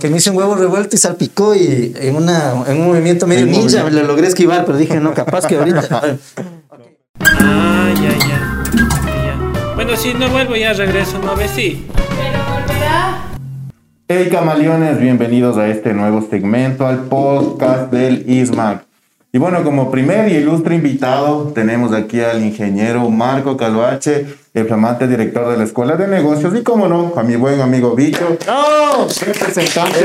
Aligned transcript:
Que 0.00 0.10
me 0.10 0.16
hice 0.16 0.30
un 0.30 0.36
huevo 0.36 0.56
revuelto 0.56 0.96
y 0.96 0.98
salpicó 0.98 1.54
y 1.54 1.94
en, 1.96 2.16
una, 2.16 2.64
en 2.66 2.80
un 2.80 2.88
movimiento 2.88 3.28
medio 3.28 3.46
ninja 3.46 3.84
me 3.84 3.92
lo 3.92 4.02
logré 4.02 4.26
esquivar, 4.26 4.64
pero 4.66 4.76
dije, 4.76 4.98
no, 4.98 5.14
capaz 5.14 5.46
que 5.46 5.56
ahorita. 5.56 6.18
Ah, 7.20 7.94
ya, 7.94 8.10
ya, 8.10 8.28
ya. 8.74 9.74
Bueno, 9.76 9.96
si 9.96 10.14
no 10.14 10.28
vuelvo 10.30 10.56
ya 10.56 10.72
regreso, 10.72 11.20
no 11.20 11.36
ves 11.36 11.52
sí. 11.52 11.86
Pero 11.94 12.38
volverá. 12.44 13.22
Hey 14.08 14.28
camaleones, 14.32 14.98
bienvenidos 14.98 15.56
a 15.56 15.68
este 15.68 15.94
nuevo 15.94 16.26
segmento, 16.28 16.84
al 16.84 17.04
podcast 17.04 17.92
del 17.92 18.28
ISMAC. 18.28 18.84
Y 19.34 19.38
bueno, 19.38 19.64
como 19.64 19.90
primer 19.90 20.30
y 20.30 20.36
ilustre 20.36 20.74
invitado, 20.74 21.52
tenemos 21.54 21.94
aquí 21.94 22.20
al 22.20 22.44
ingeniero 22.44 23.08
Marco 23.08 23.56
Calvache, 23.56 24.26
el 24.52 24.66
flamante 24.66 25.08
director 25.08 25.50
de 25.50 25.56
la 25.56 25.64
Escuela 25.64 25.96
de 25.96 26.06
Negocios, 26.06 26.52
y 26.54 26.62
como 26.62 26.86
no, 26.86 27.14
a 27.16 27.22
mi 27.22 27.36
buen 27.36 27.58
amigo 27.62 27.94
Bicho, 27.94 28.36
representante 29.24 30.00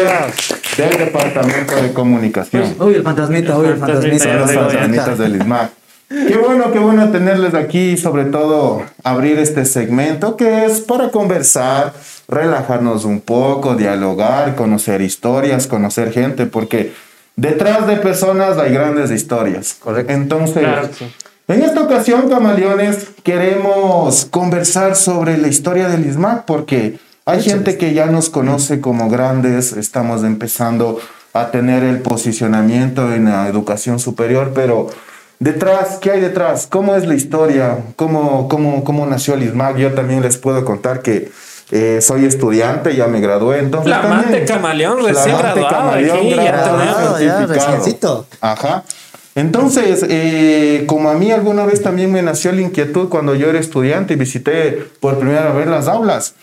del 0.78 0.98
Departamento 0.98 1.76
de 1.76 1.92
Comunicación. 1.92 2.74
Uy, 2.80 2.94
el 2.94 3.04
fantasmita, 3.04 3.58
uy, 3.58 3.68
el 3.68 3.76
fantasmita. 3.76 4.24
Son 4.24 4.38
los 4.38 4.52
fantasmitas 4.54 5.18
del 5.18 5.36
ISMAC. 5.36 5.72
Qué 6.08 6.38
bueno, 6.38 6.72
qué 6.72 6.80
bueno 6.80 7.10
tenerles 7.10 7.54
aquí 7.54 7.90
y 7.92 7.98
sobre 7.98 8.24
todo 8.24 8.84
abrir 9.04 9.40
este 9.40 9.66
segmento 9.66 10.38
que 10.38 10.64
es 10.64 10.80
para 10.80 11.12
conversar, 11.12 11.92
relajarnos 12.30 13.04
un 13.04 13.20
poco, 13.20 13.76
dialogar, 13.76 14.56
conocer 14.56 15.02
historias, 15.02 15.68
conocer 15.68 16.14
gente, 16.14 16.46
porque 16.46 16.94
detrás 17.38 17.88
de 17.88 17.96
personas 17.96 18.58
hay 18.58 18.74
grandes 18.74 19.12
historias. 19.12 19.76
Correcto. 19.80 20.12
Entonces, 20.12 20.58
Claro, 20.58 20.90
sí. 20.98 21.06
en 21.48 21.62
esta 21.62 21.82
ocasión, 21.82 22.30
camaleones, 22.30 23.08
queremos 23.24 24.26
conversar 24.26 24.98
sobre 24.98 25.38
la 25.38 25.48
historia 25.48 25.88
del 25.88 26.06
ISMAC 26.06 26.44
porque 26.44 27.00
hay 27.26 27.42
gente 27.42 27.78
que 27.78 27.94
ya 27.94 28.08
nos 28.08 28.30
conoce 28.30 28.82
como 28.82 29.10
grandes, 29.10 29.74
estamos 29.74 30.24
empezando 30.24 31.00
a 31.34 31.52
tener 31.52 31.84
el 31.84 32.00
posicionamiento 32.00 33.14
en 33.14 33.26
la 33.26 33.48
educación 33.48 34.00
superior, 34.00 34.54
pero 34.56 34.88
detrás, 35.40 36.00
¿qué 36.02 36.12
hay 36.12 36.22
detrás? 36.22 36.68
¿Cómo 36.68 36.96
es 36.96 37.06
la 37.06 37.14
historia? 37.16 37.78
¿Cómo, 37.96 38.48
cómo, 38.48 38.84
cómo 38.84 39.06
nació 39.06 39.36
el 39.36 39.44
ISMAC? 39.44 39.78
Yo 39.78 39.94
también 39.94 40.22
les 40.22 40.38
puedo 40.38 40.66
contar 40.66 41.02
que 41.02 41.32
eh, 41.72 42.00
soy 42.02 42.26
estudiante, 42.26 42.96
ya 42.96 43.08
me 43.08 43.20
gradué, 43.20 43.60
entonces 43.60 43.92
Flamante 43.94 44.24
también- 44.26 44.46
camaleón, 44.48 44.98
recién 45.06 45.36
Flamante 45.38 45.60
graduado 45.60 45.70
camaleón, 45.86 46.18
aquí, 46.18 46.30
ya 46.30 46.44
graduado. 46.44 47.20
Ya, 47.20 47.48
certificado. 47.48 48.26
Ajá. 48.42 48.84
Entonces, 49.36 50.04
eh, 50.10 50.86
como 50.88 51.10
a 51.10 51.14
mí 51.14 51.32
alguna 51.32 51.66
vez 51.66 51.84
también 51.84 52.12
me 52.12 52.22
nació 52.24 52.52
la 52.54 52.62
inquietud 52.62 53.08
cuando 53.10 53.36
yo 53.36 53.50
era 53.50 53.60
estudiante 53.60 54.14
y 54.14 54.18
visité 54.18 54.84
por 55.00 55.20
primera 55.20 55.52
vez 55.52 55.68
las 55.68 55.88
aulas, 55.88 56.34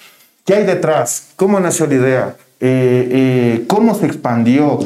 ¿qué 0.47 0.55
hay 0.55 0.65
detrás? 0.65 1.29
¿Cómo 1.37 1.59
nació 1.59 1.87
la 1.89 1.95
idea? 1.95 2.37
Eh, 2.61 3.09
eh, 3.11 3.65
¿Cómo 3.67 3.95
se 3.97 4.07
expandió? 4.07 4.79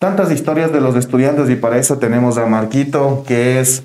Tantas 0.00 0.32
historias 0.32 0.72
de 0.72 0.80
los 0.80 0.96
estudiantes 0.96 1.48
y 1.48 1.54
para 1.54 1.78
eso 1.78 1.98
tenemos 1.98 2.36
a 2.38 2.46
Marquito, 2.46 3.24
que 3.26 3.60
es 3.60 3.82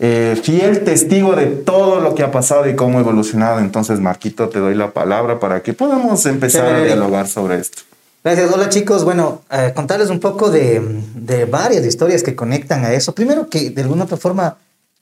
eh, 0.00 0.38
fiel 0.42 0.82
testigo 0.82 1.36
de 1.36 1.46
todo 1.46 2.00
lo 2.00 2.14
que 2.14 2.22
ha 2.22 2.32
pasado 2.32 2.68
y 2.68 2.74
cómo 2.74 2.98
ha 2.98 3.02
evolucionado. 3.02 3.60
Entonces, 3.60 4.00
Marquito, 4.00 4.48
te 4.48 4.58
doy 4.58 4.74
la 4.74 4.92
palabra 4.92 5.38
para 5.38 5.62
que 5.62 5.72
podamos 5.74 6.24
empezar 6.26 6.64
a 6.64 6.68
Chévere. 6.70 6.86
dialogar 6.86 7.28
sobre 7.28 7.58
esto. 7.58 7.82
Gracias, 8.24 8.50
hola 8.52 8.68
chicos. 8.68 9.04
Bueno, 9.04 9.42
eh, 9.50 9.72
contarles 9.74 10.10
un 10.10 10.20
poco 10.20 10.50
de, 10.50 10.82
de 11.14 11.44
varias 11.44 11.84
historias 11.86 12.22
que 12.22 12.34
conectan 12.34 12.84
a 12.84 12.92
eso. 12.92 13.14
Primero 13.14 13.48
que 13.48 13.70
de 13.70 13.82
alguna 13.82 14.04
otra 14.04 14.16
forma 14.16 14.56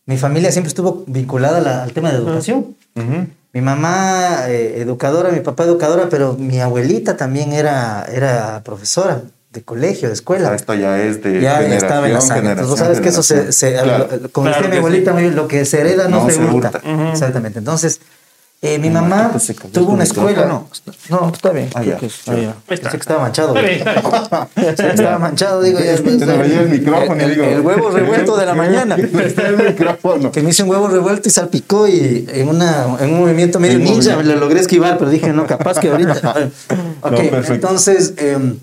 mi 0.07 0.17
familia 0.17 0.51
siempre 0.53 0.69
estuvo 0.69 1.05
vinculada 1.07 1.59
a 1.59 1.61
la- 1.61 1.83
al 1.85 1.93
tema 1.93 2.11
de 2.11 2.19
educación. 2.19 2.77
Mi 3.53 3.61
mamá 3.63 4.49
eh, 4.49 4.81
educadora, 4.83 5.31
mi 5.31 5.41
papá 5.41 5.65
educadora, 5.65 6.09
pero 6.11 6.35
mi 6.35 6.61
abuelita 6.61 7.17
también 7.17 7.53
era, 7.53 8.05
era 8.13 8.63
profesora 8.65 9.23
de 9.59 9.65
colegio, 9.65 10.09
de 10.09 10.15
escuela. 10.15 10.55
esto 10.55 10.75
ya 10.75 11.03
es 11.03 11.23
de 11.23 11.35
ya, 11.35 11.41
ya 11.41 11.57
generación, 11.59 11.73
estaba 11.85 12.07
en 12.07 12.15
la 12.15 12.21
sangre. 12.21 12.51
Entonces, 12.53 12.71
vos 12.71 12.79
sabes 12.79 13.01
que 13.01 13.09
eso 13.09 13.23
se, 13.23 13.53
se 13.53 13.77
como 14.33 14.47
Claro 14.47 14.63
decía 14.63 14.63
mi 14.63 14.71
que 14.71 14.77
abuelita, 14.79 15.13
lo 15.37 15.49
que 15.49 15.65
se 15.65 15.81
hereda 15.81 16.09
no, 16.09 16.23
No 16.25 16.31
se, 16.31 16.37
se 16.37 16.45
hurta. 16.45 16.69
hurta. 16.85 17.11
Exactamente. 17.11 17.59
Entonces, 17.59 18.01
eh, 18.61 18.81
mi 18.81 18.91
mamá 18.91 19.31
tuvo 19.73 19.93
una 19.93 20.03
el 20.03 20.09
escuela. 20.11 20.47
No, 20.47 20.69
no, 21.11 21.31
está 21.33 21.51
bien. 21.51 21.71
Ah, 21.75 21.83
ya. 21.85 21.97
que 21.97 22.07
es- 22.07 22.25
Ya. 22.25 22.33
ah, 22.33 22.37
ya. 22.37 22.55
Pensé 22.67 22.89
que 22.91 22.97
estaba 22.97 23.23
manchado. 23.23 23.57
Está 23.57 23.69
bien, 23.69 23.89
está 24.69 24.83
bien. 24.83 24.95
Estaba 24.97 25.19
manchado, 25.21 25.63
digo. 25.63 25.79
Ya, 25.79 25.95
te 25.95 26.03
me 26.03 26.37
veía 26.39 26.61
el 26.63 26.69
micrófono 26.69 27.23
el, 27.23 27.31
digo, 27.31 27.45
el 27.45 27.61
huevo 27.61 27.91
revuelto 27.91 28.37
de 28.37 28.47
la 28.47 28.55
mañana. 28.55 28.97
Está. 29.25 29.45
Que 30.33 30.43
me 30.43 30.51
hice 30.51 30.65
un 30.65 30.71
huevo 30.71 30.89
revuelto 30.89 31.29
y 31.29 31.33
salpicó 31.33 31.87
y 31.87 32.27
en, 32.33 32.49
una, 32.49 32.87
en 32.99 33.13
un 33.13 33.21
movimiento 33.21 33.61
medio 33.61 33.79
ninja 33.79 33.93
movimiento. 34.17 34.23
lo 34.35 34.41
logré 34.41 34.59
esquivar, 34.61 34.99
pero 34.99 35.09
dije, 35.11 35.33
no, 35.33 35.47
capaz 35.47 35.79
que 35.79 35.89
ahorita. 35.91 36.15
ok, 37.03 37.11
perfecto. 37.31 37.53
entonces, 37.55 38.15
eh, 38.17 38.55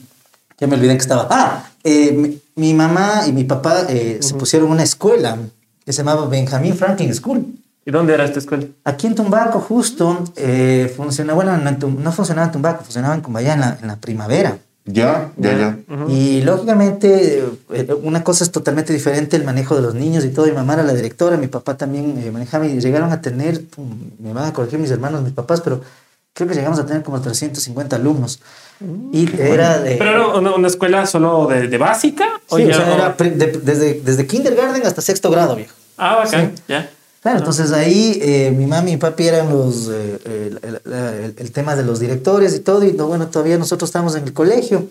ya 0.59 0.67
me 0.67 0.75
olvidé 0.75 0.91
en 0.91 0.97
que 0.97 1.01
estaba. 1.03 1.27
Ah, 1.29 1.69
eh, 1.83 2.11
mi, 2.11 2.39
mi 2.55 2.73
mamá 2.73 3.23
y 3.27 3.31
mi 3.33 3.43
papá 3.43 3.85
eh, 3.89 4.19
se 4.21 4.33
pusieron 4.35 4.69
una 4.71 4.83
escuela 4.83 5.38
que 5.85 5.93
se 5.93 5.99
llamaba 5.99 6.27
Benjamin 6.27 6.75
Franklin 6.75 7.13
School. 7.13 7.45
¿Y 7.85 7.91
dónde 7.91 8.13
era 8.16 8.25
esta 8.25 8.39
escuela? 8.39 8.66
Aquí 8.83 9.05
en 9.05 9.13
Tumbaco, 9.16 9.59
justo, 9.59 10.23
eh, 10.35 10.91
funcionaba, 10.97 11.35
bueno, 11.35 11.55
no, 11.57 11.69
en 11.69 11.77
Tum- 11.77 11.99
no 11.99 12.11
funcionaba 12.11 12.47
en 12.47 12.51
Tumbaco, 12.53 12.83
funcionaba 12.83 13.13
en 13.13 13.21
Cumbayá 13.21 13.53
en 13.53 13.59
la, 13.59 13.77
en 13.79 13.88
la 13.88 13.95
primavera. 13.97 14.57
Ya, 14.88 15.31
ya, 15.38 15.57
ya. 15.57 15.77
Y 16.07 16.41
lógicamente, 16.41 17.43
eh, 17.73 17.87
una 18.03 18.23
cosa 18.23 18.43
es 18.43 18.51
totalmente 18.51 18.93
diferente 18.93 19.35
el 19.35 19.43
manejo 19.43 19.75
de 19.75 19.81
los 19.81 19.95
niños 19.95 20.23
y 20.25 20.29
todo. 20.29 20.45
Mi 20.45 20.51
mamá 20.51 20.73
era 20.75 20.83
la 20.83 20.93
directora, 20.93 21.37
mi 21.37 21.47
papá 21.47 21.75
también 21.75 22.17
eh, 22.23 22.31
manejaba 22.31 22.66
y 22.67 22.79
llegaron 22.79 23.11
a 23.11 23.19
tener, 23.22 23.66
pum, 23.67 23.87
me 24.19 24.31
van 24.33 24.45
a 24.45 24.53
corregir 24.53 24.77
mis 24.79 24.91
hermanos, 24.91 25.23
mis 25.23 25.33
papás, 25.33 25.61
pero 25.61 25.81
creo 26.35 26.47
que 26.50 26.53
llegamos 26.53 26.78
a 26.79 26.85
tener 26.85 27.01
como 27.01 27.19
350 27.22 27.96
alumnos. 27.96 28.40
Y 29.13 29.28
era 29.41 29.79
de. 29.79 29.96
¿Pero 29.96 30.09
era 30.12 30.28
una, 30.28 30.53
una 30.53 30.68
escuela 30.68 31.06
solo 31.07 31.47
de, 31.47 31.68
de 31.69 31.78
básica? 31.78 32.25
sí, 32.47 32.66
ya- 32.68 32.72
o 32.72 32.73
sea, 32.75 32.94
era 32.96 33.09
de- 33.13 33.59
desde, 33.63 34.01
desde 34.01 34.28
kindergarten 34.28 34.85
hasta 34.85 35.01
sexto 35.01 35.31
grado, 35.31 35.56
viejo. 35.56 35.73
Ah, 35.97 36.18
bacán, 36.18 36.51
ya. 36.68 36.90
Claro, 37.22 37.40
entonces 37.40 37.72
ahí 37.72 38.19
eh, 38.22 38.53
mi 38.56 38.68
mami 38.68 38.91
y 38.91 38.97
papi 38.97 39.28
eran 39.28 39.50
los, 39.50 39.90
eh, 39.91 40.19
el, 40.25 40.59
el- 40.62 40.94
el- 40.94 41.34
el 41.38 41.51
tema 41.51 41.75
de 41.75 41.84
los 41.84 42.00
directores 42.01 42.53
y 42.53 42.59
todo, 42.59 42.84
y 42.85 42.91
no, 42.91 43.07
bueno, 43.07 43.28
todavía 43.29 43.57
nosotros 43.57 43.88
estábamos 43.88 44.16
en 44.16 44.25
el 44.25 44.34
colegio. 44.34 44.88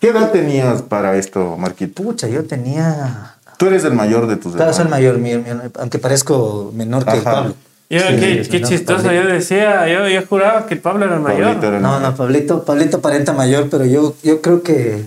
¿Qué 0.00 0.08
edad 0.10 0.30
tenías 0.30 0.80
para 0.82 1.16
esto, 1.16 1.56
Marquito? 1.58 2.02
Pucha, 2.02 2.28
yo 2.28 2.44
tenía 2.44 3.34
Tú 3.58 3.66
eres 3.66 3.84
el 3.84 3.92
mayor 3.94 4.26
de 4.28 4.36
tus 4.36 4.54
Claro, 4.54 4.72
soy 4.72 4.86
el 4.86 4.92
hermanos. 4.92 5.18
mayor, 5.18 5.18
mi- 5.18 5.36
mi- 5.52 5.70
aunque 5.78 5.98
parezco 5.98 6.70
menor 6.74 7.04
que 7.04 7.10
Ajá. 7.10 7.22
Pablo. 7.24 7.54
Yo, 7.88 8.00
Sí, 8.00 8.16
qué, 8.18 8.48
qué 8.50 8.60
no, 8.60 8.68
chistoso, 8.68 9.04
Pablito. 9.04 9.22
yo 9.24 9.28
decía, 9.32 9.86
yo, 9.88 10.08
yo 10.08 10.26
juraba 10.26 10.66
que 10.66 10.76
Pablo 10.76 11.04
era 11.04 11.14
el 11.14 11.20
mayor. 11.20 11.56
Era 11.62 11.76
el 11.76 11.82
No, 11.82 12.00
no, 12.00 12.14
Pablito, 12.16 12.64
Pablito 12.64 12.96
aparenta 12.96 13.32
mayor, 13.32 13.68
pero 13.70 13.84
yo, 13.84 14.14
yo 14.24 14.42
creo 14.42 14.62
que 14.64 15.04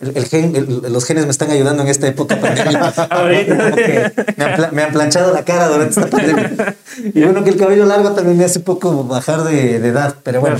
el, 0.00 0.16
el 0.16 0.24
gen- 0.26 0.56
el- 0.56 0.90
los 0.92 1.04
genes 1.04 1.24
me 1.26 1.30
están 1.30 1.50
ayudando 1.50 1.82
en 1.82 1.88
esta 1.90 2.06
época 2.08 2.40
pandémica. 2.40 2.88
Ahorita. 3.10 3.56
Como 3.64 3.76
que 3.76 4.12
me, 4.36 4.44
han, 4.44 4.74
me 4.74 4.82
han 4.82 4.92
planchado 4.92 5.32
la 5.34 5.44
cara 5.44 5.68
durante 5.68 6.00
esta 6.00 6.06
pandemia. 6.10 6.76
Y 7.14 7.22
bueno, 7.22 7.42
que 7.44 7.50
el 7.50 7.56
cabello 7.56 7.84
largo 7.86 8.12
también 8.12 8.36
me 8.38 8.44
hace 8.44 8.58
un 8.60 8.64
poco 8.64 9.04
bajar 9.04 9.44
de, 9.44 9.78
de 9.78 9.88
edad, 9.88 10.16
pero 10.22 10.40
bueno. 10.40 10.56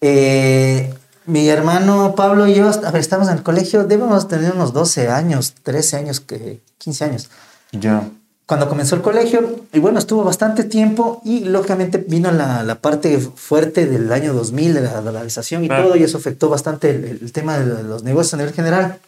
Eh, 0.00 0.92
mi 1.26 1.48
hermano 1.48 2.14
Pablo 2.16 2.46
y 2.46 2.54
yo, 2.54 2.68
a 2.70 2.90
ver, 2.90 3.00
estamos 3.00 3.28
en 3.28 3.36
el 3.38 3.42
colegio, 3.42 3.84
debemos 3.84 4.26
tener 4.28 4.52
unos 4.52 4.72
12 4.72 5.08
años, 5.08 5.54
13 5.62 5.96
años, 5.96 6.20
que 6.20 6.60
15 6.78 7.04
años. 7.04 7.30
Ya. 7.72 8.02
Cuando 8.50 8.68
comenzó 8.68 8.96
el 8.96 9.02
colegio, 9.02 9.60
y 9.72 9.78
bueno, 9.78 10.00
estuvo 10.00 10.24
bastante 10.24 10.64
tiempo 10.64 11.22
y 11.24 11.44
lógicamente 11.44 11.98
vino 11.98 12.32
la, 12.32 12.64
la 12.64 12.74
parte 12.80 13.16
fuerte 13.18 13.86
del 13.86 14.12
año 14.12 14.32
2000, 14.34 14.74
de 14.74 14.80
la 14.80 15.00
dolarización 15.00 15.62
y 15.62 15.68
Claro. 15.68 15.84
todo, 15.84 15.96
y 15.96 16.02
eso 16.02 16.18
afectó 16.18 16.48
bastante 16.48 16.90
el, 16.90 17.20
el 17.22 17.30
tema 17.32 17.60
de 17.60 17.84
los 17.84 18.02
negocios 18.02 18.34
a 18.34 18.38
nivel 18.38 18.52
general. 18.52 18.98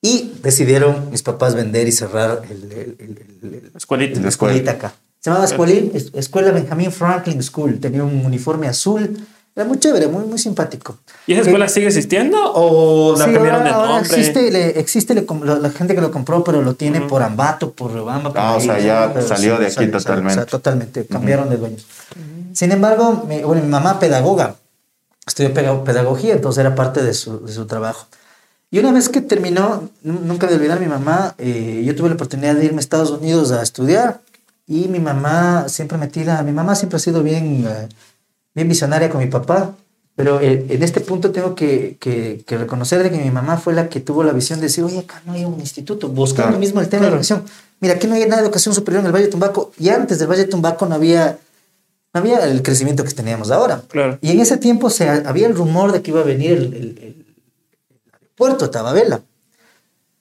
Y 0.00 0.32
decidieron 0.42 1.10
mis 1.10 1.22
papás 1.22 1.54
vender 1.54 1.86
y 1.86 1.92
cerrar 1.92 2.40
el, 2.48 2.72
el- 2.72 2.96
el- 2.98 3.18
el- 3.42 3.54
el- 3.56 3.72
Escuelita. 3.76 4.18
La 4.20 4.28
escuelita 4.30 4.70
acá. 4.70 4.94
Se 5.20 5.28
llamaba 5.28 5.46
Escuelín- 5.46 5.90
es- 5.92 6.10
Escuela 6.14 6.50
Benjamin 6.50 6.90
Franklin 6.90 7.42
School. 7.42 7.78
Tenía 7.78 8.02
un 8.04 8.24
uniforme 8.24 8.68
azul. 8.68 9.18
Era 9.56 9.66
muy 9.66 9.78
chévere, 9.78 10.06
muy, 10.06 10.24
muy 10.24 10.38
simpático. 10.38 10.96
¿Y 11.26 11.32
esa 11.32 11.42
Eh, 11.42 11.44
escuela 11.46 11.68
sigue 11.68 11.88
existiendo 11.88 12.38
o 12.54 13.16
la 13.18 13.24
Sí, 13.26 13.32
cambiaron 13.32 13.64
de 13.64 13.70
ahora 13.70 13.88
nombre? 14.00 14.06
existe, 14.06 14.50
le- 14.50 14.78
existe 14.78 15.14
le 15.14 15.26
com- 15.26 15.42
lo- 15.42 15.58
la 15.58 15.70
gente 15.70 15.94
que 15.94 16.00
lo 16.00 16.10
compró, 16.12 16.44
pero 16.44 16.62
lo 16.62 16.74
tiene 16.74 17.00
por 17.02 17.22
Ambato, 17.22 17.72
por 17.72 17.92
Rebamba. 17.92 18.30
por 18.30 18.38
Ah, 18.40 18.52
o 18.54 18.58
ahí, 18.60 18.66
sea, 18.66 18.78
ya 18.78 19.10
pero 19.12 19.26
salió 19.26 19.58
de 19.58 19.66
aquí 19.66 19.74
salió, 19.74 19.90
salió, 19.90 19.98
totalmente. 19.98 20.32
o 20.32 20.34
sea, 20.36 20.46
totalmente, 20.46 21.06
cambiaron 21.06 21.50
de 21.50 21.56
dueños. 21.56 21.84
Sin 22.52 22.70
embargo, 22.72 23.24
mi, 23.28 23.40
bueno, 23.42 23.60
mi 23.62 23.68
mamá 23.68 23.98
pedagoga, 23.98 24.54
estudió 25.26 25.52
pedagogía, 25.84 26.34
entonces 26.34 26.60
era 26.64 26.74
parte 26.74 27.02
de 27.02 27.12
su, 27.12 27.44
de 27.44 27.52
su 27.52 27.66
trabajo. 27.66 28.06
Y 28.70 28.78
una 28.78 28.92
vez 28.92 29.08
que 29.08 29.20
terminó, 29.20 29.88
nu- 30.02 30.20
nunca 30.24 30.46
de 30.46 30.54
olvidar 30.54 30.78
mi 30.78 30.86
mamá, 30.86 31.34
eh, 31.38 31.82
yo 31.84 31.94
tuve 31.96 32.08
la 32.08 32.14
oportunidad 32.14 32.54
de 32.54 32.64
irme 32.66 32.78
a 32.78 32.80
Estados 32.80 33.10
Unidos 33.10 33.50
a 33.50 33.62
estudiar 33.62 34.20
y 34.68 34.86
mi 34.86 35.00
mamá 35.00 35.68
siempre 35.68 35.98
metida, 35.98 36.40
mi 36.44 36.52
mamá 36.52 36.76
siempre 36.76 36.96
ha 36.98 37.00
sido 37.00 37.22
bien, 37.24 37.66
eh, 37.68 37.88
bien 38.54 38.68
visionaria 38.68 39.08
con 39.10 39.20
mi 39.20 39.26
papá, 39.26 39.74
pero 40.16 40.40
eh, 40.40 40.66
en 40.68 40.82
este 40.82 41.00
punto 41.00 41.30
tengo 41.30 41.54
que, 41.54 41.96
que, 42.00 42.42
que 42.46 42.58
reconocer 42.58 43.02
de 43.02 43.10
que 43.10 43.18
mi 43.18 43.30
mamá 43.30 43.56
fue 43.56 43.72
la 43.72 43.88
que 43.88 44.00
tuvo 44.00 44.22
la 44.22 44.32
visión 44.32 44.58
de 44.60 44.66
decir, 44.66 44.84
oye, 44.84 44.98
acá 44.98 45.22
no 45.24 45.32
hay 45.32 45.44
un 45.44 45.58
instituto, 45.60 46.08
buscando 46.08 46.48
Claro. 46.50 46.58
mismo 46.60 46.80
el 46.80 46.88
tema 46.88 47.04
de 47.04 47.10
educación. 47.10 47.44
Mira, 47.80 47.94
aquí 47.94 48.06
no 48.06 48.14
hay 48.14 48.24
nada 48.26 48.36
de 48.42 48.42
educación 48.48 48.74
superior 48.74 49.00
en 49.00 49.06
el 49.06 49.12
Valle 49.12 49.26
de 49.26 49.30
Tumbaco 49.30 49.72
y 49.78 49.88
antes 49.88 50.18
del 50.18 50.28
Valle 50.28 50.42
de 50.44 50.48
Tumbaco 50.50 50.84
no 50.86 50.94
había 50.94 51.38
no 52.12 52.20
había 52.20 52.44
el 52.44 52.62
crecimiento 52.62 53.04
que 53.04 53.12
teníamos 53.12 53.52
ahora. 53.52 53.82
Claro. 53.88 54.18
Y 54.20 54.32
en 54.32 54.40
ese 54.40 54.56
tiempo 54.56 54.90
se, 54.90 55.08
había 55.08 55.46
el 55.46 55.54
rumor 55.54 55.92
de 55.92 56.02
que 56.02 56.10
iba 56.10 56.20
a 56.20 56.24
venir 56.24 56.50
el, 56.52 56.64
el, 56.74 56.98
el 56.98 57.26
aeropuerto 58.12 58.66
de 58.66 58.72
Tababela. 58.72 59.20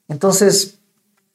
Entonces, 0.08 0.76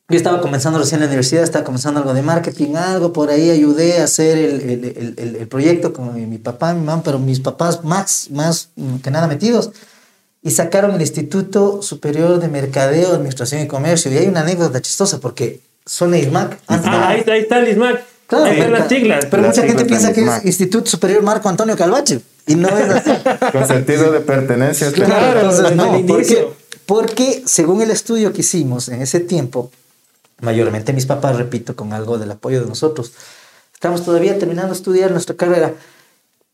yo 0.09 0.17
estaba 0.17 0.41
comenzando 0.41 0.79
recién 0.79 1.01
la 1.01 1.07
universidad, 1.07 1.43
estaba 1.43 1.65
comenzando 1.65 2.01
algo 2.01 2.13
de 2.13 2.23
marketing, 2.23 2.75
algo 2.75 3.13
por 3.13 3.31
ahí, 3.31 3.51
ayudé 3.51 4.01
a 4.01 4.05
hacer 4.05 4.37
el, 4.37 4.61
el, 4.61 5.15
el, 5.17 5.37
el 5.37 5.49
proyecto 5.49 5.95
con 5.95 6.15
mi, 6.15 6.27
mi 6.27 6.37
papá, 6.39 6.75
mi 6.75 6.85
mamá, 6.85 7.03
pero 7.03 7.19
mis 7.19 7.41
papás 7.41 7.85
más, 7.85 8.29
más 8.31 8.69
que 9.03 9.11
nada 9.11 9.27
metidos. 9.27 9.71
Y 10.43 10.51
sacaron 10.51 10.95
el 10.95 11.01
Instituto 11.01 11.81
Superior 11.81 12.39
de 12.39 12.49
Mercadeo, 12.49 13.15
Administración 13.15 13.63
y 13.63 13.67
Comercio. 13.67 14.13
Y 14.13 14.19
hay 14.19 14.27
una 14.27 14.41
anécdota 14.41 14.83
chistosa 14.83 15.19
porque 15.19 15.61
son 15.87 16.15
ISMAC. 16.15 16.59
Ah, 16.69 17.09
ahí, 17.09 17.25
ahí 17.27 17.41
está 17.41 17.61
el 17.61 17.69
ISMAC. 17.69 18.03
Claro, 18.27 18.45
ahí 18.45 18.71
las 18.71 18.89
siglas. 18.89 19.25
Pero 19.31 19.43
Las 19.43 19.57
mucha 19.57 19.67
gente 19.67 19.87
piensa 19.87 20.13
que 20.13 20.23
es. 20.23 20.45
Instituto 20.45 20.91
Superior 20.91 21.23
Marco 21.23 21.49
Antonio 21.49 21.79
Calvache. 21.79 22.21
Y 22.47 22.57
no 22.57 22.69
es 22.69 22.91
así. 22.91 23.11
Con 23.53 23.67
sentido 23.67 24.13
de 24.13 24.21
pertenencia. 24.21 24.93
Claro, 24.93 25.41
entonces 25.41 25.63
desde 25.63 25.77
no, 25.77 25.95
el 25.95 26.05
porque, 26.05 26.49
porque 26.85 27.43
según 27.47 27.81
el 27.81 27.91
estudio 27.91 28.31
que 28.35 28.43
hicimos 28.43 28.91
en 28.91 29.01
ese 29.01 29.21
tiempo, 29.21 29.71
mayormente 30.41 30.93
mis 30.93 31.07
papás, 31.07 31.37
repito, 31.37 31.77
con 31.77 31.93
algo 31.93 32.19
del 32.19 32.31
apoyo 32.31 32.61
de 32.63 32.67
nosotros, 32.69 33.13
estamos 33.73 34.05
todavía 34.05 34.39
terminando 34.39 34.73
de 34.73 34.77
estudiar 34.79 35.11
nuestra 35.11 35.37
carrera. 35.37 35.73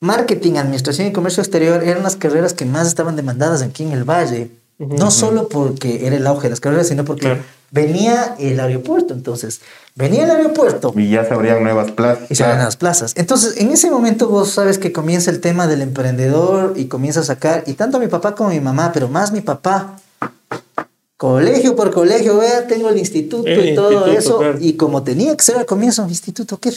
Marketing, 0.00 0.54
Administración 0.54 1.08
y 1.08 1.12
Comercio 1.12 1.42
Exterior 1.42 1.82
eran 1.84 2.02
las 2.02 2.16
carreras 2.16 2.54
que 2.54 2.64
más 2.64 2.86
estaban 2.88 3.16
demandadas 3.16 3.62
aquí 3.62 3.82
en 3.82 3.92
el 3.92 4.04
Valle. 4.04 4.50
No 4.78 5.10
solo 5.10 5.48
porque 5.50 6.06
era 6.06 6.16
el 6.16 6.26
auge 6.26 6.44
de 6.44 6.50
las 6.50 6.60
carreras, 6.60 6.88
sino 6.88 7.04
porque 7.04 7.26
Claro. 7.26 7.42
venía 7.70 8.34
el 8.38 8.58
aeropuerto. 8.60 9.12
Entonces, 9.12 9.60
venía 9.94 10.24
el 10.24 10.30
aeropuerto 10.30 10.94
Y 10.96 11.10
ya 11.10 11.22
se 11.26 11.34
abrían 11.34 11.62
nuevas 11.62 11.90
plazas. 11.90 12.30
y 12.30 12.34
se 12.34 12.44
van 12.44 12.60
a 12.60 12.64
las 12.64 12.78
plazas. 12.78 13.12
Entonces, 13.16 13.58
en 13.58 13.72
ese 13.72 13.90
momento 13.90 14.28
vos 14.30 14.48
sabes 14.52 14.78
que 14.78 14.90
comienza 14.90 15.30
el 15.30 15.40
tema 15.40 15.66
del 15.66 15.82
emprendedor 15.82 16.72
y 16.76 16.86
comienza 16.86 17.20
a 17.20 17.24
sacar, 17.24 17.62
y 17.66 17.74
tanto 17.74 17.98
mi 18.00 18.06
papá 18.06 18.34
como 18.34 18.48
mi 18.48 18.60
mamá, 18.60 18.90
pero 18.94 19.06
más 19.08 19.32
mi 19.32 19.42
papá, 19.42 19.96
colegio 21.20 21.76
por 21.76 21.90
colegio, 21.92 22.38
vea, 22.38 22.66
tengo 22.66 22.88
el 22.88 22.96
instituto 22.96 23.46
El 23.46 23.68
y 23.68 23.74
todo 23.74 23.90
instituto, 23.92 24.18
eso, 24.18 24.38
claro. 24.38 24.58
y 24.58 24.72
como 24.72 25.02
tenía 25.02 25.36
que 25.36 25.44
ser 25.44 25.58
al 25.58 25.66
comienzo 25.66 26.02
un 26.02 26.08
instituto, 26.08 26.56
¿qué? 26.56 26.72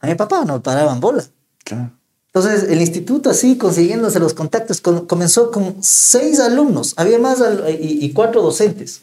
A 0.00 0.08
mi 0.08 0.16
papá 0.16 0.44
no 0.44 0.60
paraban 0.60 0.98
bola. 0.98 1.24
Claro. 1.64 1.92
Entonces, 2.34 2.64
el 2.68 2.80
instituto 2.80 3.30
así, 3.30 3.56
consiguiéndose 3.56 4.18
los 4.18 4.34
contactos, 4.34 4.80
con- 4.80 5.06
comenzó 5.06 5.52
con 5.52 5.76
seis 5.80 6.40
alumnos, 6.40 6.92
había 6.96 7.20
más 7.20 7.40
al- 7.40 7.64
y, 7.80 8.04
y 8.04 8.12
cuatro 8.12 8.42
docentes. 8.42 9.00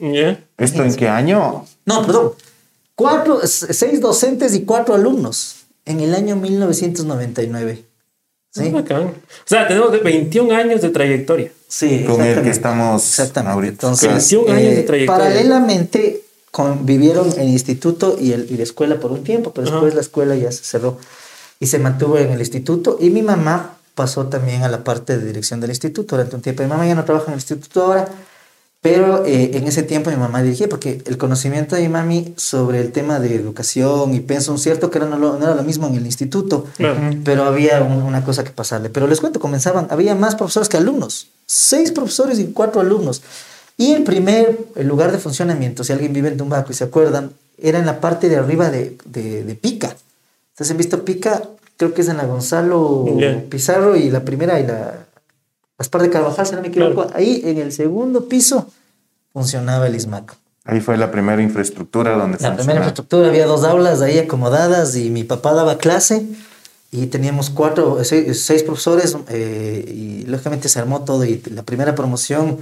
¿Esto 0.58 0.84
en 0.84 0.94
qué 0.96 1.08
año? 1.08 1.66
No, 1.86 2.06
perdón. 2.06 2.34
Cuatro, 2.96 3.40
seis 3.48 4.02
docentes 4.02 4.54
y 4.56 4.66
cuatro 4.66 4.94
alumnos 4.94 5.56
en 5.86 6.02
el 6.02 6.14
año 6.14 6.36
1999. 6.36 7.86
¿Sí? 8.54 8.72
Ah. 8.76 9.00
O 9.00 9.12
sea, 9.46 9.68
tenemos 9.68 10.04
21 10.04 10.54
años 10.56 10.82
de 10.82 10.90
trayectoria. 10.90 11.52
Sí, 11.68 12.06
Con 12.08 12.22
el 12.22 12.42
que 12.42 12.50
exactamente. 12.50 12.50
estamos 12.52 13.04
Exactamente. 13.10 13.54
ahorita. 13.54 13.72
Entonces, 13.88 14.10
21 14.10 14.52
años 14.54 14.76
de 14.76 14.80
eh, 14.80 14.84
trayectoria. 14.84 15.24
paralelamente 15.24 16.22
convivieron 16.52 17.28
el 17.40 17.50
instituto 17.50 18.16
y, 18.20 18.32
el, 18.32 18.46
y 18.52 18.58
la 18.58 18.64
escuela 18.64 19.00
por 19.00 19.12
un 19.12 19.24
tiempo, 19.24 19.52
pero 19.54 19.66
después 19.66 19.88
Ajá. 19.88 19.96
la 19.96 20.02
escuela 20.02 20.36
ya 20.36 20.52
se 20.52 20.64
cerró 20.64 21.00
y 21.60 21.66
se 21.66 21.80
mantuvo 21.80 22.20
en 22.20 22.30
el 22.32 22.40
instituto. 22.40 22.98
Y 23.02 23.10
mi 23.10 23.24
mamá 23.24 23.78
pasó 23.96 24.28
también 24.28 24.62
a 24.62 24.70
la 24.70 24.84
parte 24.84 25.18
de 25.18 25.26
dirección 25.26 25.60
del 25.60 25.72
instituto 25.72 26.16
durante 26.16 26.36
un 26.36 26.44
tiempo. 26.44 26.62
Mi 26.62 26.70
mamá 26.70 26.86
ya 26.86 26.94
no 26.94 27.06
trabaja 27.06 27.26
en 27.28 27.34
el 27.34 27.38
instituto 27.40 27.84
ahora, 27.84 28.08
pero 28.84 29.26
eh, 29.26 29.52
en 29.58 29.64
ese 29.66 29.82
tiempo 29.82 30.12
mi 30.12 30.18
mamá 30.18 30.44
dirigía, 30.44 30.68
porque 30.70 31.02
el 31.06 31.18
conocimiento 31.18 31.76
de 31.76 31.82
mi 31.84 31.88
mami 31.90 32.34
sobre 32.38 32.82
el 32.82 32.92
tema 32.92 33.20
de 33.20 33.34
educación 33.34 34.14
y 34.14 34.20
pensum, 34.20 34.58
cierto 34.60 34.92
que 34.92 34.98
era, 35.00 35.08
no, 35.08 35.18
lo- 35.18 35.40
no 35.40 35.46
era 35.46 35.56
lo 35.56 35.64
mismo 35.64 35.88
en 35.88 35.96
el 35.96 36.06
instituto, 36.06 36.66
Claro. 36.78 37.00
pero 37.24 37.46
había 37.46 37.82
un- 37.82 38.04
una 38.04 38.24
cosa 38.26 38.44
que 38.44 38.52
pasarle. 38.52 38.90
Pero 38.90 39.08
les 39.08 39.20
cuento, 39.22 39.40
comenzaban, 39.40 39.88
había 39.90 40.14
más 40.16 40.36
profesores 40.36 40.68
que 40.70 40.78
alumnos, 40.78 41.28
seis 41.48 41.92
profesores 41.92 42.38
y 42.40 42.48
cuatro 42.48 42.82
alumnos. 42.82 43.22
Y 43.78 43.94
el 43.94 44.04
primer 44.04 44.60
el 44.76 44.88
lugar 44.88 45.12
de 45.14 45.18
funcionamiento, 45.18 45.84
si 45.84 45.94
alguien 45.94 46.12
vive 46.14 46.28
en 46.28 46.38
Tumbaco 46.38 46.72
y 46.72 46.76
se 46.76 46.84
acuerdan, 46.84 47.32
era 47.58 47.80
en 47.80 47.86
la 47.86 48.02
parte 48.02 48.28
de 48.30 48.36
arriba 48.36 48.70
de, 48.70 48.98
de, 49.06 49.44
de 49.46 49.56
Pica. 49.56 49.96
Ustedes 50.52 50.72
han 50.72 50.78
visto 50.78 51.06
Pica, 51.06 51.42
creo 51.78 51.94
que 51.94 52.02
es 52.02 52.10
en 52.10 52.18
la 52.18 52.26
Gonzalo 52.26 53.06
Ya. 53.18 53.42
Pizarro 53.50 53.96
y 53.96 54.10
la 54.12 54.26
primera 54.26 54.60
y 54.60 54.68
la 54.68 55.06
Gaspar 55.84 56.02
de 56.02 56.10
Carvajal, 56.10 56.46
si 56.46 56.56
no 56.56 56.62
me 56.62 56.70
equivoco. 56.70 57.02
Claro. 57.02 57.12
Ahí 57.14 57.42
en 57.44 57.58
el 57.58 57.74
segundo 57.74 58.30
piso 58.30 58.68
funcionaba 59.34 59.86
el 59.88 59.96
ISMAC. 59.96 60.34
Ahí 60.64 60.80
fue 60.80 60.96
la 60.98 61.12
primera 61.12 61.42
infraestructura 61.42 62.16
donde 62.16 62.38
La 62.40 62.56
primera 62.56 62.78
infraestructura, 62.78 63.28
había 63.28 63.46
dos 63.46 63.66
aulas 63.66 64.02
ahí 64.02 64.18
acomodadas 64.18 64.96
y 64.96 65.10
mi 65.10 65.26
papá 65.26 65.54
daba 65.54 65.78
clase 65.78 66.26
y 66.90 67.08
teníamos 67.08 67.50
cuatro, 67.50 68.02
seis, 68.06 68.46
seis 68.46 68.64
profesores 68.64 69.18
eh, 69.28 69.84
y 69.94 70.26
lógicamente 70.26 70.70
se 70.70 70.80
armó 70.80 71.04
todo 71.04 71.26
y 71.26 71.42
la 71.54 71.64
primera 71.64 71.96
promoción 71.96 72.60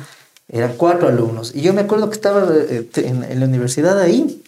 eran 0.50 0.74
cuatro 0.78 1.08
alumnos. 1.08 1.54
Y 1.54 1.62
yo 1.62 1.74
me 1.74 1.82
acuerdo 1.82 2.10
que 2.10 2.16
estaba 2.16 2.48
eh, 2.52 2.90
en, 2.96 3.24
en 3.24 3.40
la 3.40 3.46
universidad 3.46 4.00
ahí 4.00 4.42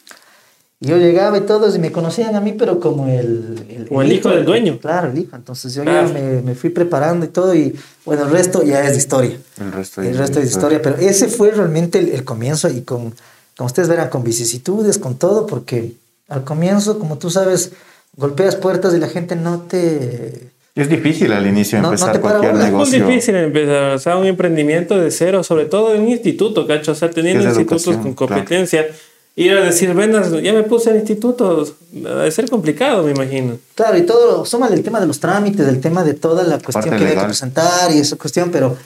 yo 0.83 0.97
llegaba 0.97 1.37
y 1.37 1.41
todos 1.41 1.75
y 1.75 1.79
me 1.79 1.91
conocían 1.91 2.35
a 2.35 2.41
mí, 2.41 2.53
pero 2.57 2.79
como 2.79 3.07
el... 3.07 3.85
Como 3.87 4.01
el 4.01 4.11
hijo 4.11 4.29
del 4.29 4.43
dueño. 4.45 4.79
Claro, 4.79 5.11
el 5.11 5.17
hijo. 5.17 5.35
Entonces 5.35 5.73
yo 5.73 5.83
Claro. 5.83 6.07
ya 6.07 6.13
me, 6.13 6.41
me 6.41 6.55
fui 6.55 6.69
preparando 6.69 7.25
y 7.25 7.29
todo 7.29 7.55
y 7.55 7.75
bueno, 8.05 8.23
el 8.25 8.31
resto 8.31 8.63
ya 8.63 8.83
es 8.83 8.91
de 8.91 8.97
historia. 8.97 9.37
El 9.59 9.71
resto 9.71 10.01
El 10.01 10.17
resto 10.17 10.39
es 10.39 10.49
historia, 10.51 10.81
pero 10.81 10.97
ese 10.97 11.27
fue 11.27 11.51
realmente 11.51 11.99
el, 11.99 12.09
el 12.09 12.23
comienzo 12.23 12.69
y 12.69 12.81
con, 12.81 13.13
como 13.57 13.67
ustedes 13.67 13.87
verán, 13.87 14.09
con 14.09 14.23
vicisitudes, 14.23 14.97
con 14.97 15.15
todo, 15.17 15.45
porque 15.47 15.93
al 16.29 16.43
comienzo, 16.43 16.99
como 16.99 17.17
tú 17.17 17.29
sabes, 17.29 17.71
golpeas 18.17 18.55
puertas 18.55 18.93
y 18.93 18.99
la 18.99 19.07
gente 19.07 19.35
no 19.35 19.61
te... 19.61 20.49
Es 20.75 20.89
difícil 20.89 21.31
al 21.33 21.45
inicio 21.45 21.77
No- 21.79 21.89
no 21.89 21.93
empezar 21.93 22.13
te 22.13 22.19
para 22.19 22.39
cualquier 22.39 22.53
bola. 22.53 22.65
Es 22.65 22.71
muy 22.71 22.79
negocio. 22.81 23.07
difícil 23.07 23.35
empezar, 23.35 23.91
o 23.93 23.99
sea, 23.99 24.17
un 24.17 24.25
emprendimiento 24.25 24.99
de 24.99 25.11
cero, 25.11 25.43
sobre 25.43 25.65
todo 25.65 25.93
en 25.93 26.01
un 26.01 26.09
instituto, 26.09 26.65
cacho, 26.65 26.93
o 26.93 26.95
sea, 26.95 27.09
teniendo 27.11 27.43
de 27.43 27.49
institutos 27.49 27.83
educación, 27.87 28.03
con 28.15 28.27
competencia. 28.27 28.87
Ir 29.35 29.51
a 29.57 29.61
decir, 29.61 29.91
venas, 29.95 30.31
ya 30.43 30.53
me 30.53 30.61
puse 30.61 30.91
en 30.91 30.97
institutos, 30.97 31.73
debe 31.91 32.29
ser 32.29 32.47
complicado, 32.49 33.01
me 33.03 33.11
imagino. 33.11 33.57
Claro, 33.73 33.97
y 33.97 34.03
todo, 34.03 34.45
súmale 34.45 34.75
el 34.75 34.83
tema 34.83 34.99
de 34.99 35.07
los 35.07 35.19
trámites, 35.19 35.67
el 35.67 35.81
tema 35.81 36.03
de 36.03 36.13
toda 36.13 36.43
la 36.43 36.59
cuestión 36.59 36.83
Parte 36.83 36.89
que 36.89 36.95
hay 36.95 37.01
que 37.01 37.09
legal. 37.15 37.25
presentar 37.25 37.91
y 37.91 37.97
esa 37.97 38.15
cuestión, 38.15 38.51
pero 38.51 38.77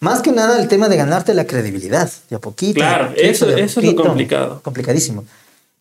más 0.00 0.22
que 0.22 0.30
nada 0.30 0.60
el 0.62 0.68
tema 0.68 0.88
de 0.88 0.96
ganarte 0.96 1.34
la 1.34 1.46
credibilidad, 1.48 2.08
de 2.30 2.36
a 2.36 2.38
poquito. 2.38 2.78
de 2.80 2.86
a 2.86 2.88
Claro, 2.90 3.08
poquito, 3.08 3.26
eso- 3.28 3.46
a 3.46 3.50
eso 3.54 3.60
es 3.60 3.76
lo 3.76 3.82
poquito. 3.82 4.02
complicado. 4.04 4.60
Complicadísimo. 4.62 5.24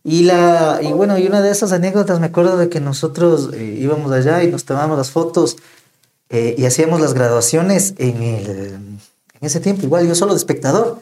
Y, 0.04 0.24
la, 0.24 0.80
y 0.82 0.88
bueno, 0.94 1.20
y 1.20 1.28
una 1.28 1.42
de 1.42 1.52
esas 1.52 1.72
anécdotas, 1.72 2.20
me 2.20 2.26
acuerdo 2.28 2.58
de 2.58 2.70
que 2.70 2.80
nosotros 2.80 3.52
eh, 3.54 3.78
íbamos 3.80 4.12
allá 4.12 4.42
y 4.44 4.48
nos 4.48 4.64
tomábamos 4.64 4.98
las 4.98 5.12
fotos 5.12 5.58
eh, 6.30 6.56
y 6.58 6.66
hacíamos 6.66 7.02
las 7.02 7.14
graduaciones 7.14 7.94
en, 8.00 8.24
el, 8.24 8.48
en 8.48 9.00
ese 9.42 9.60
tiempo, 9.60 9.84
igual 9.86 10.08
yo 10.08 10.16
solo 10.16 10.34
de 10.34 10.38
espectador, 10.40 11.00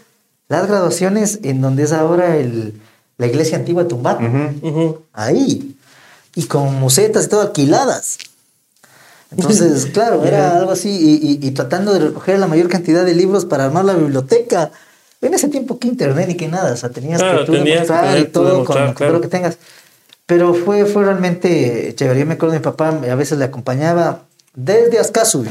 las 0.50 0.68
graduaciones 0.68 1.40
en 1.44 1.62
donde 1.62 1.84
es 1.84 1.94
ahora 1.94 2.36
el, 2.36 2.74
la 3.18 3.28
iglesia 3.28 3.58
antigua 3.58 3.84
de 3.84 3.90
Tumbaco, 3.90 4.24
Ujú. 4.24 4.68
Ujú. 4.68 5.02
ahí, 5.14 5.76
y 6.36 6.44
con 6.44 6.76
musetas 6.76 7.26
y 7.26 7.30
todo 7.30 7.42
alquiladas. 7.42 8.18
Entonces, 9.32 9.86
claro, 9.94 10.24
era 10.26 10.58
algo 10.58 10.72
así, 10.72 10.90
y, 10.90 11.32
y- 11.44 11.48
y 11.48 11.52
tratando 11.52 11.94
de 11.94 12.00
recoger 12.00 12.40
la 12.40 12.48
mayor 12.48 12.68
cantidad 12.70 13.04
de 13.06 13.16
libros 13.16 13.46
para 13.46 13.66
armar 13.66 13.86
la 13.86 13.94
biblioteca. 13.94 14.72
En 15.22 15.34
ese 15.34 15.48
tiempo 15.48 15.80
que 15.80 15.88
internet 15.88 16.28
ni 16.28 16.36
que 16.36 16.48
nada, 16.48 16.74
o 16.74 16.78
sea, 16.78 16.90
tenías 16.90 17.20
Claro, 17.22 17.40
que 17.40 17.46
tú 17.46 17.52
tenías 17.54 17.88
que 17.88 17.94
demostrar 17.94 18.20
y 18.20 18.26
todo 18.26 18.46
demostrar, 18.50 18.78
con, 18.78 18.86
con 18.88 18.94
todo 18.94 18.98
claro. 18.98 19.14
lo 19.14 19.22
que 19.22 19.28
tengas. 19.28 19.58
Pero 20.28 20.54
fue, 20.54 20.86
fue 20.86 21.04
realmente 21.06 21.94
chévere. 21.96 22.20
Yo 22.20 22.26
me 22.26 22.34
acuerdo 22.34 22.54
de 22.54 22.60
mi 22.60 22.64
papá, 22.64 22.90
a 22.90 23.16
veces 23.16 23.38
le 23.40 23.46
acompañaba 23.46 24.24
desde 24.54 25.00
Ascasubi. 25.00 25.50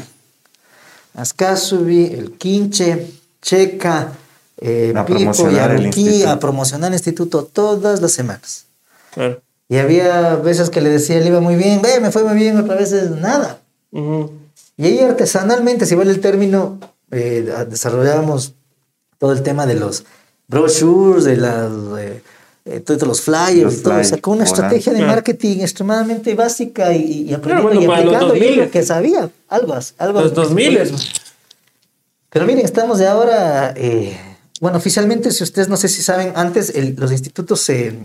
Ascasubi, 1.14 2.06
el 2.06 2.32
Quinche, 2.32 3.10
Checa, 3.40 4.12
eh, 4.60 4.92
A 4.96 5.04
Pico, 5.04 5.18
promocionar 5.18 5.80
instituto. 5.82 6.28
a 6.30 6.38
promocionar 6.38 6.88
el 6.90 6.94
instituto 6.94 7.44
todas 7.44 8.00
las 8.00 8.12
semanas. 8.12 8.66
Claro. 9.12 9.40
Y 9.68 9.76
había 9.78 10.36
veces 10.36 10.70
que 10.70 10.80
le 10.80 10.90
decía, 10.90 11.18
le 11.20 11.26
iba 11.28 11.40
muy 11.40 11.56
bien, 11.56 11.80
ve, 11.82 11.98
me 12.00 12.10
fue 12.10 12.22
muy 12.24 12.34
bien, 12.36 12.58
otras 12.58 12.78
veces 12.78 13.10
nada. 13.10 13.60
Y 13.92 14.84
ahí 14.86 14.98
artesanalmente, 15.00 15.86
si 15.86 15.94
vale 15.94 16.10
el 16.10 16.20
término, 16.20 16.78
eh, 17.10 17.48
desarrollábamos 17.70 18.54
todo 19.18 19.32
el 19.32 19.42
tema 19.42 19.66
de 19.66 19.74
los 19.74 20.04
brochures, 20.48 21.24
de 21.24 21.36
las, 21.36 21.70
eh, 21.98 22.22
eh, 22.66 22.80
todos 22.80 23.02
los 23.04 23.20
flyers, 23.22 23.62
Los 23.62 23.74
y 23.74 23.76
todo. 23.78 23.92
flyers, 23.92 24.08
Sacó 24.08 24.30
una 24.32 24.42
hola. 24.44 24.50
estrategia 24.50 24.92
de 24.92 24.98
Claro. 24.98 25.12
marketing 25.14 25.60
extremadamente 25.60 26.34
básica 26.34 26.92
y, 26.92 27.22
y 27.30 27.34
aprendiendo 27.34 27.62
bueno, 27.68 27.80
y 27.80 27.84
aplicando 27.84 28.34
yo 28.34 28.40
2000. 28.40 28.56
lo 28.64 28.70
que 28.70 28.82
sabía, 28.82 29.30
algo, 29.48 29.72
as- 29.74 29.94
algo. 29.98 30.20
Los 30.20 30.34
2000. 30.34 30.92
Pero 32.30 32.46
miren, 32.46 32.64
estamos 32.64 32.98
de 32.98 33.06
ahora, 33.06 33.72
eh, 33.76 34.18
bueno, 34.64 34.78
oficialmente, 34.78 35.30
si 35.30 35.42
ustedes 35.44 35.68
no 35.68 35.76
sé 35.76 35.88
si 35.88 36.00
saben, 36.02 36.32
antes 36.36 36.70
el- 36.74 36.94
los 36.98 37.12
institutos 37.12 37.60
se 37.60 37.98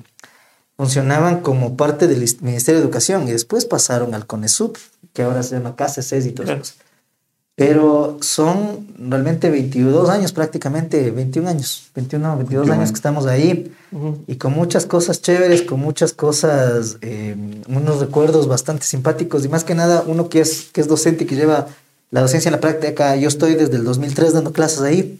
funcionaban 0.75 1.39
como 1.39 1.78
parte 1.78 2.06
del 2.08 2.22
is- 2.22 2.42
Ministerio 2.42 2.80
de 2.80 2.84
Educación 2.86 3.28
y 3.28 3.32
después 3.32 3.63
pasaron 3.66 4.13
al 4.13 4.25
CONESUB, 4.25 4.78
que 5.13 5.22
ahora 5.24 5.42
se 5.42 5.56
llama 5.56 5.75
CASES 5.78 6.25
y 6.25 6.32
todo 6.34 6.46
Claro. 6.48 6.62
eso. 6.62 6.74
Pero 7.56 8.18
son 8.22 8.88
realmente 8.98 9.50
22 9.50 10.10
años 10.10 10.32
prácticamente, 10.34 11.12
21 11.12 11.48
años, 11.50 11.89
21, 11.96 12.36
22 12.38 12.63
21 12.66 12.74
años 12.74 12.89
que 12.92 12.96
estamos 12.96 13.25
ahí 13.25 13.74
y 14.28 14.36
con 14.36 14.51
muchas 14.54 14.86
cosas 14.86 15.22
chéveres, 15.22 15.62
con 15.63 15.80
muchas 15.80 16.12
cosas, 16.13 16.98
eh, 17.01 17.36
unos 17.70 18.00
recuerdos 18.01 18.48
bastante 18.50 18.84
simpáticos 18.86 19.46
y 19.46 19.50
más 19.50 19.63
que 19.63 19.75
nada 19.75 20.04
uno 20.08 20.28
que 20.28 20.42
es, 20.42 20.68
que 20.74 20.82
es 20.82 20.88
docente 20.89 21.24
y 21.24 21.28
que 21.28 21.36
lleva 21.36 21.68
la 22.12 22.20
docencia 22.22 22.50
en 22.50 22.54
la 22.54 22.60
práctica, 22.62 23.16
yo 23.16 23.28
estoy 23.30 23.56
desde 23.56 23.75
el 23.78 23.84
2003 23.86 24.34
dando 24.34 24.51
clases 24.51 24.82
ahí. 24.82 25.20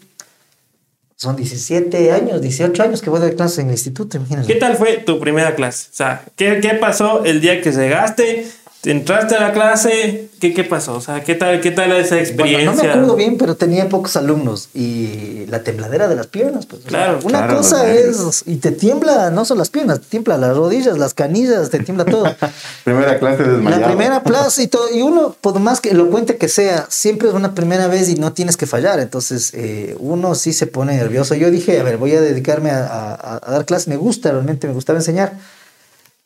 Son 1.20 1.36
17 1.36 2.12
años, 2.12 2.40
18 2.40 2.82
años 2.82 3.02
que 3.02 3.10
voy 3.10 3.18
a 3.18 3.24
dar 3.24 3.34
clases 3.34 3.58
en 3.58 3.66
el 3.66 3.72
instituto, 3.72 4.16
imagínate. 4.16 4.50
¿Qué 4.50 4.58
tal 4.58 4.74
fue 4.76 4.96
tu 4.96 5.20
primera 5.20 5.54
clase? 5.54 5.88
O 5.92 5.94
sea, 5.94 6.24
¿qué, 6.34 6.60
qué 6.62 6.70
pasó 6.70 7.26
el 7.26 7.42
día 7.42 7.60
que 7.60 7.72
llegaste? 7.72 8.46
¿Entraste 8.82 9.34
a 9.34 9.40
la 9.40 9.52
clase? 9.52 10.30
¿Qué, 10.40 10.54
qué 10.54 10.64
pasó? 10.64 10.94
O 10.94 11.00
sea, 11.02 11.22
¿qué 11.22 11.34
tal, 11.34 11.60
qué 11.60 11.70
tal 11.70 11.92
esa 11.92 12.14
Bueno, 12.14 12.26
experiencia? 12.26 12.70
no 12.72 12.82
me 12.82 12.88
acuerdo 12.88 13.14
bien, 13.16 13.36
pero 13.36 13.54
tenía 13.54 13.86
pocos 13.90 14.16
alumnos 14.16 14.70
y 14.72 15.44
la 15.48 15.62
tembladera 15.62 16.08
de 16.08 16.16
las 16.16 16.28
piernas. 16.28 16.64
Pues, 16.64 16.78
o 16.80 16.82
sea, 16.84 16.88
Claro, 16.88 17.18
una 17.24 17.38
claro, 17.40 17.56
cosa 17.58 17.92
es, 17.92 18.42
y 18.46 18.56
te 18.56 18.70
tiembla 18.70 19.30
no 19.30 19.44
solo 19.44 19.58
las 19.58 19.68
piernas, 19.68 20.00
te 20.00 20.06
tiembla 20.06 20.38
las 20.38 20.56
rodillas, 20.56 20.96
las 20.96 21.12
canillas, 21.12 21.68
te 21.68 21.80
tiembla 21.80 22.06
todo. 22.06 22.24
Primera 22.84 23.18
clase 23.18 23.42
desmayado. 23.42 23.80
La 23.82 23.86
primera 23.88 24.22
plaza 24.22 24.62
y 24.62 24.68
todo, 24.68 24.88
y 24.90 25.02
uno, 25.02 25.36
por 25.38 25.58
más 25.60 25.82
que 25.82 25.90
elocuente 25.90 26.38
que 26.38 26.48
sea, 26.48 26.86
siempre 26.88 27.28
es 27.28 27.34
una 27.34 27.54
primera 27.54 27.86
vez 27.86 28.08
y 28.08 28.14
no 28.14 28.32
tienes 28.32 28.56
que 28.56 28.64
fallar. 28.66 28.98
Entonces, 28.98 29.50
eh, 29.52 29.94
uno 29.98 30.34
sí 30.34 30.54
se 30.54 30.66
pone 30.66 30.96
nervioso. 30.96 31.34
Yo 31.34 31.50
dije, 31.50 31.78
a 31.78 31.82
ver, 31.82 31.98
voy 31.98 32.14
a 32.14 32.20
dedicarme 32.22 32.70
a, 32.70 32.86
a- 32.86 33.40
a 33.44 33.50
dar 33.52 33.66
clases, 33.66 33.88
me 33.88 33.98
gusta, 33.98 34.30
realmente 34.30 34.66
me 34.66 34.72
gustaba 34.72 34.98
enseñar. 35.00 35.34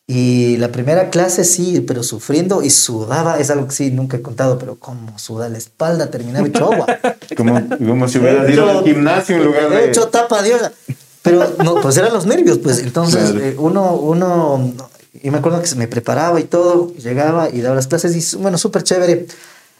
Y 0.07 0.57
la 0.57 0.71
primera 0.71 1.09
clase 1.09 1.43
sí, 1.43 1.81
pero 1.81 2.03
sufriendo 2.03 2.61
y 2.61 2.69
sudaba, 2.69 3.39
es 3.39 3.49
algo 3.49 3.67
que 3.67 3.73
sí 3.73 3.89
nunca 3.89 4.17
he 4.17 4.21
contado, 4.21 4.59
pero 4.59 4.75
como 4.75 5.17
suda 5.17 5.49
la 5.49 5.57
espalda, 5.57 6.11
terminaba 6.11 6.47
hecho 6.47 6.71
agua. 6.71 6.85
Como, 7.35 7.59
como 7.79 8.07
si 8.07 8.19
hubieras 8.19 8.47
ido 8.49 8.69
al 8.69 8.83
gimnasio 8.83 9.37
en 9.37 9.45
lugar 9.45 9.67
De 9.69 9.89
hecho, 9.89 10.07
tapa 10.09 10.43
Dios. 10.43 10.61
Pero 11.23 11.55
no, 11.63 11.81
pues 11.81 11.97
eran 11.97 12.13
los 12.13 12.27
nervios, 12.27 12.59
pues. 12.59 12.79
Entonces, 12.79 13.31
Claro. 13.31 13.43
eh, 13.45 13.55
uno, 13.57 13.95
uno, 13.95 14.73
y 15.23 15.31
me 15.31 15.39
acuerdo 15.39 15.59
que 15.59 15.65
se 15.67 15.75
me 15.75 15.87
preparaba 15.87 16.39
y 16.39 16.43
todo, 16.43 16.93
llegaba 16.93 17.49
y 17.49 17.61
daba 17.61 17.75
las 17.75 17.87
clases 17.87 18.15
y, 18.15 18.37
bueno, 18.37 18.59
súper 18.59 18.83
chévere. 18.83 19.25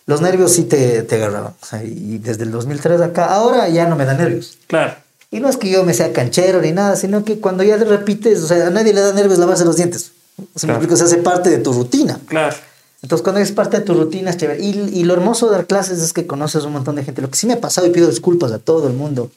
Los 0.07 0.21
nervios 0.21 0.53
sí 0.53 0.63
te, 0.63 1.03
te 1.03 1.15
agarraban. 1.15 1.53
O 1.61 1.65
sea, 1.65 1.83
y 1.83 2.17
desde 2.17 2.43
el 2.43 2.51
2003 2.51 2.99
acá, 3.01 3.25
ahora 3.25 3.69
ya 3.69 3.87
no 3.87 3.95
me 3.95 4.05
da 4.05 4.15
nervios. 4.15 4.57
Claro. 4.65 4.95
Y 5.29 5.39
no 5.39 5.47
es 5.49 5.57
que 5.57 5.69
yo 5.69 5.83
me 5.83 5.93
sea 5.93 6.11
canchero 6.13 6.61
ni 6.61 6.71
nada, 6.71 6.95
sino 6.95 7.23
que 7.23 7.39
cuando 7.39 7.63
ya 7.63 7.77
te 7.77 7.85
repites, 7.85 8.41
o 8.41 8.47
sea, 8.47 8.67
a 8.67 8.69
nadie 8.71 8.91
le 8.93 9.01
da 9.01 9.13
nervios 9.13 9.37
lavarse 9.37 9.65
los 9.65 9.75
dientes. 9.75 10.11
Se 10.55 10.67
Claro. 10.67 10.79
explico, 10.81 10.95
se 10.97 11.03
hace 11.05 11.17
parte 11.17 11.49
de 11.49 11.57
tu 11.59 11.71
rutina. 11.73 12.19
Claro. 12.27 12.55
Entonces, 13.01 13.23
cuando 13.23 13.39
es 13.41 13.51
parte 13.51 13.77
de 13.79 13.83
tu 13.85 13.93
rutina, 13.93 14.31
es 14.31 14.37
chévere. 14.37 14.61
Y, 14.63 14.69
y 14.93 15.03
lo 15.03 15.13
hermoso 15.13 15.47
de 15.47 15.55
dar 15.57 15.67
clases 15.67 15.99
es 16.01 16.11
que 16.11 16.25
conoces 16.25 16.63
un 16.65 16.73
montón 16.73 16.95
de 16.95 17.03
gente. 17.03 17.21
Lo 17.21 17.29
que 17.29 17.37
sí 17.37 17.45
me 17.47 17.53
ha 17.53 17.61
pasado, 17.61 17.85
y 17.87 17.91
pido 17.91 18.07
disculpas 18.09 18.51
a 18.51 18.59
todo 18.59 18.87
el 18.87 18.93
mundo 18.93 19.29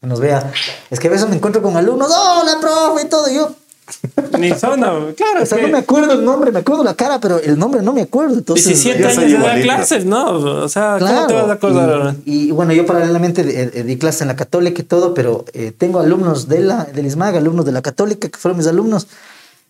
que 0.00 0.06
nos 0.06 0.20
vea, 0.20 0.52
es 0.90 1.00
que 1.00 1.08
a 1.08 1.10
veces 1.10 1.28
me 1.28 1.34
encuentro 1.36 1.60
con 1.60 1.76
alumnos, 1.76 2.10
¡Hola, 2.12 2.58
profe! 2.60 3.02
y 3.06 3.08
todo. 3.08 3.28
Y 3.28 3.34
yo, 3.34 3.50
Ni 4.38 4.50
zona, 4.54 4.92
claro. 5.16 5.42
o 5.42 5.46
sea, 5.46 5.58
que 5.58 5.62
no 5.66 5.72
me 5.72 5.78
acuerdo 5.78 6.12
el 6.12 6.24
nombre, 6.24 6.52
me 6.52 6.60
acuerdo 6.60 6.84
la 6.84 6.94
cara, 6.94 7.18
pero 7.18 7.38
el 7.40 7.58
nombre 7.58 7.82
no 7.82 7.92
me 7.92 8.02
acuerdo. 8.02 8.34
Entonces, 8.34 8.66
17 8.66 9.02
yo 9.02 9.08
años 9.08 9.32
de 9.32 9.38
dar 9.48 9.60
clases, 9.62 10.04
¿no? 10.04 10.30
O 10.62 10.68
sea, 10.68 10.96
¿cómo 11.00 11.10
Claro. 11.10 11.26
te 11.26 11.34
vas 11.34 11.48
a 11.48 11.52
acordar 11.54 11.90
ahora? 11.90 12.16
Y, 12.24 12.48
y 12.48 12.50
bueno, 12.52 12.72
yo 12.72 12.86
paralelamente 12.86 13.40
eh, 13.42 13.70
eh, 13.74 13.82
di 13.82 13.96
clases 13.98 14.20
en 14.22 14.28
la 14.28 14.36
católica 14.36 14.80
y 14.80 14.84
todo, 14.84 15.12
pero 15.14 15.44
eh, 15.54 15.72
tengo 15.76 15.98
alumnos 15.98 16.46
de 16.48 16.60
la, 16.60 16.84
del 16.84 17.06
ISMAG, 17.06 17.34
alumnos 17.36 17.64
de 17.64 17.72
la 17.72 17.82
católica, 17.82 18.28
que 18.28 18.38
fueron 18.38 18.58
mis 18.58 18.66
alumnos, 18.68 19.08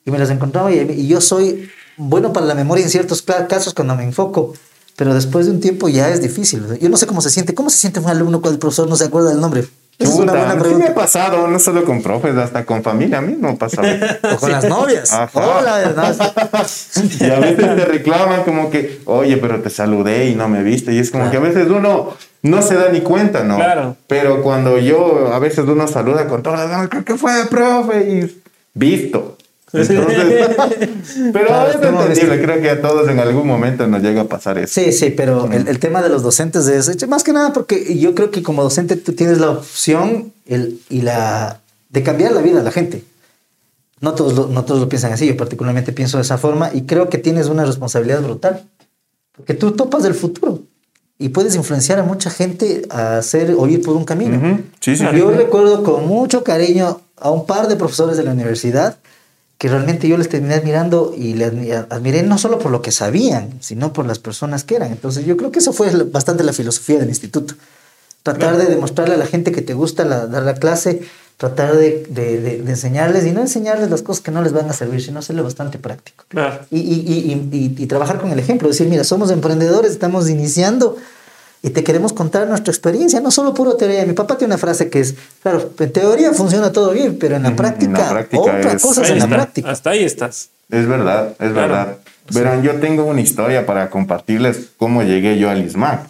y 0.05 0.11
me 0.11 0.19
los 0.19 0.31
encontraba 0.31 0.73
y, 0.73 0.79
y 0.79 1.07
yo 1.09 1.21
soy 1.21 1.69
bueno 1.97 2.33
para 2.33 2.47
la 2.47 2.55
memoria 2.55 2.85
en 2.85 2.91
ciertos 2.91 3.23
casos 3.23 3.75
cuando 3.75 3.95
me 3.97 4.05
enfoco, 4.05 4.55
pero 4.97 5.15
después 5.15 5.47
de 5.47 5.53
un 5.53 5.61
tiempo 5.61 5.89
ya 5.89 6.09
es 6.09 6.23
difícil. 6.23 6.65
Yo 6.81 6.89
no 6.89 6.97
sé 6.97 7.07
cómo 7.07 7.21
se 7.21 7.31
siente, 7.31 7.55
¿cómo 7.55 7.71
se 7.71 7.79
siente 7.79 8.01
un 8.01 8.09
alumno 8.09 8.41
cuando 8.41 8.55
el 8.55 8.59
profesor 8.59 8.89
no 8.89 8.97
se 8.97 9.05
acuerda 9.05 9.31
del 9.31 9.41
nombre? 9.41 9.67
Es 9.99 10.11
una 10.11 10.33
buena 10.33 10.53
sí 10.53 10.57
me 10.57 10.61
ha 10.61 10.63
pregunta. 10.63 10.95
pasado, 10.95 11.49
no 11.49 11.59
solo 11.59 11.85
con 11.85 12.03
profes, 12.03 12.37
hasta 12.37 12.65
con 12.65 12.85
familia 12.85 13.21
mismo 13.21 13.59
pasa. 13.59 13.83
O 14.33 14.37
con 14.37 14.53
las 14.53 14.65
novias. 14.69 15.13
Ajá. 15.13 15.59
Hola, 15.59 15.93
no, 15.97 17.27
y 17.27 17.31
a 17.31 17.41
veces 17.41 17.57
te 17.77 17.85
reclaman 17.85 18.45
como 18.45 18.71
que, 18.71 19.01
oye, 19.07 19.37
pero 19.39 19.61
te 19.61 19.71
saludé 19.71 20.29
y 20.29 20.37
no 20.37 20.49
me 20.49 20.63
viste. 20.63 20.93
Y 20.93 20.99
es 20.99 21.11
como 21.11 21.29
que 21.33 21.39
a 21.39 21.41
veces 21.41 21.69
uno 21.69 22.15
no 22.43 22.63
se 22.63 22.77
da 22.77 22.91
ni 22.91 23.01
cuenta, 23.01 23.43
¿no? 23.43 23.57
Claro. 23.57 23.97
Pero 24.07 24.41
cuando 24.43 24.79
yo, 24.79 25.33
a 25.33 25.39
veces 25.41 25.65
uno 25.67 25.89
saluda 25.89 26.29
con 26.29 26.45
todas 26.45 26.61
las 26.61 26.71
ganas, 26.71 27.05
¿qué 27.05 27.17
fue, 27.17 27.33
profe? 27.51 28.09
Y 28.09 28.43
visto. 28.75 29.38
Entonces, 29.73 30.01
pero 31.33 31.47
Claro, 31.47 31.71
es 31.71 31.77
¿cómo 31.77 32.03
entendible, 32.03 32.43
creo 32.43 32.63
que 32.63 32.71
a 32.71 32.81
todos 32.81 33.09
en 33.09 33.19
algún 33.21 33.47
momento 33.47 33.87
nos 33.87 34.03
llega 34.03 34.23
a 34.23 34.25
pasar 34.25 34.59
eso. 34.59 34.81
Sí, 34.81 34.93
sí, 34.93 35.11
pero 35.11 35.51
el, 35.53 35.69
el 35.69 35.79
tema 35.79 36.01
de 36.03 36.09
los 36.09 36.23
docentes 36.23 36.67
es 36.69 37.07
más 37.09 37.23
que 37.23 37.33
nada 37.33 37.53
porque 37.53 37.99
yo 37.99 38.15
creo 38.15 38.31
que 38.31 38.43
como 38.43 38.63
docente 38.63 38.97
tú 38.97 39.13
tienes 39.13 39.39
la 39.39 39.51
opción 39.51 40.33
el, 40.47 40.81
y 40.89 41.03
la 41.03 41.61
de 41.91 42.03
cambiar 42.03 42.33
la 42.33 42.41
vida 42.41 42.61
a 42.61 42.63
la 42.63 42.71
gente. 42.71 43.05
No 44.01 44.15
todos, 44.15 44.35
lo, 44.35 44.47
no 44.47 44.65
todos 44.65 44.81
lo 44.81 44.89
piensan 44.89 45.13
así, 45.13 45.27
yo 45.27 45.37
particularmente 45.37 45.93
pienso 45.93 46.19
de 46.19 46.23
esa 46.23 46.39
forma 46.39 46.71
y 46.73 46.83
creo 46.83 47.09
que 47.09 47.19
tienes 47.19 47.49
una 47.49 47.65
responsabilidad 47.65 48.23
brutal. 48.23 48.63
Porque 49.37 49.55
tú 49.55 49.73
topas 49.73 50.05
el 50.05 50.15
futuro 50.15 50.61
y 51.19 51.31
puedes 51.31 51.55
influenciar 51.57 51.99
a 51.99 52.05
mucha 52.05 52.31
gente 52.31 52.83
a 52.91 53.19
hacer 53.19 53.55
o 53.59 53.67
ir 53.67 53.83
por 53.83 53.97
un 53.97 54.05
camino. 54.05 54.37
Ujú. 54.37 54.63
Sí, 54.81 54.97
sí, 54.97 55.05
Yo 55.17 55.31
sí. 55.31 55.37
recuerdo 55.37 55.83
con 55.83 56.07
mucho 56.07 56.45
cariño 56.45 57.01
a 57.17 57.31
un 57.31 57.45
par 57.45 57.67
de 57.69 57.77
profesores 57.77 58.17
de 58.17 58.23
la 58.23 58.33
universidad 58.33 58.97
que 59.59 59.69
realmente 59.69 60.07
yo 60.09 60.17
les 60.17 60.29
terminé 60.29 60.55
admirando 60.55 61.13
y 61.17 61.35
les 61.35 61.53
admi- 61.53 61.87
admiré 61.91 62.23
no 62.23 62.39
solo 62.39 62.59
por 62.61 62.71
lo 62.71 62.81
que 62.81 62.93
sabían, 62.93 63.51
sino 63.61 63.93
por 63.93 64.07
las 64.07 64.19
personas 64.21 64.63
que 64.65 64.77
eran. 64.77 64.93
Entonces 64.93 65.27
yo 65.27 65.37
creo 65.37 65.51
que 65.51 65.59
eso 65.59 65.73
fue 65.73 65.91
bastante 66.05 66.45
la 66.45 66.53
filosofía 66.53 66.99
del 67.01 67.09
instituto. 67.09 67.55
Tratar 68.23 68.57
de 68.57 68.67
demostrarle 68.67 69.15
a 69.15 69.19
la 69.19 69.27
gente 69.27 69.51
que 69.53 69.63
te 69.63 69.75
gusta 69.75 70.05
la- 70.05 70.27
dar 70.27 70.45
la 70.45 70.55
clase, 70.55 71.03
tratar 71.39 71.77
de, 71.77 72.07
de- 72.09 72.41
de- 72.41 72.63
de 72.63 72.71
enseñarles 72.71 73.25
y 73.27 73.33
no 73.33 73.41
enseñarles 73.41 73.91
las 73.91 74.03
cosas 74.03 74.23
que 74.23 74.31
no 74.31 74.43
les 74.43 74.53
van 74.53 74.69
a 74.71 74.73
servir, 74.73 75.03
sino 75.03 75.19
hacerlo 75.21 75.43
bastante 75.45 75.79
práctico. 75.79 76.25
Claro. 76.29 76.61
Y- 76.71 76.79
y- 76.79 77.49
y- 77.53 77.75
y 77.83 77.87
trabajar 77.87 78.21
con 78.21 78.31
el 78.31 78.39
ejemplo, 78.39 78.69
decir, 78.69 78.89
mira, 78.89 79.03
somos 79.05 79.31
emprendedores, 79.31 79.91
estamos 79.93 80.29
iniciando 80.29 80.97
y 81.63 81.71
te 81.71 81.83
queremos 81.85 82.13
contar 82.13 82.47
nuestra 82.49 82.71
experiencia, 82.73 83.21
no 83.21 83.31
solo 83.31 83.53
puro 83.55 83.75
teoría. 83.77 84.05
Mi 84.07 84.13
papá 84.13 84.39
tiene 84.39 84.55
una 84.55 84.59
frase 84.59 84.89
que 84.91 85.01
es, 85.01 85.15
claro, 85.43 85.71
en 85.79 85.93
teoría 85.93 86.33
funciona 86.33 86.71
todo 86.73 86.93
bien, 86.93 87.19
pero 87.19 87.37
en 87.37 87.43
la 87.43 87.49
En 87.49 87.55
la 87.55 87.57
práctica, 87.57 88.09
práctica 88.11 88.41
otra 88.43 88.73
es- 88.73 88.83
cosa 88.83 89.03
es 89.03 89.11
en 89.11 89.19
la 89.19 89.25
está. 89.25 89.37
práctica. 89.37 89.71
Hasta 89.71 89.91
ahí 89.91 90.05
estás. 90.05 90.51
Es 90.71 90.87
verdad, 90.87 91.31
es 91.31 91.37
Claro. 91.53 91.55
verdad. 91.55 91.97
Verán, 92.31 92.63
yo 92.63 92.75
tengo 92.75 93.05
una 93.05 93.21
historia 93.23 93.65
para 93.65 93.89
compartirles 93.91 94.69
cómo 94.77 95.03
llegué 95.03 95.39
yo 95.39 95.49
al 95.51 95.65
ISMAC. 95.65 96.07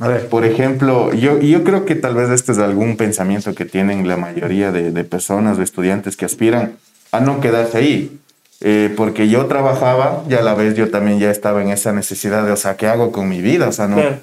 A 0.00 0.08
ver, 0.08 0.28
Por 0.28 0.44
ejemplo, 0.44 1.12
yo, 1.12 1.38
yo 1.40 1.62
creo 1.62 1.84
que 1.84 1.94
tal 1.94 2.14
vez 2.14 2.28
este 2.30 2.52
es 2.52 2.58
algún 2.58 2.96
pensamiento 2.96 3.54
que 3.54 3.64
tienen 3.66 4.08
la 4.08 4.16
mayoría 4.16 4.72
de, 4.72 4.90
de 4.90 5.04
personas 5.04 5.58
o 5.58 5.62
estudiantes 5.62 6.16
que 6.16 6.24
aspiran 6.24 6.76
a 7.12 7.20
no 7.20 7.40
quedarse 7.40 7.78
ahí. 7.78 8.18
Eh, 8.62 8.92
porque 8.96 9.28
yo 9.28 9.46
trabajaba 9.46 10.22
y 10.28 10.34
a 10.34 10.42
la 10.42 10.54
vez 10.54 10.74
yo 10.74 10.90
también 10.90 11.18
ya 11.18 11.30
estaba 11.30 11.62
en 11.62 11.68
esa 11.70 11.92
necesidad 11.92 12.44
de, 12.44 12.52
o 12.52 12.56
sea, 12.56 12.76
¿qué 12.76 12.86
hago 12.88 13.10
con 13.12 13.28
mi 13.28 13.40
vida? 13.40 13.68
O 13.68 13.72
sea, 13.72 13.86
no, 13.88 13.96
Claro. 13.96 14.16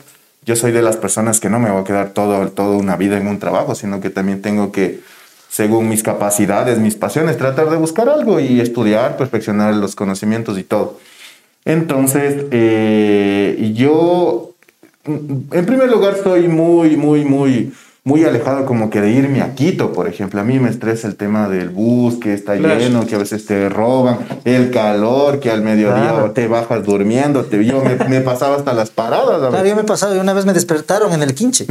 Yo 0.47 0.55
soy 0.55 0.71
de 0.71 0.81
las 0.81 0.95
personas 0.95 1.41
que 1.41 1.49
no 1.49 1.59
me 1.59 1.69
voy 1.69 1.81
a 1.81 1.83
quedar 1.83 2.11
todo, 2.11 2.47
toda 2.51 2.77
una 2.77 2.95
vida 2.95 3.17
en 3.17 3.27
un 3.27 3.37
trabajo, 3.37 3.75
sino 3.75 3.99
que 3.99 4.09
también 4.09 4.41
tengo 4.41 4.71
que, 4.71 5.01
según 5.49 5.89
mis 5.89 6.03
capacidades, 6.03 6.79
mis 6.79 6.95
pasiones, 6.95 7.37
tratar 7.37 7.69
de 7.69 7.75
buscar 7.75 8.07
algo 8.07 8.39
y 8.39 8.61
estudiar, 8.61 9.17
perfeccionar 9.17 9.75
los 9.75 9.93
conocimientos 9.93 10.57
y 10.57 10.63
todo. 10.63 10.99
Entonces, 11.65 12.45
eh, 12.51 13.73
yo, 13.75 14.53
en 15.05 15.65
primer 15.65 15.91
lugar, 15.91 16.15
soy 16.23 16.47
muy, 16.47 16.95
muy, 16.95 17.25
muy, 17.25 17.73
muy 18.07 18.23
alejado 18.23 18.65
como 18.65 18.89
que 18.89 19.01
de 19.01 19.11
irme 19.11 19.41
a 19.41 19.53
Quito, 19.53 19.91
por 19.91 20.07
ejemplo. 20.07 20.39
A 20.39 20.43
mí 20.45 20.59
me 20.59 20.69
estresa 20.69 21.07
el 21.09 21.17
tema 21.17 21.49
del 21.49 21.69
bus, 21.69 22.15
que 22.15 22.33
está 22.33 22.55
Claro. 22.57 22.79
lleno, 22.79 23.05
que 23.05 23.15
a 23.15 23.17
veces 23.17 23.45
te 23.45 23.67
roban, 23.67 24.19
el 24.45 24.71
calor, 24.71 25.41
que 25.41 25.51
al 25.51 25.61
mediodía 25.61 26.11
Claro. 26.11 26.31
te 26.31 26.47
bajas 26.47 26.85
durmiendo. 26.85 27.43
Te, 27.43 27.65
yo 27.65 27.83
me, 27.83 27.95
me 28.07 28.21
pasaba 28.21 28.55
hasta 28.55 28.71
las 28.73 28.91
paradas. 28.91 29.43
a 29.43 29.49
claro, 29.49 29.65
yo 29.67 29.75
me 29.75 29.81
he 29.81 29.85
pasado 29.85 30.15
y 30.15 30.19
una 30.19 30.31
vez 30.31 30.45
me 30.45 30.53
despertaron 30.53 31.11
en 31.11 31.21
el 31.21 31.33
quinche. 31.35 31.65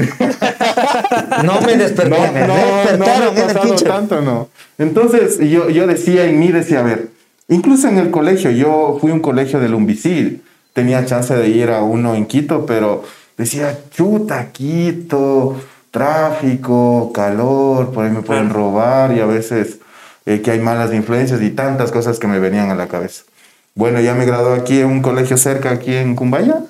no 1.42 1.60
me 1.62 1.72
No, 1.76 1.82
despertaron, 1.82 2.34
me 2.34 2.40
no, 2.40 2.46
no 2.48 2.54
despertaron 2.54 3.34
me 3.34 3.40
ha 3.40 3.44
en 3.44 3.48
el 3.48 3.54
pasado 3.54 3.64
quinche. 3.64 3.84
tanto, 3.86 4.20
no. 4.20 4.48
Entonces 4.78 5.38
yo, 5.40 5.70
yo 5.70 5.86
decía 5.86 6.24
en 6.26 6.38
mí, 6.38 6.48
decía, 6.52 6.80
a 6.80 6.82
ver, 6.82 7.08
incluso 7.48 7.88
en 7.88 7.96
el 7.98 8.10
colegio, 8.10 8.50
yo 8.50 8.98
fui 9.00 9.10
a 9.10 9.14
un 9.14 9.20
colegio 9.20 9.58
del 9.58 9.72
Umbicil, 9.74 10.42
tenía 10.74 11.04
chance 11.06 11.34
de 11.34 11.48
ir 11.48 11.70
a 11.70 11.82
uno 11.82 12.14
en 12.14 12.26
Quito, 12.26 12.66
pero 12.66 13.04
decía, 13.38 13.78
chuta, 13.90 14.48
Quito, 14.52 15.56
tráfico, 15.96 17.10
calor, 17.14 17.90
por 17.90 18.04
ahí 18.04 18.10
me 18.10 18.20
pueden 18.20 18.50
robar 18.50 19.16
y 19.16 19.20
a 19.20 19.26
veces 19.26 19.78
eh, 20.26 20.42
que 20.42 20.50
hay 20.50 20.60
malas 20.60 20.92
influencias 20.92 21.40
y 21.40 21.48
tantas 21.48 21.90
cosas 21.90 22.18
que 22.18 22.26
me 22.26 22.38
venían 22.38 22.70
a 22.70 22.74
la 22.74 22.86
cabeza. 22.86 23.24
Bueno, 23.74 23.98
ya 24.02 24.14
me 24.14 24.26
gradué 24.26 24.58
aquí 24.58 24.78
en 24.80 24.88
un 24.88 25.00
colegio 25.00 25.38
cerca, 25.38 25.70
aquí 25.70 25.94
en 25.94 26.14
Cumbaya. 26.14 26.64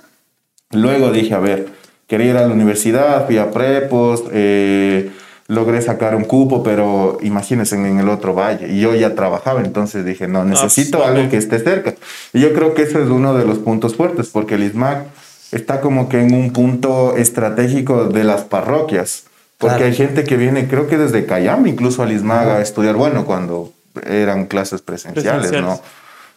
Luego 0.70 1.10
dije, 1.10 1.34
a 1.34 1.40
ver, 1.40 1.66
quería 2.06 2.30
ir 2.30 2.36
a 2.36 2.46
la 2.46 2.54
universidad, 2.54 3.26
fui 3.26 3.38
a 3.38 3.50
prepos, 3.50 4.22
eh, 4.30 5.10
logré 5.48 5.82
sacar 5.82 6.14
un 6.14 6.22
cupo, 6.22 6.62
pero 6.62 7.18
imagínense 7.20 7.74
en 7.74 7.98
el 7.98 8.08
otro 8.08 8.32
valle. 8.32 8.72
Y 8.72 8.78
yo 8.78 8.94
ya 8.94 9.16
trabajaba, 9.16 9.60
entonces 9.60 10.04
dije, 10.04 10.28
no, 10.28 10.44
necesito 10.44 11.04
algo 11.04 11.28
que 11.28 11.36
esté 11.36 11.58
cerca. 11.58 11.96
Y 12.32 12.38
yo 12.38 12.52
creo 12.52 12.74
que 12.74 12.82
ese 12.82 13.02
es 13.02 13.08
uno 13.08 13.34
de 13.34 13.44
los 13.44 13.58
puntos 13.58 13.96
fuertes, 13.96 14.28
porque 14.28 14.54
el 14.54 14.62
ISMAC 14.62 15.06
está 15.52 15.80
como 15.80 16.08
que 16.08 16.20
en 16.20 16.34
un 16.34 16.52
punto 16.52 17.16
estratégico 17.16 18.04
de 18.04 18.24
las 18.24 18.42
parroquias. 18.42 19.24
Porque 19.58 19.76
Claro. 19.76 19.90
hay 19.90 19.94
gente 19.94 20.24
que 20.24 20.36
viene, 20.36 20.68
creo 20.68 20.86
que 20.86 20.98
desde 20.98 21.24
Cayambe, 21.24 21.70
incluso 21.70 22.02
al 22.02 22.12
Ismaga 22.12 22.56
a 22.56 22.62
estudiar, 22.62 22.94
bueno, 22.94 23.24
cuando 23.24 23.72
eran 24.06 24.46
clases 24.46 24.82
presenciales, 24.82 25.48
Presenciales. 25.48 25.80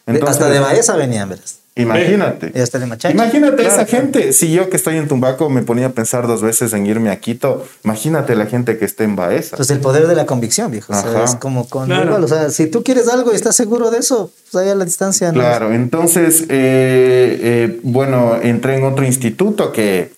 ¿no? 0.08 0.28
Hasta 0.28 0.50
de 0.50 0.60
Baeza 0.60 0.96
venían, 0.96 1.28
verás. 1.30 1.60
Imagínate. 1.82 2.50
De 2.50 2.86
Machaca. 2.86 3.14
Imagínate 3.14 3.56
Claro, 3.56 3.70
esa 3.74 3.86
claro. 3.86 4.04
gente. 4.06 4.34
Si 4.34 4.52
yo 4.52 4.70
que 4.70 4.78
estoy 4.78 4.98
en 4.98 5.08
Tumbaco 5.08 5.50
me 5.50 5.62
ponía 5.64 5.88
a 5.88 5.90
pensar 5.90 6.28
dos 6.28 6.42
veces 6.42 6.74
en 6.74 6.86
irme 6.86 7.10
a 7.10 7.20
Quito, 7.20 7.66
imagínate 7.84 8.36
la 8.36 8.46
gente 8.46 8.78
que 8.78 8.86
esté 8.86 9.04
en 9.06 9.16
Baeza. 9.16 9.56
Pues 9.58 9.70
el 9.72 9.80
poder 9.80 10.08
de 10.08 10.16
la 10.16 10.26
convicción, 10.26 10.72
viejo. 10.72 10.94
O 10.94 11.02
sea, 11.02 11.24
es 11.24 11.36
como 11.36 11.68
con 11.68 11.86
Claro. 11.88 12.06
igual, 12.06 12.24
o 12.24 12.28
sea, 12.28 12.50
si 12.50 12.68
tú 12.68 12.84
quieres 12.84 13.08
algo 13.08 13.32
y 13.32 13.36
estás 13.36 13.56
seguro 13.56 13.92
de 13.92 14.00
eso, 14.00 14.32
pues 14.52 14.64
ahí 14.64 14.70
a 14.70 14.76
la 14.76 14.86
distancia. 14.86 15.32
¿no? 15.32 15.40
Claro, 15.40 15.74
entonces, 15.74 16.42
eh, 16.50 17.40
eh, 17.42 17.80
bueno, 17.84 18.36
entré 18.42 18.78
en 18.78 18.84
otro 18.84 19.06
instituto 19.06 19.72
que, 19.72 20.12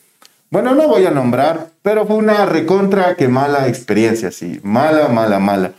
bueno, 0.50 0.74
no 0.75 0.88
voy 0.88 1.06
a 1.06 1.12
nombrar, 1.12 1.68
pero 1.82 2.06
fue 2.06 2.15
una 2.18 2.46
recontra 2.46 3.15
que 3.15 3.27
mala 3.27 3.68
experiencia, 3.68 4.32
sí, 4.32 4.60
mala, 4.63 5.08
mala, 5.08 5.39
mala. 5.39 5.72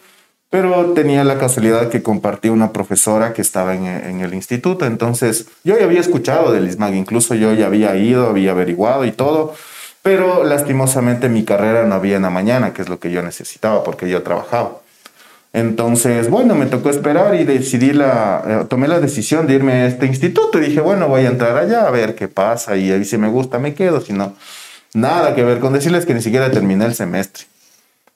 Pero 0.53 0.93
tenía 0.93 1.25
la 1.25 1.39
casualidad 1.39 1.89
que 1.89 2.03
compartí 2.03 2.51
una 2.51 2.73
profesora 2.73 3.33
que 3.33 3.41
estaba 3.41 3.75
en, 3.75 3.87
en 3.87 4.21
el 4.21 4.35
instituto, 4.35 4.85
entonces 4.85 5.47
yo 5.65 5.79
ya 5.79 5.85
había 5.85 6.01
escuchado 6.01 6.53
del 6.53 6.69
ISMAG, 6.69 6.93
incluso 6.93 7.35
yo 7.35 7.55
ya 7.55 7.69
había 7.69 7.97
ido, 7.97 8.29
había 8.29 8.51
averiguado 8.51 9.07
y 9.07 9.13
todo, 9.13 9.55
pero 10.03 10.45
lastimosamente 10.45 11.31
mi 11.31 11.45
carrera 11.45 11.87
no 11.87 11.95
había 11.95 12.17
en 12.17 12.23
la 12.23 12.29
mañana, 12.29 12.75
que 12.75 12.83
es 12.83 12.91
lo 12.91 13.01
que 13.01 13.11
yo 13.11 13.23
necesitaba 13.23 13.83
porque 13.83 14.11
yo 14.11 14.23
trabajaba. 14.23 14.73
Entonces, 15.55 16.29
bueno, 16.29 16.55
me 16.55 16.67
tocó 16.67 16.91
esperar 16.91 17.35
y 17.35 17.45
decidí 17.45 17.95
la, 17.95 18.43
eh, 18.47 18.67
tomé 18.69 18.89
la 18.89 19.01
decisión 19.01 19.47
de 19.47 19.55
irme 19.55 19.73
a 19.73 19.87
este 19.87 20.05
instituto 20.05 20.59
y 20.59 20.67
dije, 20.67 20.83
bueno, 20.83 21.09
voy 21.09 21.25
a 21.25 21.29
entrar 21.29 21.57
allá 21.57 21.87
a 21.87 21.91
ver 21.91 22.15
qué 22.15 22.29
pasa 22.29 22.77
y 22.77 22.91
ahí 22.91 23.07
si 23.07 23.17
me 23.17 23.29
gusta 23.29 23.59
me 23.59 23.73
quedo, 23.73 24.03
si 24.03 24.13
no, 24.13 24.35
nada 24.93 25.35
que 25.35 25.45
ver 25.45 25.61
con 25.61 25.73
decirles 25.73 26.05
que 26.05 26.13
ni 26.13 26.21
siquiera 26.21 26.51
terminé 26.51 26.85
el 26.85 26.95
semestre. 26.95 27.45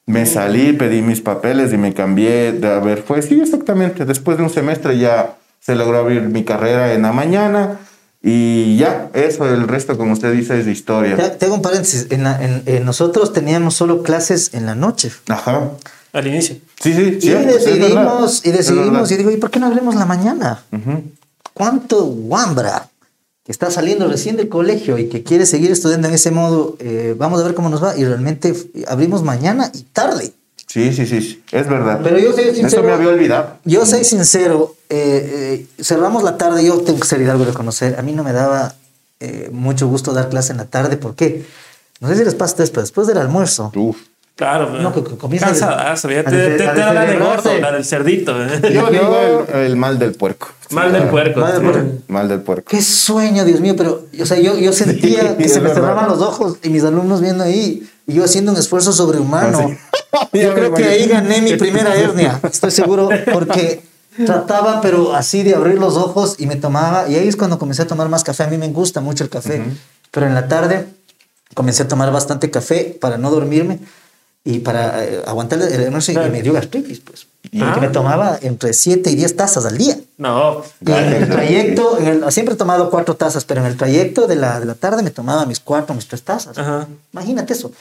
Me 0.06 0.24
salí, 0.24 0.72
pedí 0.72 1.02
mis 1.02 1.20
papeles 1.20 1.72
y 1.72 1.76
me 1.76 1.92
cambié 1.92 2.52
de, 2.52 2.68
a 2.68 2.78
ver, 2.78 3.02
fue, 3.02 3.22
sí, 3.22 3.40
exactamente, 3.40 4.04
después 4.04 4.36
de 4.38 4.44
un 4.44 4.50
semestre 4.50 4.96
ya 4.98 5.34
se 5.60 5.74
logró 5.74 5.98
abrir 5.98 6.22
mi 6.22 6.44
carrera 6.44 6.92
en 6.92 7.02
la 7.02 7.12
mañana 7.12 7.80
y 8.22 8.76
ya, 8.76 9.10
eso, 9.14 9.46
el 9.52 9.66
resto, 9.66 9.96
como 9.98 10.12
usted 10.12 10.32
dice, 10.32 10.58
es 10.60 10.66
de 10.66 10.72
historia. 10.72 11.16
Te, 11.16 11.30
te 11.30 11.46
hago 11.46 11.56
un 11.56 11.62
paréntesis. 11.62 12.06
En 12.10 12.22
la- 12.24 12.42
en- 12.42 12.62
en 12.66 12.84
nosotros 12.84 13.32
teníamos 13.32 13.74
solo 13.74 14.02
clases 14.02 14.54
en 14.54 14.66
la 14.66 14.74
noche. 14.76 15.10
Ajá. 15.28 15.70
Al 16.12 16.26
inicio. 16.26 16.56
Sí, 16.80 16.92
sí, 16.94 17.18
Y 17.18 17.20
sí, 17.20 17.28
verdad. 17.30 17.52
decidimos, 17.54 18.46
y 18.46 18.50
decidimos, 18.52 19.10
y 19.12 19.16
digo, 19.16 19.30
¿y 19.32 19.36
por 19.36 19.50
qué 19.50 19.58
no 19.60 19.66
abrimos 19.66 19.94
la 19.96 20.06
mañana? 20.06 20.62
¿Cuánto 21.52 22.04
guambra 22.04 22.88
que 23.46 23.52
está 23.52 23.70
saliendo 23.70 24.08
recién 24.08 24.36
del 24.36 24.48
colegio 24.48 24.98
y 24.98 25.08
que 25.08 25.22
quiere 25.22 25.46
seguir 25.46 25.70
estudiando 25.70 26.08
en 26.08 26.14
ese 26.14 26.30
modo? 26.32 26.76
eh, 26.80 27.14
vamos 27.16 27.40
a 27.40 27.44
ver 27.44 27.54
cómo 27.54 27.68
nos 27.70 27.82
va. 27.82 27.96
Y 27.96 28.04
realmente 28.04 28.52
abrimos 28.88 29.22
mañana 29.22 29.70
y 29.72 29.82
tarde. 29.84 30.32
Sí, 30.66 30.92
sí, 30.92 31.06
sí, 31.06 31.20
sí, 31.22 31.42
es 31.52 31.68
verdad. 31.68 32.00
Pero 32.02 32.18
yo 32.18 32.32
soy 32.32 32.44
Eso 32.46 32.54
sincero. 32.54 32.82
me 32.82 32.92
había 32.92 33.08
olvidado. 33.08 33.54
Yo 33.64 33.86
soy 33.86 34.04
sincero, 34.04 34.74
eh, 34.90 35.64
eh, 35.78 35.82
cerramos 35.82 36.24
la 36.24 36.36
tarde, 36.36 36.64
yo 36.66 36.78
tengo 36.82 36.98
que 36.98 37.06
ser 37.06 37.20
hidalgo 37.22 37.44
de 37.44 37.52
reconocer, 37.52 37.96
a 37.98 38.02
mí 38.02 38.12
no 38.12 38.24
me 38.24 38.32
daba 38.32 38.74
eh, 39.20 39.48
mucho 39.52 39.86
gusto 39.86 40.12
dar 40.12 40.28
clase 40.28 40.50
en 40.52 40.58
la 40.58 40.64
tarde, 40.66 40.96
¿por 40.96 41.14
qué? 41.14 41.44
No 42.00 42.08
sé 42.08 42.16
si 42.16 42.24
les 42.24 42.34
pasa 42.34 42.50
a 42.50 42.52
ustedes, 42.54 42.70
pero 42.70 42.82
después 42.82 43.06
del 43.06 43.16
almuerzo, 43.18 43.70
Uf. 43.76 43.96
Claro, 44.34 44.68
No, 44.82 44.92
que- 44.92 45.02
que 45.04 45.16
comienza 45.16 45.46
Cansadazo, 45.46 46.10
ya 46.10 46.20
a 46.20 46.24
te, 46.24 46.30
te, 46.30 46.56
te 46.58 46.64
da 46.64 46.92
la 46.92 47.06
de 47.06 47.16
gordo, 47.16 47.58
la 47.58 47.72
del 47.72 47.84
cerdito. 47.86 48.36
¿eh? 48.44 48.60
Yo 48.64 48.68
Yo- 48.68 48.90
digo 48.90 49.46
el, 49.54 49.60
el 49.60 49.76
mal 49.76 49.98
del 49.98 50.12
puerco. 50.14 50.48
Mal 50.70 50.92
del 50.92 51.08
puerco. 51.08 51.40
Mal 51.40 51.52
del 51.52 51.60
sí. 51.60 51.66
puerco. 51.66 51.92
Mal 52.08 52.28
del 52.28 52.40
puerco. 52.40 52.68
qué 52.68 52.82
sueño, 52.82 53.44
Dios 53.44 53.60
mío, 53.60 53.74
pero 53.76 54.06
o 54.20 54.26
sea, 54.26 54.38
yo, 54.38 54.56
yo 54.58 54.72
sentía 54.72 55.30
Sí, 55.30 55.34
que 55.38 55.48
se 55.48 55.60
me 55.60 55.70
cerraban 55.70 56.08
los 56.08 56.20
ojos 56.20 56.58
y 56.62 56.70
mis 56.70 56.84
alumnos 56.84 57.20
viendo 57.20 57.44
ahí 57.44 57.88
y 58.06 58.14
yo 58.14 58.24
haciendo 58.24 58.52
un 58.52 58.58
esfuerzo 58.58 58.92
sobrehumano. 58.92 59.58
Ah, 59.58 59.66
sí. 59.68 59.76
Yo 60.32 60.54
creo 60.54 60.72
que 60.72 60.84
ahí 60.84 61.06
gané 61.08 61.42
mi 61.42 61.56
primera 61.56 61.94
hernia, 62.00 62.40
estoy 62.42 62.70
seguro, 62.70 63.10
porque 63.32 63.82
trataba, 64.24 64.80
pero 64.80 65.14
así 65.14 65.42
de 65.42 65.54
abrir 65.54 65.78
los 65.78 65.96
ojos 65.96 66.36
y 66.38 66.46
me 66.46 66.56
tomaba, 66.56 67.06
y 67.08 67.16
ahí 67.16 67.28
es 67.28 67.36
cuando 67.36 67.58
comencé 67.58 67.82
a 67.82 67.86
tomar 67.86 68.08
más 68.08 68.24
café. 68.24 68.44
A 68.44 68.46
mí 68.46 68.56
me 68.56 68.68
gusta 68.68 69.02
mucho 69.02 69.24
el 69.24 69.30
café, 69.30 69.62
pero 70.10 70.26
en 70.26 70.34
la 70.34 70.48
tarde 70.48 70.86
comencé 71.54 71.82
a 71.82 71.88
tomar 71.88 72.10
bastante 72.12 72.50
café 72.50 72.96
para 72.98 73.18
no 73.18 73.30
dormirme 73.30 73.80
y 74.46 74.60
para 74.60 75.04
eh, 75.04 75.22
aguantar 75.26 75.60
el 75.60 75.92
y 75.98 76.12
Claro. 76.12 76.30
me 76.32 76.40
dio 76.40 76.52
gastritis, 76.52 77.00
pues. 77.00 77.26
Porque 77.42 77.58
Ah. 77.60 77.78
me 77.80 77.88
tomaba 77.88 78.38
entre 78.42 78.72
7 78.72 79.10
y 79.10 79.16
10 79.16 79.34
tazas 79.36 79.66
al 79.66 79.76
día. 79.76 79.98
No, 80.18 80.62
Y 80.80 80.90
en 80.92 81.12
el 81.14 81.28
trayecto, 81.28 81.98
en 81.98 82.06
el- 82.06 82.32
siempre 82.32 82.54
he 82.54 82.56
tomado 82.56 82.88
cuatro 82.90 83.16
tazas, 83.16 83.44
pero 83.44 83.60
en 83.60 83.66
el 83.66 83.76
trayecto 83.76 84.26
de 84.28 84.36
la, 84.36 84.60
de 84.60 84.66
la 84.66 84.74
tarde 84.74 85.02
me 85.02 85.10
tomaba 85.10 85.46
mis 85.46 85.58
cuatro, 85.60 85.94
mis 85.96 86.06
tres 86.08 86.22
tazas. 86.22 86.56
Ajá. 86.56 86.86
Imagínate 87.12 87.52
eso. 87.54 87.72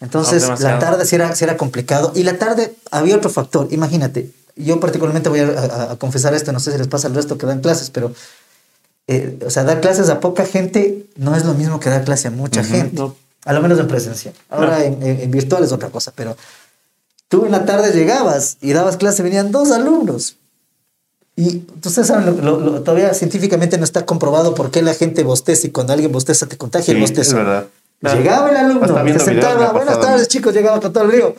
Entonces, 0.00 0.46
No, 0.48 0.56
la 0.56 0.78
tarde 0.78 1.04
sí 1.06 1.14
era, 1.16 1.34
sí 1.34 1.44
era 1.44 1.56
complicado. 1.56 2.12
Y 2.14 2.22
la 2.22 2.38
tarde 2.38 2.74
había 2.90 3.16
otro 3.16 3.30
factor. 3.30 3.68
Imagínate, 3.70 4.30
yo 4.56 4.78
particularmente 4.78 5.28
voy 5.30 5.40
a, 5.40 5.48
a- 5.48 5.92
a 5.92 5.96
confesar 5.96 6.34
esto, 6.34 6.52
no 6.52 6.60
sé 6.60 6.72
si 6.72 6.78
les 6.78 6.88
pasa 6.88 7.08
al 7.08 7.14
resto 7.14 7.36
que 7.38 7.46
dan 7.46 7.60
clases, 7.60 7.88
pero, 7.90 8.12
eh, 9.06 9.38
o 9.46 9.50
sea, 9.50 9.64
dar 9.64 9.80
clases 9.80 10.08
a 10.10 10.20
poca 10.20 10.44
gente 10.44 11.06
no 11.16 11.34
es 11.36 11.44
lo 11.46 11.54
mismo 11.54 11.80
que 11.80 11.88
dar 11.90 12.04
clase 12.04 12.28
a 12.28 12.30
mucha 12.30 12.62
gente. 12.62 12.96
no. 12.96 13.16
A 13.44 13.52
lo 13.52 13.62
menos 13.62 13.78
en 13.78 13.88
presencial. 13.88 14.34
Ahora 14.50 14.84
en, 14.84 15.02
en- 15.02 15.20
en 15.20 15.30
virtual 15.30 15.64
es 15.64 15.72
otra 15.72 15.88
cosa, 15.88 16.12
pero 16.14 16.36
tú 17.28 17.46
en 17.46 17.52
la 17.52 17.64
tarde 17.64 17.92
llegabas 17.92 18.58
y 18.60 18.72
dabas 18.72 18.96
clase, 18.96 19.22
venían 19.22 19.50
dos 19.50 19.70
alumnos. 19.70 20.36
Y 21.36 21.62
ustedes 21.84 22.08
saben, 22.08 22.26
lo- 22.26 22.42
lo- 22.42 22.60
lo- 22.60 22.82
todavía 22.82 23.14
científicamente 23.14 23.78
no 23.78 23.84
está 23.84 24.04
comprobado 24.04 24.54
por 24.54 24.70
qué 24.70 24.82
la 24.82 24.94
gente 24.94 25.22
bosteza 25.24 25.66
y 25.66 25.70
cuando 25.70 25.92
alguien 25.94 26.12
bosteza 26.12 26.46
te 26.46 26.58
contagia 26.58 26.92
el 26.92 26.98
Sí, 26.98 27.02
bostezo. 27.02 27.30
es 27.30 27.34
verdad. 27.36 27.66
Llegaba 28.02 28.50
el 28.50 28.56
alumno, 28.56 29.04
se 29.12 29.18
sentaba, 29.20 29.72
buenas 29.72 30.00
tardes 30.00 30.28
chicos, 30.28 30.54
llegaba 30.54 30.80
con 30.80 30.92
todo 30.92 31.04
el 31.04 31.12
río. 31.12 31.34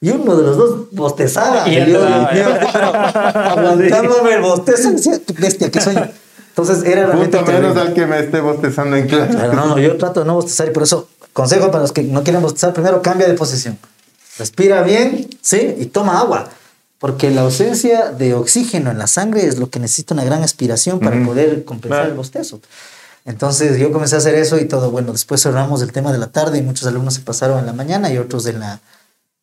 Y 0.00 0.10
uno 0.10 0.36
de 0.36 0.42
los 0.44 0.56
dos 0.56 0.90
bostezaba. 0.92 1.68
Y 1.68 1.76
Y 1.76 1.90
yo, 1.92 2.04
aguantándome 2.04 4.34
el 4.34 4.40
bostezo, 4.42 4.92
decía, 4.92 5.20
"Qué 5.26 5.32
bestia, 5.34 5.70
qué 5.70 5.80
sueño. 5.80 6.08
Entonces 6.50 6.84
era 6.84 7.06
realmente 7.06 7.36
Punto 7.38 7.52
menos 7.52 7.74
terrible. 7.74 7.88
al 7.90 7.94
que 7.94 8.06
me 8.06 8.18
esté 8.20 8.40
bostezando 8.40 8.96
en 8.96 9.06
clase. 9.06 9.36
Pero 9.38 9.52
no, 9.54 9.66
no, 9.66 9.78
yo 9.78 9.96
trato 9.96 10.20
de 10.20 10.26
no 10.26 10.34
bostezar 10.34 10.68
y 10.68 10.72
por 10.72 10.82
eso, 10.82 11.08
consejo 11.38 11.70
para 11.70 11.82
los 11.82 11.92
que 11.92 12.02
no 12.02 12.22
quieren 12.24 12.42
bostezar, 12.42 12.72
primero 12.74 13.00
cambia 13.00 13.28
de 13.28 13.34
posición. 13.34 13.78
Respira 14.38 14.82
bien, 14.82 15.28
¿sí? 15.40 15.74
Y 15.78 15.86
toma 15.86 16.18
agua. 16.18 16.48
Porque 16.98 17.30
la 17.30 17.42
ausencia 17.42 18.10
de 18.10 18.34
oxígeno 18.34 18.90
en 18.90 18.98
la 18.98 19.06
sangre 19.06 19.46
es 19.46 19.58
lo 19.58 19.70
que 19.70 19.78
necesita 19.78 20.14
una 20.14 20.24
gran 20.24 20.42
aspiración 20.42 20.98
para 20.98 21.16
poder 21.24 21.64
compensar 21.64 21.98
Claro. 22.00 22.10
el 22.10 22.16
bostezo. 22.16 22.60
Entonces 23.24 23.78
yo 23.78 23.92
comencé 23.92 24.16
a 24.16 24.18
hacer 24.18 24.34
eso 24.34 24.58
y 24.58 24.64
todo. 24.64 24.90
Bueno, 24.90 25.12
después 25.12 25.40
cerramos 25.42 25.80
el 25.82 25.92
tema 25.92 26.10
de 26.12 26.18
la 26.18 26.26
tarde 26.28 26.58
y 26.58 26.62
muchos 26.62 26.86
alumnos 26.88 27.14
se 27.14 27.20
pasaron 27.20 27.58
en 27.60 27.66
la 27.66 27.72
mañana 27.72 28.10
y 28.12 28.18
otros 28.18 28.46
en 28.46 28.58
la, 28.60 28.80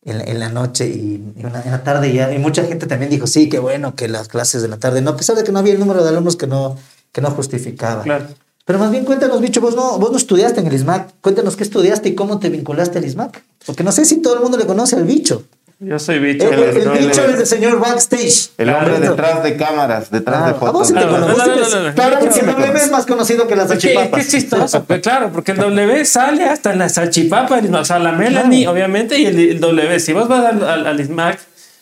en 0.03 0.17
la, 0.17 0.23
en 0.25 0.39
la 0.39 0.49
noche 0.49 0.87
y, 0.87 1.23
y 1.37 1.45
una- 1.45 1.61
en 1.61 1.71
la 1.71 1.83
tarde 1.83 2.11
ya. 2.13 2.31
Y 2.33 2.39
mucha 2.39 2.63
gente 2.65 2.87
también 2.87 3.09
dijo, 3.09 3.25
sí, 3.25 3.47
qué 3.47 3.59
bueno 3.59 3.95
que 3.95 4.07
las 4.09 4.27
clases 4.27 4.61
de 4.61 4.67
la 4.67 4.77
tarde, 4.77 5.01
no, 5.01 5.11
a 5.11 5.17
pesar 5.17 5.35
de 5.37 5.43
que 5.45 5.51
no 5.53 5.59
había 5.59 5.73
el 5.73 5.79
número 5.79 6.03
de 6.03 6.09
alumnos 6.09 6.35
que 6.35 6.47
no, 6.47 6.77
que 7.13 7.21
no 7.21 7.31
justificaba. 7.31 8.03
Claro. 8.03 8.25
Pero 8.65 8.79
más 8.79 8.89
bien 8.91 9.05
cuéntanos, 9.05 9.39
bicho, 9.41 9.61
vos 9.61 9.75
no, 9.75 9.99
vos 9.99 10.11
no 10.11 10.17
estudiaste 10.17 10.59
en 10.59 10.67
el 10.67 10.73
ISMAC. 10.73 11.09
Cuéntanos 11.21 11.55
qué 11.55 11.63
estudiaste 11.63 12.09
y 12.09 12.15
cómo 12.15 12.39
te 12.39 12.49
vinculaste 12.49 12.97
al 12.97 13.05
ISMAC. 13.05 13.43
Porque 13.65 13.83
no 13.83 13.91
sé 13.91 14.05
si 14.05 14.21
todo 14.21 14.35
el 14.35 14.41
mundo 14.41 14.57
le 14.57 14.65
conoce 14.65 14.95
al 14.95 15.03
bicho. 15.03 15.43
Yo 15.77 15.99
soy 15.99 16.19
bicho. 16.19 16.47
El, 16.51 16.53
el- 16.63 16.77
el 16.77 16.87
el- 16.87 17.07
bicho 17.07 17.23
el- 17.25 17.33
es 17.35 17.39
el 17.41 17.45
señor 17.45 17.79
backstage. 17.79 18.49
El 18.57 18.69
hombre 18.69 18.95
Claro. 18.95 19.09
detrás 19.11 19.43
de 19.43 19.57
cámaras, 19.57 20.09
detrás 20.09 20.37
Claro. 20.37 20.45
de 20.45 20.65
A 20.67 20.71
vos 20.71 20.71
fotos. 20.71 20.87
sí 20.87 20.93
te 20.93 20.99
No, 21.01 21.11
no, 21.11 21.19
no, 21.19 21.27
no, 21.27 21.45
no, 21.45 21.79
no. 21.89 21.93
Claro, 21.93 22.17
porque 22.21 22.39
el 22.39 22.45
W 22.47 22.73
es 22.81 22.91
más 22.91 23.05
conocido 23.05 23.45
que 23.45 23.55
las 23.57 23.69
Es 23.69 23.77
que, 23.79 23.93
salchipapas. 23.93 24.25
es 24.25 24.31
chistoso, 24.31 24.83
pues, 24.85 25.01
claro, 25.01 25.31
porque 25.33 25.51
el 25.51 25.57
W 25.57 26.05
sale 26.05 26.45
hasta 26.45 26.71
en 26.73 26.79
la 26.79 26.87
salchipapa, 26.89 27.59
o 27.59 27.85
sea, 27.85 27.99
la 27.99 28.13
Melanie, 28.13 28.67
obviamente, 28.67 29.19
y 29.19 29.25
el, 29.25 29.37
el 29.37 29.59
W. 29.59 29.99
Si 29.99 30.13
vos 30.13 30.27
vas 30.29 30.45
al, 30.45 30.63
al, 30.63 30.87
al 30.87 30.99
ISMAC, 30.99 31.39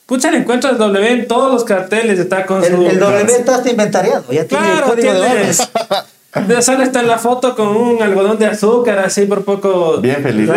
pucha, 0.07 0.31
le 0.31 0.39
encuentras 0.39 0.77
W 0.79 1.11
en 1.13 1.27
todos 1.27 1.53
los 1.53 1.63
carteles, 1.63 2.17
está 2.19 2.45
con 2.47 2.63
El, 2.63 2.75
su. 2.75 2.81
el 2.87 2.99
W 2.99 3.31
está 3.35 3.55
hasta 3.57 3.69
inventariado. 3.69 4.25
Ya 4.31 4.45
tiene 4.45 4.65
Claro, 4.65 4.87
código. 4.87 5.13
De 5.13 5.53
solo 6.61 6.83
está 6.83 6.99
en 7.01 7.07
la 7.07 7.17
foto 7.19 7.55
con 7.55 7.67
un 7.75 8.01
algodón 8.01 8.37
de 8.39 8.45
azúcar, 8.47 8.99
así 8.99 9.25
por 9.25 9.43
poco. 9.43 9.97
Bien 10.01 10.21
feliz. 10.23 10.49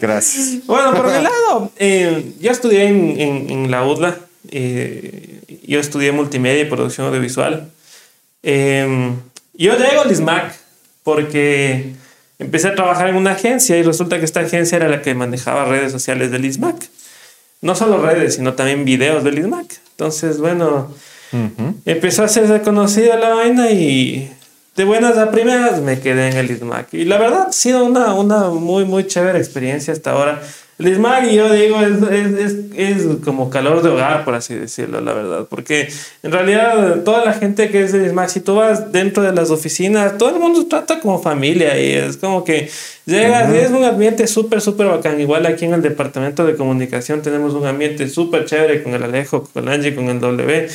Gracias. 0.00 0.66
Bueno, 0.66 0.94
por 0.94 1.06
mi 1.06 1.22
lado, 1.22 1.70
eh, 1.76 2.32
yo 2.40 2.50
estudié 2.50 2.84
en, 2.86 3.20
en- 3.20 3.50
en 3.50 3.70
la 3.70 3.84
UDLA. 3.84 4.16
eh, 4.50 5.26
yo 5.66 5.78
estudié 5.78 6.10
multimedia 6.12 6.62
y 6.62 6.64
producción 6.64 7.06
audiovisual. 7.08 7.68
Eh, 8.42 9.12
yo 9.54 9.76
llego 9.76 10.00
al 10.02 10.10
ISMAC 10.10 10.54
porque 11.04 11.92
empecé 12.38 12.68
a 12.68 12.74
trabajar 12.74 13.08
en 13.08 13.16
una 13.16 13.32
agencia 13.32 13.76
y 13.76 13.82
resulta 13.82 14.18
que 14.18 14.24
esta 14.24 14.40
agencia 14.40 14.76
era 14.76 14.88
la 14.88 15.02
que 15.02 15.14
manejaba 15.14 15.64
redes 15.66 15.92
sociales 15.92 16.30
del 16.30 16.44
ISMAC. 16.44 16.76
No 17.60 17.74
solo 17.74 18.00
redes, 18.00 18.36
sino 18.36 18.54
también 18.54 18.84
videos 18.84 19.22
del 19.22 19.38
ISMAC. 19.38 19.66
Entonces, 19.92 20.38
bueno, 20.38 20.92
empezó 21.84 22.24
a 22.24 22.28
ser 22.28 22.62
conocida 22.62 23.16
la 23.16 23.34
vaina 23.34 23.70
y 23.70 24.32
de 24.80 24.86
buenas 24.86 25.18
a 25.18 25.30
primeras 25.30 25.82
me 25.82 26.00
quedé 26.00 26.28
en 26.30 26.38
el 26.38 26.50
ISMAC. 26.50 26.94
Y 26.94 27.04
la 27.04 27.18
verdad 27.18 27.48
ha 27.48 27.52
sido 27.52 27.84
una, 27.84 28.14
una 28.14 28.48
muy, 28.48 28.86
muy 28.86 29.06
chévere 29.06 29.38
experiencia 29.38 29.92
hasta 29.92 30.12
ahora. 30.12 30.40
El 30.78 30.88
ISMAC, 30.88 31.28
yo 31.28 31.52
digo, 31.52 31.82
es, 31.82 32.02
es, 32.10 32.32
es, 32.38 32.56
es, 32.74 33.06
como 33.22 33.50
calor 33.50 33.82
de 33.82 33.90
hogar, 33.90 34.24
por 34.24 34.34
así 34.34 34.54
decirlo, 34.54 35.02
la 35.02 35.12
verdad. 35.12 35.46
Porque 35.50 35.92
en 36.22 36.32
realidad, 36.32 37.02
toda 37.04 37.26
la 37.26 37.34
gente 37.34 37.68
que 37.68 37.82
es 37.82 37.92
del 37.92 38.06
ISMAC, 38.06 38.30
si 38.30 38.40
tú 38.40 38.54
vas 38.54 38.90
dentro 38.90 39.22
de 39.22 39.34
las 39.34 39.50
oficinas, 39.50 40.16
todo 40.16 40.30
el 40.30 40.40
mundo 40.40 40.66
trata 40.66 40.98
como 41.00 41.20
familia 41.20 41.78
y 41.78 41.92
es 41.92 42.16
como 42.16 42.42
que 42.42 42.70
llegas 43.04 43.54
y 43.54 43.58
es 43.58 43.70
un 43.72 43.84
ambiente 43.84 44.26
súper, 44.26 44.62
súper 44.62 44.86
bacán. 44.86 45.20
Igual 45.20 45.44
aquí 45.44 45.66
en 45.66 45.74
el 45.74 45.82
departamento 45.82 46.46
de 46.46 46.56
comunicación 46.56 47.20
tenemos 47.20 47.52
un 47.52 47.66
ambiente 47.66 48.08
súper 48.08 48.46
chévere 48.46 48.82
con 48.82 48.94
el 48.94 49.02
Alejo, 49.02 49.46
con 49.52 49.68
el 49.68 49.74
Angie, 49.74 49.94
con 49.94 50.08
el 50.08 50.20
W. 50.20 50.68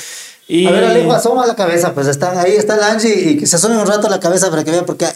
Y... 0.48 0.68
A 0.68 0.72
ver, 0.72 0.84
Alejo, 0.84 1.12
asoma 1.14 1.46
la 1.48 1.56
cabeza, 1.56 1.94
pues 1.94 2.08
están 2.08 2.38
ahí, 2.38 2.54
está 2.54 2.76
el 2.76 2.84
Angie 2.84 3.32
y 3.32 3.38
que 3.38 3.48
se 3.48 3.56
asome 3.56 3.78
un 3.78 3.88
rato 3.88 4.10
la 4.10 4.20
cabeza 4.20 4.50
para 4.50 4.64
que 4.64 4.72
vean, 4.72 4.86
porque 4.86 5.08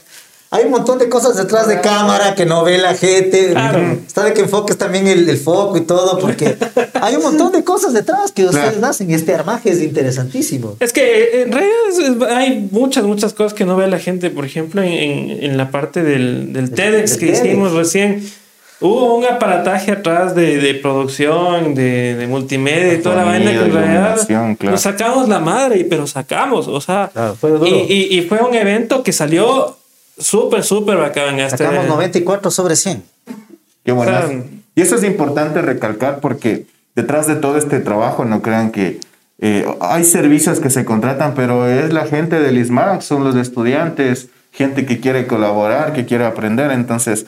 hay 0.51 0.65
un 0.65 0.71
montón 0.71 0.97
de 0.97 1.09
cosas 1.09 1.37
detrás 1.37 1.67
de 1.67 1.79
cámara 1.79 2.33
que 2.33 2.47
no 2.47 2.63
ve 2.63 2.79
la 2.79 2.95
gente. 2.95 3.53
Está 4.07 4.23
de 4.23 4.33
que 4.33 4.41
enfoques 4.41 4.77
también 4.79 5.05
el, 5.05 5.29
el, 5.29 5.37
foco 5.37 5.77
y 5.77 5.81
todo, 5.81 6.17
porque 6.17 6.57
hay 6.95 7.15
un 7.15 7.21
montón 7.21 7.51
de 7.51 7.63
cosas 7.63 7.93
detrás 7.93 8.31
que 8.31 8.45
ustedes 8.45 8.81
hacen 8.81 9.11
y 9.11 9.13
este 9.13 9.35
armaje 9.35 9.69
es 9.69 9.79
interesantísimo. 9.79 10.75
Es 10.79 10.91
que 10.91 11.01
eh, 11.01 11.41
en 11.43 11.51
realidad 11.51 12.35
hay 12.35 12.67
muchas, 12.71 13.03
muchas 13.03 13.33
cosas 13.33 13.53
que 13.53 13.65
no 13.65 13.75
ve 13.75 13.87
la 13.87 13.99
gente. 13.99 14.31
Por 14.31 14.43
ejemplo, 14.43 14.81
en, 14.81 14.89
en 14.89 15.55
la 15.55 15.69
parte 15.69 16.01
del, 16.01 16.51
del 16.51 16.71
TEDx 16.71 17.17
que 17.17 17.27
hicimos 17.27 17.73
recién. 17.73 18.27
Hubo 18.81 19.15
un 19.15 19.25
aparataje 19.25 19.91
atrás 19.91 20.35
de, 20.35 20.57
de 20.57 20.73
producción, 20.75 21.75
de, 21.75 22.15
de, 22.15 22.27
multimedia 22.27 22.93
y 22.93 23.01
toda 23.01 23.17
la 23.17 23.23
vaina 23.25 23.51
que 23.51 23.57
en 23.57 23.73
realidad 23.73 24.27
claro. 24.27 24.55
nos 24.71 24.81
sacamos 24.81 25.27
la 25.27 25.39
madre, 25.39 25.85
pero 25.89 26.07
sacamos, 26.07 26.67
o 26.69 26.79
sea, 26.79 27.09
claro, 27.11 27.35
fue 27.35 27.51
duro. 27.51 27.67
Y, 27.67 27.71
y, 27.71 28.17
y, 28.17 28.21
fue 28.21 28.39
un 28.39 28.55
evento 28.55 29.03
que 29.03 29.11
salió 29.11 29.77
súper, 30.17 30.63
súper 30.63 30.97
bacán. 30.97 31.39
Este 31.39 31.65
Sacamos 31.65 31.87
94 31.87 32.51
sobre 32.51 32.77
100. 32.77 33.03
Qué 33.83 33.91
bueno. 33.91 34.11
O 34.11 34.15
sea, 34.15 34.43
y 34.75 34.81
eso 34.81 34.95
es 34.95 35.03
importante 35.03 35.61
recalcar 35.61 36.19
porque 36.21 36.65
detrás 36.95 37.27
de 37.27 37.35
todo 37.35 37.57
este 37.57 37.79
trabajo, 37.79 38.23
no 38.23 38.41
crean 38.41 38.71
que 38.71 38.99
eh, 39.39 39.65
hay 39.81 40.03
servicios 40.03 40.59
que 40.59 40.69
se 40.69 40.85
contratan, 40.85 41.33
pero 41.33 41.67
es 41.67 41.91
la 41.93 42.05
gente 42.05 42.39
del 42.39 42.57
ISMAC, 42.57 43.01
son 43.01 43.23
los 43.23 43.35
estudiantes, 43.35 44.29
gente 44.51 44.85
que 44.85 44.99
quiere 44.99 45.27
colaborar, 45.27 45.93
que 45.93 46.05
quiere 46.05 46.25
aprender. 46.25 46.71
Entonces, 46.71 47.25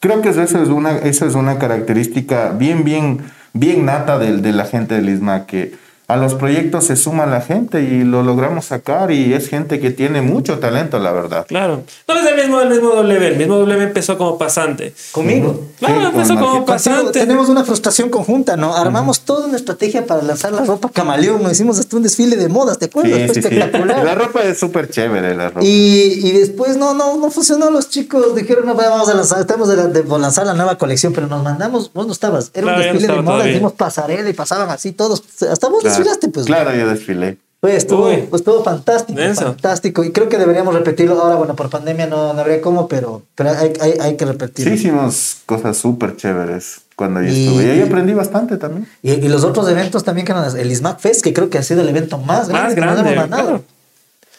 creo 0.00 0.22
que 0.22 0.30
esa 0.30 0.42
es 0.42 0.54
una, 0.68 0.98
esa 0.98 1.26
es 1.26 1.34
una 1.34 1.58
característica 1.58 2.50
bien, 2.50 2.84
bien, 2.84 3.20
bien 3.52 3.84
nata 3.84 4.18
de, 4.18 4.38
de 4.38 4.52
la 4.52 4.64
gente 4.64 4.94
del 4.94 5.08
ISMAC, 5.08 5.46
que 5.46 5.85
a 6.08 6.16
los 6.16 6.34
proyectos 6.34 6.84
se 6.84 6.94
suma 6.94 7.26
la 7.26 7.40
gente 7.40 7.82
y 7.82 8.04
lo 8.04 8.22
logramos 8.22 8.66
sacar 8.66 9.10
y 9.10 9.34
es 9.34 9.48
gente 9.48 9.80
que 9.80 9.90
tiene 9.90 10.22
mucho 10.22 10.58
talento, 10.60 10.98
la 11.00 11.10
verdad. 11.10 11.46
Claro. 11.48 11.82
No 12.06 12.14
es 12.14 12.26
el 12.26 12.36
mismo, 12.36 12.60
el 12.60 12.70
mismo 12.70 12.90
W, 12.90 13.26
el 13.26 13.36
mismo 13.36 13.56
W 13.58 13.82
empezó 13.82 14.16
como 14.16 14.38
pasante. 14.38 14.94
¿Conmigo? 15.10 15.64
Claro, 15.80 16.00
sí, 16.00 16.06
empezó 16.06 16.34
como 16.38 16.64
pasante. 16.64 17.18
Tenemos 17.18 17.48
una 17.48 17.64
frustración 17.64 18.08
conjunta, 18.08 18.56
¿no? 18.56 18.76
Armamos 18.76 19.18
uh 19.18 19.20
-huh. 19.20 19.24
toda 19.24 19.46
una 19.48 19.56
estrategia 19.56 20.06
para 20.06 20.22
lanzar 20.22 20.52
la 20.52 20.64
ropa 20.64 20.88
camaleón, 20.92 21.42
nos 21.42 21.52
hicimos 21.52 21.78
hasta 21.80 21.96
un 21.96 22.04
desfile 22.04 22.36
de 22.36 22.48
modas, 22.48 22.78
¿te 22.78 22.84
acuerdas? 22.84 23.18
Sí, 23.18 23.26
Fue 23.26 23.34
sí, 23.34 23.40
espectacular. 23.40 23.98
Sí. 23.98 24.04
La 24.04 24.14
ropa 24.14 24.42
es 24.44 24.58
súper 24.60 24.88
chévere, 24.88 25.34
la 25.34 25.48
ropa. 25.48 25.64
Y, 25.64 26.20
y 26.22 26.32
después 26.32 26.76
no, 26.76 26.94
no, 26.94 27.16
no 27.16 27.30
funcionó, 27.32 27.70
los 27.70 27.88
chicos 27.90 28.34
dijeron, 28.36 28.64
no, 28.66 28.74
vamos 28.76 29.08
a 29.08 29.14
lanzar, 29.14 29.40
estamos 29.40 29.68
de, 29.68 29.76
la, 29.76 29.86
de, 29.88 30.04
lanzar 30.04 30.46
la 30.46 30.54
nueva 30.54 30.78
colección, 30.78 31.12
pero 31.12 31.26
nos 31.26 31.42
mandamos, 31.42 31.90
vos 31.92 32.06
no 32.06 32.12
estabas, 32.12 32.50
era 32.54 32.62
Claro, 32.62 32.78
un 32.78 32.82
yo 32.84 32.86
no 32.86 32.92
desfile 32.92 32.98
de 33.00 33.04
estaba 33.06 33.22
moda, 33.22 33.34
todavía. 33.38 33.52
hicimos 33.54 33.72
pasarela 33.72 34.30
y 34.30 34.32
pasaban 34.34 34.70
así 34.70 34.92
todos, 34.92 35.22
hasta 35.50 35.68
vos 35.68 35.82
Claro. 35.82 35.95
Desfilaste, 35.98 36.28
pues. 36.28 36.46
Claro, 36.46 36.74
yo 36.74 36.88
desfilé. 36.88 37.38
Pues 37.60 37.74
estuvo, 37.78 38.10
pues 38.30 38.42
fantástico, 38.64 39.18
Denso. 39.18 39.42
fantástico. 39.46 40.04
Y 40.04 40.12
creo 40.12 40.28
que 40.28 40.36
deberíamos 40.38 40.74
repetirlo. 40.74 41.20
Ahora, 41.20 41.36
bueno, 41.36 41.56
por 41.56 41.68
pandemia 41.70 42.06
no, 42.06 42.32
no 42.34 42.40
habría 42.40 42.60
cómo, 42.60 42.86
pero, 42.86 43.22
pero 43.34 43.50
hay, 43.50 43.72
hay, 43.80 43.92
hay 43.98 44.16
que 44.16 44.24
repetirlo. 44.26 44.70
Sí, 44.72 44.78
hicimos 44.78 45.38
cosas 45.46 45.76
súper 45.76 46.16
chéveres 46.16 46.82
cuando 46.94 47.22
yo 47.22 47.28
Y- 47.28 47.46
estuve. 47.46 47.64
Y 47.64 47.70
ahí 47.70 47.80
aprendí 47.82 48.12
bastante 48.12 48.56
también. 48.58 48.86
Y, 49.02 49.12
y 49.12 49.28
los 49.28 49.42
otros 49.42 49.68
eventos 49.68 50.04
también 50.04 50.26
que 50.26 50.32
eran 50.32 50.56
el 50.56 50.70
ISMAC 50.70 51.00
Fest, 51.00 51.22
que 51.22 51.32
creo 51.32 51.48
que 51.50 51.58
ha 51.58 51.62
sido 51.62 51.80
el 51.80 51.88
evento 51.88 52.18
más 52.18 52.48
grande. 52.48 52.62
Más 52.68 52.74
que 52.74 52.80
nos 52.82 52.92
grande, 52.94 53.12
hemos 53.12 53.22
mandado. 53.30 53.48
claro. 53.48 53.64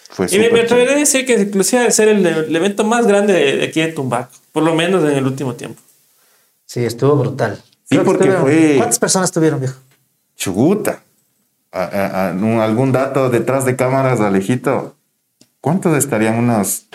Fue 0.10 0.28
Y 0.32 0.40
me, 0.40 0.50
me 0.52 0.62
atrevería 0.62 0.94
a 0.94 0.98
decir 1.00 1.26
que 1.26 1.34
inclusive 1.42 1.82
debe 1.82 1.92
ser 1.92 2.08
el, 2.08 2.26
el 2.26 2.56
evento 2.56 2.84
más 2.86 3.06
grande 3.08 3.34
de, 3.34 3.58
de 3.58 3.66
aquí 3.66 3.82
de 3.82 3.88
Tumbaco, 3.92 4.32
por 4.54 4.64
lo 4.64 4.74
menos 4.74 5.04
en 5.04 5.18
el 5.18 5.26
último 5.26 5.54
tiempo. 5.56 5.82
Sí, 6.66 6.86
estuvo 6.86 7.16
brutal. 7.16 7.62
Sí, 7.90 7.98
que 7.98 8.04
porque 8.04 8.32
fue- 8.32 8.76
¿Cuántas 8.78 9.00
personas 9.00 9.32
tuvieron, 9.32 9.60
viejo? 9.60 9.76
Chuguta. 10.36 11.02
A- 11.72 11.84
a- 11.84 12.30
a- 12.30 12.32
un- 12.34 12.60
algún 12.60 12.92
dato 12.92 13.30
detrás 13.30 13.66
de 13.66 13.76
cámaras, 13.76 14.20
Alejito. 14.22 14.96
¿Cuántos 15.62 15.98
estarían? 15.98 16.36
¿Unos 16.40 16.86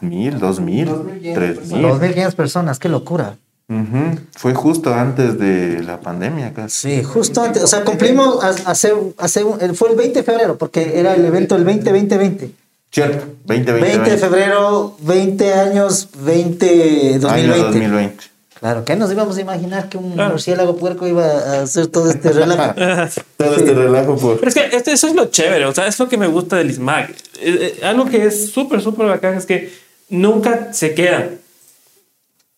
mil, 0.00 0.38
dos 0.38 0.60
mil, 0.60 0.88
tres 1.34 1.66
mil? 1.72 1.82
2.500 1.82 2.34
personas, 2.34 2.78
qué 2.78 2.88
locura. 2.88 3.36
Ujú. 3.70 4.18
Fue 4.36 4.54
justo 4.54 4.94
antes 4.94 5.38
de 5.38 5.82
la 5.82 6.00
pandemia 6.00 6.54
casi. 6.54 6.96
Sí, 6.98 7.02
justo 7.04 7.42
antes, 7.42 7.62
o 7.62 7.66
sea, 7.66 7.84
cumplimos 7.84 8.42
hace, 8.42 8.92
hace 9.18 9.44
fue 9.74 9.90
el 9.90 9.96
20 9.96 10.20
de 10.20 10.22
febrero, 10.24 10.56
porque 10.56 10.98
era 10.98 11.14
el 11.14 11.24
evento 11.24 11.54
el 11.56 11.64
20-20-20. 11.66 12.50
Cierto, 12.90 13.26
2020. 13.44 13.86
20 13.98 14.10
de 14.10 14.16
febrero, 14.16 14.96
20 15.00 15.52
años, 15.52 16.08
20, 16.24 17.18
2020. 17.18 17.28
Año 17.28 17.64
2020. 17.64 18.24
Claro, 18.60 18.84
¿qué 18.84 18.96
nos 18.96 19.10
íbamos 19.12 19.36
a 19.36 19.40
imaginar 19.40 19.88
que 19.88 19.98
un 19.98 20.12
Claro. 20.14 20.30
murciélago 20.30 20.76
puerco 20.76 21.06
iba 21.06 21.24
a 21.24 21.62
hacer 21.62 21.86
todo 21.88 22.10
este 22.10 22.30
relajo? 22.32 22.74
Todo 23.36 23.54
este 23.56 23.72
relajo 23.72 24.16
por... 24.16 24.38
Pero 24.38 24.48
es 24.48 24.54
que 24.54 24.76
este- 24.76 24.92
eso 24.92 25.06
es 25.06 25.14
lo 25.14 25.26
chévere, 25.26 25.64
o 25.66 25.72
sea, 25.74 25.86
es 25.86 25.98
lo 25.98 26.08
que 26.08 26.16
me 26.16 26.26
gusta 26.26 26.56
del 26.56 26.70
ISMAC. 26.70 27.10
Eh, 27.10 27.14
eh, 27.40 27.80
algo 27.84 28.06
que 28.06 28.24
es 28.26 28.50
súper, 28.50 28.80
súper 28.80 29.06
bacán 29.06 29.34
es 29.34 29.46
que 29.46 29.72
nunca 30.08 30.72
se 30.72 30.92
quedan. 30.94 31.38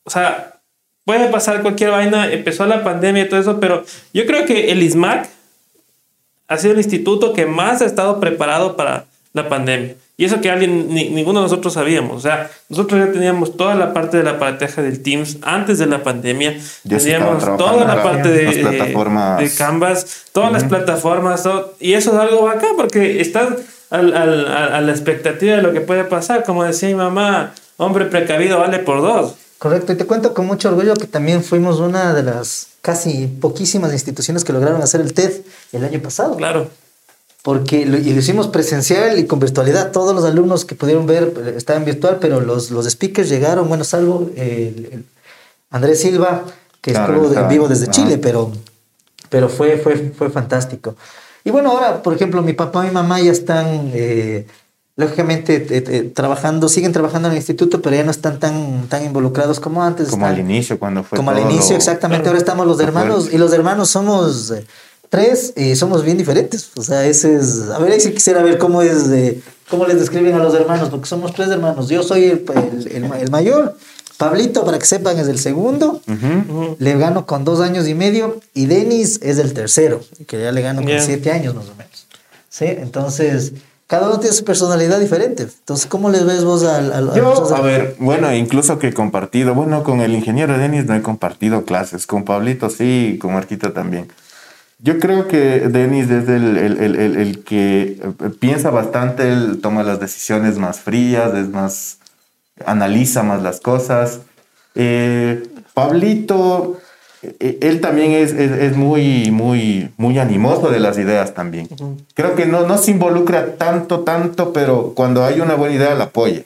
O 0.04 0.10
sea, 0.10 0.60
puede 1.04 1.28
pasar 1.28 1.60
cualquier 1.60 1.90
vaina, 1.90 2.32
empezó 2.32 2.64
la 2.66 2.82
pandemia 2.82 3.24
y 3.24 3.28
todo 3.28 3.40
eso, 3.40 3.60
pero 3.60 3.84
yo 4.14 4.24
creo 4.26 4.46
que 4.46 4.72
el 4.72 4.82
ISMAC 4.82 5.28
ha 6.48 6.56
sido 6.56 6.72
el 6.72 6.78
instituto 6.78 7.32
que 7.34 7.44
más 7.46 7.82
ha 7.82 7.84
estado 7.86 8.18
preparado 8.20 8.74
para 8.76 9.04
la 9.32 9.48
pandemia. 9.48 9.94
Y 10.16 10.24
eso 10.24 10.40
que 10.40 10.50
alguien, 10.50 10.88
ni- 10.92 11.08
ninguno 11.08 11.40
de 11.40 11.44
nosotros 11.44 11.72
sabíamos. 11.72 12.16
O 12.16 12.20
sea, 12.20 12.50
nosotros 12.68 13.06
ya 13.06 13.12
teníamos 13.12 13.56
toda 13.56 13.74
la 13.74 13.94
parte 13.94 14.16
de 14.18 14.22
la 14.24 14.38
parateja 14.38 14.82
del 14.82 15.00
Teams 15.02 15.38
antes 15.42 15.78
de 15.78 15.86
la 15.86 16.02
pandemia. 16.02 16.58
Teníamos 16.86 17.44
toda 17.56 17.84
la 17.86 18.02
parte 18.02 18.28
de, 18.30 18.42
las 18.44 18.56
plataformas. 18.56 19.38
de 19.40 19.54
Canvas, 19.54 20.06
todas 20.32 20.52
las 20.52 20.64
plataformas. 20.64 21.42
todo- 21.42 21.74
y 21.80 21.94
eso 21.94 22.12
es 22.12 22.18
algo 22.18 22.42
bacán 22.44 22.70
porque 22.76 23.20
estás 23.20 23.48
al, 23.90 24.14
al- 24.16 24.46
a, 24.48 24.76
a 24.76 24.80
la 24.80 24.90
expectativa 24.92 25.56
de 25.56 25.62
lo 25.62 25.72
que 25.72 25.80
puede 25.80 26.04
pasar. 26.04 26.44
Como 26.44 26.64
decía 26.64 26.88
mi 26.88 26.94
mamá, 26.96 27.54
hombre 27.78 28.04
precavido 28.06 28.58
vale 28.58 28.78
por 28.80 29.00
dos. 29.00 29.34
Correcto, 29.58 29.92
y 29.92 29.96
te 29.96 30.06
cuento 30.06 30.32
con 30.34 30.46
mucho 30.46 30.68
orgullo 30.70 30.94
que 30.94 31.06
también 31.06 31.44
fuimos 31.44 31.80
una 31.80 32.14
de 32.14 32.22
las 32.22 32.68
casi 32.80 33.26
poquísimas 33.26 33.92
instituciones 33.92 34.42
que 34.42 34.54
lograron 34.54 34.80
hacer 34.82 35.02
el 35.02 35.12
TED 35.12 35.32
el 35.72 35.84
año 35.84 36.00
pasado. 36.00 36.36
Claro. 36.36 36.70
Porque 37.42 37.86
lo, 37.86 37.96
y 37.96 38.12
lo 38.12 38.18
hicimos 38.18 38.48
presencial 38.48 39.18
y 39.18 39.26
con 39.26 39.40
virtualidad. 39.40 39.92
Todos 39.92 40.14
los 40.14 40.24
alumnos 40.24 40.64
que 40.66 40.74
pudieron 40.74 41.06
ver 41.06 41.32
eh, 41.44 41.54
estaban 41.56 41.84
virtual, 41.86 42.18
pero 42.20 42.40
los, 42.40 42.70
los 42.70 42.84
speakers 42.88 43.28
llegaron, 43.30 43.66
bueno, 43.68 43.82
salvo 43.84 44.30
el, 44.36 44.88
el 44.92 45.04
Andrés 45.70 46.00
Silva, 46.02 46.44
que 46.82 46.92
Claro, 46.92 47.14
estuvo 47.22 47.40
en 47.40 47.48
vivo 47.48 47.66
desde. 47.68 47.88
Chile, 47.88 48.18
pero, 48.18 48.52
pero 49.30 49.48
fue, 49.48 49.78
fue, 49.78 50.12
fue 50.16 50.28
fantástico. 50.28 50.96
Y 51.44 51.50
bueno, 51.50 51.70
ahora, 51.70 52.02
por 52.02 52.12
ejemplo, 52.14 52.42
mi 52.42 52.52
papá 52.52 52.84
y 52.84 52.88
mi 52.88 52.94
mamá 52.94 53.18
ya 53.20 53.32
están, 53.32 53.90
eh, 53.94 54.46
lógicamente, 54.96 55.66
eh, 55.70 56.02
trabajando, 56.14 56.68
siguen 56.68 56.92
trabajando 56.92 57.28
en 57.28 57.32
el 57.32 57.38
instituto, 57.38 57.80
pero 57.80 57.96
ya 57.96 58.04
no 58.04 58.10
están 58.10 58.38
tan, 58.38 58.86
tan 58.88 59.02
involucrados 59.04 59.60
como 59.60 59.82
antes. 59.82 60.10
Como 60.10 60.26
están- 60.26 60.34
al 60.34 60.40
inicio, 60.40 60.78
cuando 60.78 61.02
fue 61.02 61.16
como 61.16 61.30
al 61.30 61.38
inicio, 61.38 61.70
lo- 61.70 61.76
exactamente. 61.78 62.28
Ahora 62.28 62.38
estamos 62.38 62.66
los 62.66 62.76
Lo 62.76 62.82
hermanos 62.84 63.30
y 63.32 63.38
los 63.38 63.50
hermanos 63.54 63.88
somos 63.88 64.50
eh, 64.50 64.66
tres 65.10 65.52
y 65.56 65.76
somos 65.76 66.02
bien 66.04 66.16
diferentes. 66.16 66.70
O 66.76 66.82
sea, 66.82 67.04
ese 67.04 67.34
es. 67.36 67.68
A 67.70 67.78
ver, 67.78 67.92
ahí 67.92 68.00
sí 68.00 68.12
quisiera 68.12 68.42
ver 68.42 68.56
cómo 68.56 68.80
es, 68.80 69.08
eh, 69.10 69.42
cómo 69.68 69.84
les 69.86 69.98
describen 70.00 70.34
a 70.34 70.38
los 70.38 70.54
hermanos, 70.54 70.88
porque 70.88 71.06
somos 71.06 71.34
tres 71.34 71.48
hermanos. 71.50 71.88
Yo 71.88 72.02
soy 72.02 72.24
el, 72.24 72.44
el- 72.54 73.04
el 73.04 73.12
el 73.12 73.30
mayor. 73.30 73.76
Pablito, 74.16 74.64
para 74.66 74.78
que 74.78 74.84
sepan, 74.84 75.18
es 75.18 75.28
el 75.28 75.38
segundo. 75.38 76.00
Le 76.78 76.98
gano 76.98 77.24
con 77.26 77.44
dos 77.44 77.60
años 77.60 77.88
y 77.88 77.94
medio. 77.94 78.38
Y 78.54 78.66
Denis 78.66 79.18
es 79.22 79.38
el 79.38 79.54
tercero, 79.54 80.02
que 80.26 80.42
ya 80.42 80.52
le 80.52 80.60
gano 80.62 80.82
con 80.82 80.90
siete 81.00 81.30
años 81.32 81.54
más 81.54 81.64
o 81.66 81.74
menos. 81.74 82.06
¿Sí? 82.50 82.66
Entonces, 82.66 83.52
cada 83.86 84.08
uno 84.08 84.20
tiene 84.20 84.36
su 84.36 84.44
personalidad 84.44 85.00
diferente. 85.00 85.44
Entonces, 85.44 85.86
¿cómo 85.86 86.10
les 86.10 86.26
ves 86.26 86.44
vos 86.44 86.64
al. 86.64 86.92
al- 86.92 87.10
a 87.10 87.14
Yo, 87.16 87.22
los- 87.34 87.50
a 87.52 87.62
ver, 87.62 87.96
bueno, 87.98 88.34
incluso 88.34 88.78
que 88.78 88.88
he 88.88 88.92
compartido, 88.92 89.54
bueno, 89.54 89.82
con 89.84 90.02
el 90.02 90.12
ingeniero 90.12 90.58
Denis 90.58 90.84
no 90.84 90.94
he 90.94 91.00
compartido 91.00 91.64
clases, 91.64 92.06
con 92.06 92.24
Pablito 92.24 92.68
sí, 92.68 93.18
con 93.22 93.32
Marquito 93.32 93.72
también. 93.72 94.08
Yo 94.82 94.98
creo 94.98 95.28
que 95.28 95.38
Denis 95.68 96.10
es 96.10 96.28
el, 96.28 96.56
el- 96.56 96.78
el- 96.80 97.16
el- 97.16 97.44
que 97.44 97.98
eh, 98.02 98.30
piensa 98.38 98.70
bastante, 98.70 99.30
él 99.30 99.58
toma 99.62 99.82
las 99.82 100.00
decisiones 100.00 100.58
más 100.58 100.80
frías, 100.80 101.34
es 101.34 101.48
más, 101.48 101.98
analiza 102.64 103.22
más 103.22 103.42
las 103.42 103.60
cosas. 103.60 104.20
Eh, 104.74 105.42
Pablito, 105.74 106.78
eh, 107.22 107.58
él 107.60 107.80
también 107.80 108.12
es, 108.12 108.32
es- 108.32 108.52
es 108.52 108.76
muy, 108.76 109.30
muy, 109.30 109.90
muy 109.98 110.18
animoso 110.18 110.70
de 110.70 110.80
las 110.80 110.96
ideas 110.98 111.34
también. 111.34 111.68
Creo 112.14 112.34
que 112.34 112.46
no, 112.46 112.66
no 112.66 112.78
se 112.78 112.92
involucra 112.92 113.56
tanto, 113.56 114.00
tanto, 114.00 114.52
pero 114.54 114.92
cuando 114.94 115.24
hay 115.24 115.40
una 115.40 115.56
buena 115.56 115.74
idea 115.74 115.94
la 115.94 116.04
apoya. 116.04 116.42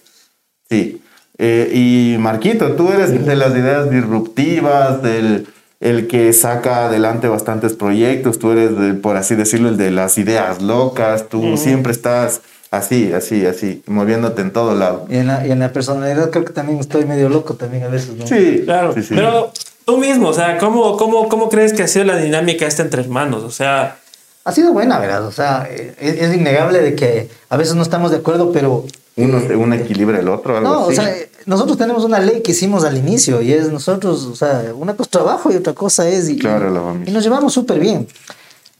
Sí. 0.69 1.01
Eh, 1.39 1.71
y 1.75 2.17
Marquito, 2.19 2.73
tú 2.73 2.91
eres 2.91 3.25
de 3.27 3.37
las 3.37 3.53
ideas 3.55 3.91
disruptivas, 3.91 5.03
del 5.03 5.47
el 5.85 6.09
que 6.09 6.33
saca 6.33 6.87
adelante 6.87 7.29
bastantes 7.29 7.75
proyectos, 7.75 8.39
tú 8.41 8.51
eres, 8.51 8.77
de- 8.77 8.95
por 8.95 9.17
así 9.17 9.37
decirlo, 9.37 9.69
el 9.69 9.77
de 9.77 9.91
las 9.93 10.19
ideas 10.19 10.61
locas, 10.61 11.29
tú 11.29 11.57
siempre 11.57 11.93
estás 11.93 12.41
así, 12.73 13.13
así, 13.13 13.47
así, 13.47 13.83
moviéndote 13.87 14.43
en 14.43 14.51
todo 14.53 14.75
lado. 14.75 15.07
Y 15.09 15.17
en, 15.19 15.29
la, 15.29 15.47
y 15.47 15.53
en 15.53 15.61
la 15.61 15.73
personalidad 15.73 16.31
creo 16.31 16.45
que 16.45 16.53
también 16.53 16.81
estoy 16.81 17.05
medio 17.05 17.29
loco 17.29 17.55
también 17.55 17.85
a 17.85 17.89
veces, 17.89 18.17
¿no? 18.17 18.27
Sí, 18.27 18.63
Claro, 18.65 18.93
sí, 18.95 19.03
sí. 19.05 19.15
pero 19.15 19.53
tú 19.85 19.99
mismo, 19.99 20.29
o 20.29 20.33
sea, 20.35 20.59
¿cómo, 20.59 20.97
cómo, 20.97 21.29
¿cómo 21.29 21.49
crees 21.49 21.73
que 21.73 21.85
ha 21.85 21.89
sido 21.89 22.05
la 22.07 22.17
dinámica 22.17 22.67
esta 22.67 22.83
entre 22.83 23.03
hermanos? 23.03 23.45
O 23.45 23.51
sea, 23.53 23.99
Ha 24.47 24.53
sido 24.53 24.73
buena, 24.73 24.99
¿verdad? 24.99 25.25
O 25.27 25.33
sea, 25.33 25.67
eh, 25.71 25.95
es, 26.01 26.21
es 26.21 26.35
innegable 26.37 26.81
de 26.83 26.95
que 26.95 27.29
a 27.49 27.57
veces 27.57 27.75
no 27.77 27.83
estamos 27.83 28.11
de 28.11 28.17
acuerdo, 28.19 28.53
pero... 28.53 28.85
Uno, 29.17 29.39
eh, 29.39 29.55
uno 29.57 29.75
equilibra 29.77 30.19
el 30.19 30.29
otro, 30.29 30.57
algo 30.57 30.69
No, 30.69 30.79
o 30.81 30.87
así. 30.89 30.97
sea, 30.97 31.17
eh, 31.17 31.31
nosotros 31.47 31.79
tenemos 31.79 32.05
una 32.05 32.19
ley 32.19 32.41
que 32.43 32.51
hicimos 32.53 32.83
al 32.85 32.97
inicio 32.97 33.41
y 33.43 33.53
es 33.53 33.71
nosotros, 33.71 34.25
o 34.25 34.35
sea, 34.35 34.73
una 34.75 34.93
cosa 34.95 35.03
es 35.05 35.11
trabajo 35.11 35.53
y 35.53 35.57
otra 35.57 35.73
cosa 35.73 36.09
es... 36.09 36.29
Y, 36.29 36.39
Claro, 36.39 36.71
la 36.71 36.81
familia. 36.81 37.11
y 37.11 37.15
nos 37.15 37.23
llevamos 37.23 37.53
súper 37.53 37.79
bien. 37.79 38.09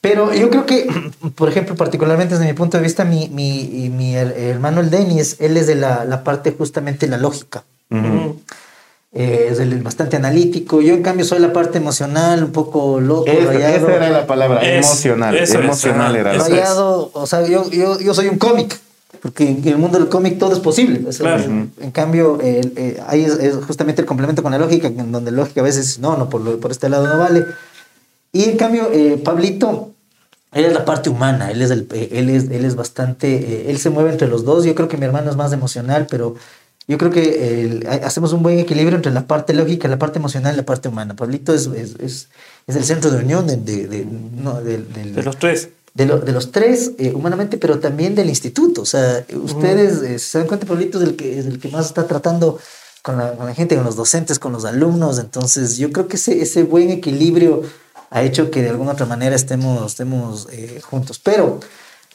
Pero 0.01 0.35
yo 0.35 0.51
creo 0.51 0.67
que, 0.67 0.89
por 1.37 1.49
ejemplo, 1.49 1.77
particularmente 1.77 2.35
desde 2.35 2.47
mi 2.47 2.53
punto 2.55 2.77
de 2.79 2.83
vista, 2.83 3.05
mi, 3.05 3.29
mi, 3.29 3.91
mi 3.91 4.15
her- 4.17 4.35
hermano 4.37 4.81
el 4.81 4.91
Denis, 4.91 5.37
él 5.39 5.57
es 5.57 5.67
de 5.69 5.77
la, 5.77 6.05
la 6.05 6.25
parte 6.25 6.53
justamente 6.57 7.07
la 7.07 7.17
lógica. 7.19 7.63
Ujú. 7.91 8.37
Eh, 9.13 9.51
es 9.53 9.61
el 9.61 9.81
bastante 9.83 10.17
analítico. 10.17 10.81
Yo, 10.83 10.95
en 10.95 11.03
cambio, 11.03 11.25
soy 11.25 11.39
la 11.39 11.53
parte 11.53 11.79
emocional, 11.79 12.43
un 12.43 12.51
poco 12.51 12.99
loco, 13.01 13.31
Esa, 13.31 13.53
rayado. 13.53 13.77
esa 13.87 13.95
era 13.95 14.11
la 14.11 14.27
palabra, 14.27 14.61
Es- 14.69 14.85
emocional. 14.85 15.37
eso 15.37 15.59
es, 15.61 15.65
emocional 15.65 16.11
ajá, 16.11 16.19
era 16.19 16.31
la 16.33 16.37
eso 16.39 16.47
es. 16.47 16.51
rayado, 16.51 17.11
o 17.15 17.27
sea, 17.29 17.47
yo, 17.47 17.71
yo, 17.71 18.01
yo 18.01 18.13
soy 18.15 18.27
un 18.27 18.39
cómic, 18.39 18.77
porque 19.25 19.49
en 19.49 19.67
el 19.67 19.79
mundo 19.79 19.99
del 19.99 20.11
cómic 20.11 20.39
todo 20.39 20.53
es 20.53 20.59
posible. 20.61 21.03
O 21.09 21.13
sea, 21.13 21.37
Claro. 21.37 21.45
en, 21.45 21.73
en 21.81 21.91
cambio, 21.93 22.39
el- 22.43 22.75
eh, 22.77 23.01
ahí 23.07 23.25
es, 23.25 23.33
es 23.39 23.57
justamente 23.65 24.03
el 24.03 24.07
complemento 24.07 24.43
con 24.43 24.53
la 24.53 24.59
lógica, 24.59 24.87
en 24.89 25.11
donde 25.11 25.31
la 25.31 25.39
lógica 25.39 25.63
a 25.63 25.65
veces, 25.65 25.99
no, 25.99 26.19
no, 26.19 26.29
por, 26.29 26.43
lo- 26.43 26.61
por 26.61 26.71
este 26.71 26.91
lado 26.91 27.07
no 27.09 27.19
vale. 27.19 27.43
Y 28.33 28.45
en 28.45 28.59
cambio, 28.59 28.91
eh, 28.93 29.17
Pablito, 29.25 29.93
él 30.53 30.67
es 30.67 30.75
la 30.75 30.85
parte 30.85 31.09
humana, 31.09 31.51
él 31.51 31.63
es, 31.63 31.71
el, 31.71 31.89
eh, 31.95 32.11
él 32.13 32.29
es, 32.29 32.51
él 32.51 32.67
es 32.67 32.77
bastante, 32.77 33.35
eh, 33.35 33.71
él 33.71 33.79
se 33.79 33.89
mueve 33.89 34.11
entre 34.11 34.29
los 34.29 34.45
dos. 34.45 34.67
Yo 34.67 34.75
creo 34.75 34.89
que 34.89 34.99
mi 34.99 35.07
hermano 35.07 35.31
es 35.31 35.37
más 35.37 35.55
emocional, 35.55 36.07
pero 36.11 36.37
yo 36.87 36.99
creo 36.99 37.11
que 37.11 37.63
el- 37.63 37.87
ha- 37.87 38.07
hacemos 38.07 38.35
un 38.35 38.43
buen 38.43 38.59
equilibrio 38.59 38.95
entre 38.97 39.11
la 39.11 39.27
parte 39.27 39.55
lógica, 39.55 39.89
la 39.89 39.99
parte 39.99 40.19
emocional 40.19 40.53
y 40.53 40.59
la 40.59 40.67
parte 40.67 40.89
humana. 40.91 41.17
Pablito 41.17 41.55
es, 41.55 41.65
es, 41.69 41.95
es, 41.99 42.29
es 42.67 42.77
el 42.77 42.85
centro 42.85 43.11
de 43.11 43.25
unión 43.25 43.47
de, 43.47 43.57
de- 43.57 43.87
de- 43.89 44.05
no, 44.05 44.61
de 44.61 45.23
los 45.23 45.39
tres. 45.39 45.71
De, 45.95 46.07
lo- 46.07 46.19
de 46.19 46.33
los 46.33 46.51
tres 46.53 46.93
eh, 46.99 47.13
humanamente, 47.15 47.57
pero 47.57 47.79
también 47.79 48.15
del 48.15 48.29
instituto. 48.29 48.83
O 48.83 48.87
sea, 48.87 49.25
ustedes, 49.43 50.03
eh, 50.03 50.19
se 50.19 50.39
dan 50.39 50.47
cuenta, 50.47 50.67
Pablito 50.67 50.99
es 51.01 51.05
el 51.09 51.17
que, 51.17 51.39
es 51.39 51.47
el 51.47 51.59
que 51.61 51.69
más 51.69 51.87
está 51.87 52.07
tratando 52.07 52.59
con 53.03 53.17
la, 53.19 53.33
con 53.37 53.47
la 53.47 53.55
gente, 53.55 53.77
con 53.77 53.85
los 53.85 53.97
docentes, 53.97 54.39
con 54.39 54.53
los 54.53 54.65
alumnos. 54.65 55.19
Entonces, 55.19 55.77
yo 55.79 55.91
creo 55.93 56.09
que 56.09 56.17
ese, 56.17 56.43
ese 56.43 56.65
buen 56.65 56.91
equilibrio 56.91 57.63
ha 58.11 58.23
hecho 58.23 58.51
que 58.51 58.63
de 58.63 58.71
alguna 58.71 58.93
otra 58.93 59.07
manera 59.07 59.35
estemos, 59.37 59.93
estemos 59.93 60.49
eh, 60.53 60.81
juntos. 60.83 61.19
Pero 61.23 61.61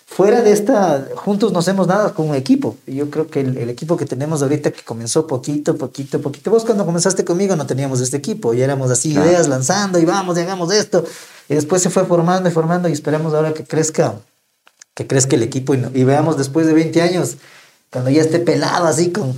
fuera 0.05 0.41
de 0.41 0.51
esta, 0.51 1.07
juntos 1.15 1.51
no 1.53 1.59
hacemos 1.59 1.87
nada 1.87 2.13
como 2.13 2.35
equipo. 2.35 2.75
Yo 2.87 3.09
creo 3.09 3.27
que 3.27 3.41
el, 3.41 3.57
el 3.57 3.69
equipo 3.69 3.95
que 3.97 4.05
tenemos 4.05 4.41
ahorita, 4.41 4.71
que 4.71 4.81
comenzó 4.83 5.27
poquito, 5.27 5.77
poquito, 5.77 6.19
poquito. 6.21 6.51
Vos 6.51 6.65
cuando 6.65 6.85
comenzaste 6.85 7.23
conmigo 7.23 7.55
no 7.55 7.65
teníamos 7.67 8.01
este 8.01 8.17
equipo, 8.17 8.53
y 8.53 8.61
éramos 8.61 8.89
así, 8.91 9.11
Claro. 9.13 9.29
ideas 9.29 9.47
lanzando, 9.47 9.99
y 9.99 10.05
vamos, 10.05 10.37
y 10.37 10.41
hagamos 10.41 10.73
esto. 10.73 11.05
Y 11.49 11.55
después 11.55 11.81
se 11.81 11.89
fue 11.89 12.05
formando 12.05 12.47
y 12.47 12.51
formando, 12.51 12.87
y 12.87 12.91
esperamos 12.93 13.33
ahora 13.33 13.53
que 13.53 13.63
crezca, 13.63 14.13
que 14.93 15.07
crezca 15.07 15.35
el 15.35 15.43
equipo, 15.43 15.73
y, 15.73 15.77
no- 15.77 15.89
y 15.93 16.03
veamos 16.03 16.37
después 16.37 16.67
de 16.67 16.73
20 16.73 17.01
años, 17.01 17.37
cuando 17.91 18.11
ya 18.11 18.21
esté 18.21 18.39
pelado 18.39 18.85
así, 18.85 19.11
con 19.11 19.35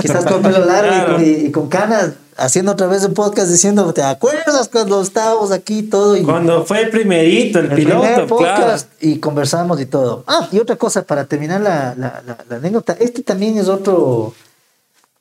quizás 0.00 0.26
con 0.26 0.42
pelo 0.42 0.64
largo 0.66 0.88
y, 0.88 0.94
Claro. 0.98 1.12
con, 1.14 1.24
y- 1.24 1.28
y 1.28 1.50
con 1.50 1.68
canas, 1.68 2.10
haciendo 2.36 2.72
otra 2.72 2.86
vez 2.88 3.04
un 3.04 3.14
podcast 3.14 3.50
diciendo, 3.50 3.92
¿te 3.94 4.02
acuerdas 4.02 4.68
cuando 4.70 5.00
estábamos 5.00 5.50
aquí 5.50 5.82
todo? 5.84 6.14
Y, 6.16 6.22
Cuando 6.22 6.64
fue 6.66 6.82
el 6.82 6.90
primerito, 6.90 7.58
el, 7.58 7.66
el 7.70 7.74
piloto, 7.76 8.00
primer 8.02 8.14
claro. 8.14 8.26
podcast 8.28 8.88
y 9.00 9.18
conversamos 9.18 9.80
y 9.80 9.86
todo. 9.86 10.24
Ah, 10.26 10.46
y 10.52 10.58
otra 10.58 10.76
cosa, 10.76 11.02
para 11.02 11.24
terminar 11.24 11.62
la, 11.62 11.94
la, 11.96 12.22
la- 12.26 12.36
la 12.48 12.56
anécdota, 12.56 12.94
este 13.00 13.22
también 13.22 13.56
es 13.56 13.68
otro, 13.68 14.34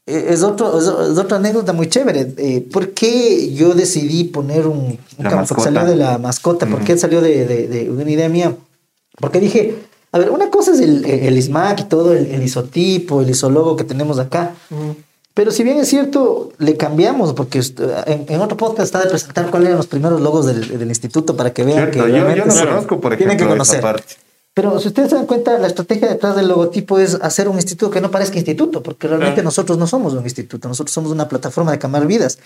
es, 0.10 0.44
otro, 0.44 0.80
es, 0.80 0.88
otra 1.18 1.38
anécdota 1.38 1.74
muy 1.74 1.88
chévere. 1.88 2.34
Eh, 2.38 2.68
¿Por 2.72 2.90
qué 2.92 3.54
yo 3.54 3.74
decidí 3.74 4.26
poner 4.26 4.68
un, 4.68 4.78
un 4.80 4.98
La 5.18 5.30
cam- 5.32 5.48
porque 5.48 5.54
mascota. 5.56 5.64
salió 5.64 5.86
de 5.86 5.96
la 5.96 6.18
mascota? 6.18 6.66
¿Por 6.66 6.84
qué 6.84 6.98
salió 6.98 7.22
de, 7.22 7.46
de- 7.46 7.68
de 7.68 7.90
una 7.90 8.10
idea 8.10 8.30
mía? 8.30 8.56
Porque 9.20 9.40
dije, 9.40 9.76
a 10.12 10.20
ver, 10.20 10.30
una 10.32 10.50
cosa 10.50 10.72
es 10.74 10.80
el, 10.80 11.06
el 11.06 11.38
ISMAC 11.38 11.82
y 11.82 11.84
todo, 11.84 12.14
el, 12.14 12.28
el 12.28 12.42
isotipo, 12.44 13.22
el 13.22 13.30
isólogo 13.30 13.76
que 13.76 13.84
tenemos 13.84 14.18
acá. 14.20 14.56
Pero 15.34 15.52
si 15.52 15.64
bien 15.64 15.78
es 15.78 15.88
cierto, 15.88 16.52
le 16.58 16.76
cambiamos, 16.76 17.34
porque 17.34 17.62
en, 18.08 18.26
en 18.28 18.42
otro 18.42 18.58
podcast 18.58 18.86
está 18.88 19.00
de 19.02 19.10
presentar 19.10 19.50
cuáles 19.50 19.68
eran 19.68 19.78
los 19.78 19.88
primeros 19.88 20.20
logos 20.20 20.46
del, 20.46 20.78
del 20.80 20.90
instituto 20.90 21.36
para 21.38 21.54
que 21.54 21.64
vean 21.64 21.92
Cierto, 21.92 22.06
que 22.06 22.12
yo, 22.12 22.36
yo 22.36 22.46
no 22.46 22.54
conozco, 22.56 23.00
por 23.00 23.16
tienen 23.16 23.38
que 23.38 23.44
ejemplo, 23.44 23.64
esa 23.64 23.80
conocer. 23.80 23.82
parte. 23.82 24.16
Pero 24.60 24.78
si 24.78 24.90
ustedes 24.90 25.10
se 25.10 25.16
dan 25.16 25.26
cuenta, 25.26 25.58
la 25.58 25.68
estrategia 25.68 26.10
detrás 26.10 26.36
del 26.36 26.50
logotipo 26.50 27.00
es 27.00 27.18
hacer 27.22 27.48
un 27.48 27.56
instituto 27.56 27.90
que 27.90 28.02
no 28.02 28.12
parezca 28.12 28.36
instituto, 28.36 28.84
porque 28.84 29.08
realmente 29.08 29.36
Claro. 29.36 29.46
nosotros 29.48 29.78
no 29.78 29.88
somos 29.88 30.12
un 30.12 30.24
instituto, 30.26 30.68
nosotros 30.68 30.94
somos 30.94 31.14
una 31.14 31.30
plataforma 31.30 31.72
de 31.72 31.80
cambiar 31.80 32.06
vidas. 32.08 32.40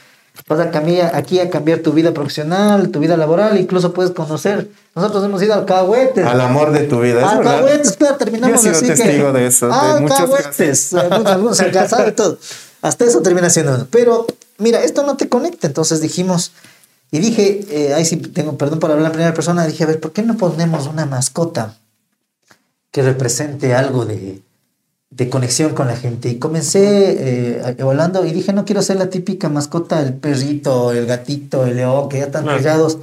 Vas 0.47 0.60
a 0.60 0.69
cambiar 0.69 1.15
aquí 1.15 1.39
a 1.39 1.49
cambiar 1.49 1.80
tu 1.80 1.91
vida 1.91 2.13
profesional, 2.13 2.89
tu 2.89 2.99
vida 2.99 3.17
laboral, 3.17 3.60
incluso 3.60 3.93
puedes 3.93 4.12
conocer. 4.12 4.69
Nosotros 4.93 5.23
hemos 5.26 5.41
ido 5.41 5.56
al 5.56 5.65
Cahuetes. 5.65 6.23
Al 6.23 6.39
amor 6.41 6.71
de 6.71 6.82
tu 6.82 6.99
vida, 7.02 7.19
es 7.26 7.38
verdad. 7.39 7.54
Alcahuetes, 7.56 7.93
claro, 7.97 8.17
terminamos 8.17 8.63
Yo 8.63 8.69
he 8.69 8.76
sido 8.76 8.93
así 8.93 9.02
testigo 9.02 9.34
que... 9.34 9.39
de 9.39 9.47
eso, 9.47 9.65
de 9.69 9.73
Ah, 9.76 9.97
muchos. 9.99 10.93
Algunos, 10.93 11.62
casado 11.73 12.08
y 12.08 12.12
todo. 12.12 12.38
Hasta 12.84 13.06
eso 13.06 13.23
termina 13.23 13.49
siendo 13.49 13.73
uno. 13.73 13.88
Pero, 13.89 14.28
mira, 14.60 14.84
esto 14.84 15.02
no 15.02 15.17
te 15.17 15.30
conecta. 15.30 15.65
Entonces 15.65 15.99
dijimos... 15.99 16.52
Y 17.10 17.17
dije, 17.17 17.65
eh, 17.71 17.93
ahí 17.95 18.06
sí 18.06 18.17
tengo 18.17 18.56
perdón 18.56 18.80
por 18.80 18.91
hablar 18.91 19.08
en 19.08 19.12
primera 19.13 19.34
persona. 19.34 19.65
Dije, 19.65 19.84
a 19.84 19.88
ver, 19.88 19.99
¿por 19.99 20.12
qué 20.12 20.21
no 20.21 20.38
ponemos 20.38 20.86
una 20.86 21.08
mascota 21.08 21.78
que 22.94 23.02
represente 23.02 23.74
algo 23.76 24.06
de, 24.06 24.40
de 25.10 25.30
conexión 25.30 25.74
con 25.74 25.88
la 25.88 25.98
gente? 25.98 26.30
Y 26.30 26.38
comencé 26.40 26.80
eh, 27.60 27.76
evaluando 27.78 28.24
y 28.26 28.32
dije, 28.32 28.54
no 28.54 28.64
quiero 28.64 28.82
ser 28.82 28.96
la 28.98 29.10
típica 29.10 29.50
mascota, 29.50 30.00
el 30.02 30.14
perrito, 30.14 30.92
el 30.94 31.06
gatito, 31.08 31.66
el 31.66 31.76
león, 31.76 32.08
que 32.08 32.20
ya 32.20 32.26
están 32.26 32.46
pegados. 32.58 33.00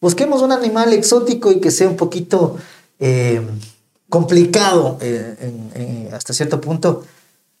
Busquemos 0.00 0.42
un 0.42 0.52
animal 0.52 0.92
exótico 0.92 1.52
y 1.52 1.60
que 1.60 1.70
sea 1.70 1.88
un 1.88 1.96
poquito 1.96 2.56
eh, 2.98 3.40
complicado 4.08 4.98
eh, 5.00 5.36
en- 5.40 5.70
en- 6.08 6.14
hasta 6.14 6.32
cierto 6.32 6.60
punto. 6.60 7.04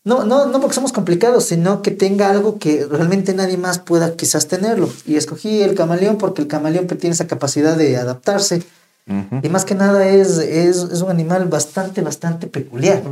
No, 0.04 0.24
no, 0.24 0.46
no 0.46 0.60
porque 0.60 0.74
somos 0.76 0.92
complicados, 0.92 1.44
sino 1.46 1.82
que 1.82 1.90
tenga 1.90 2.30
algo 2.30 2.58
que 2.60 2.86
realmente 2.88 3.34
nadie 3.34 3.56
más 3.56 3.80
pueda 3.80 4.14
quizás 4.14 4.46
tenerlo. 4.46 4.88
Y 5.04 5.16
escogí 5.16 5.62
el 5.62 5.74
camaleón 5.74 6.16
porque 6.16 6.42
el 6.42 6.48
camaleón 6.48 6.86
tiene 6.86 7.12
esa 7.14 7.26
capacidad 7.26 7.76
de 7.76 7.96
adaptarse. 7.96 8.62
Y 9.42 9.48
más 9.48 9.64
que 9.64 9.74
nada 9.74 10.08
es, 10.08 10.38
es, 10.38 10.78
es 10.78 11.00
un 11.00 11.10
animal 11.10 11.44
bastante, 11.46 12.00
bastante 12.00 12.48
peculiar. 12.48 13.02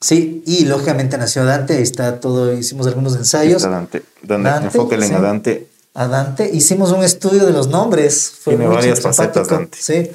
Sí, 0.00 0.42
y 0.46 0.66
lógicamente 0.66 1.16
nació 1.16 1.46
Dante, 1.46 1.78
ahí 1.78 1.82
está 1.82 2.20
todo, 2.20 2.52
hicimos 2.52 2.86
algunos 2.86 3.16
ensayos. 3.16 3.62
Está 3.62 3.70
Dante. 3.70 4.02
Dante, 4.22 4.50
Dante, 4.50 4.66
enfóquenle 4.66 5.06
sí. 5.06 5.14
a 5.14 5.20
Dante. 5.20 5.68
A 5.94 6.08
Dante, 6.08 6.50
hicimos 6.52 6.92
un 6.92 7.02
estudio 7.02 7.46
de 7.46 7.52
los 7.52 7.68
nombres. 7.68 8.32
Fue 8.38 8.52
Tiene 8.52 8.66
muy 8.66 8.76
varias 8.76 9.00
facetas, 9.00 9.48
Dante. 9.48 9.78
Sí. 9.80 10.10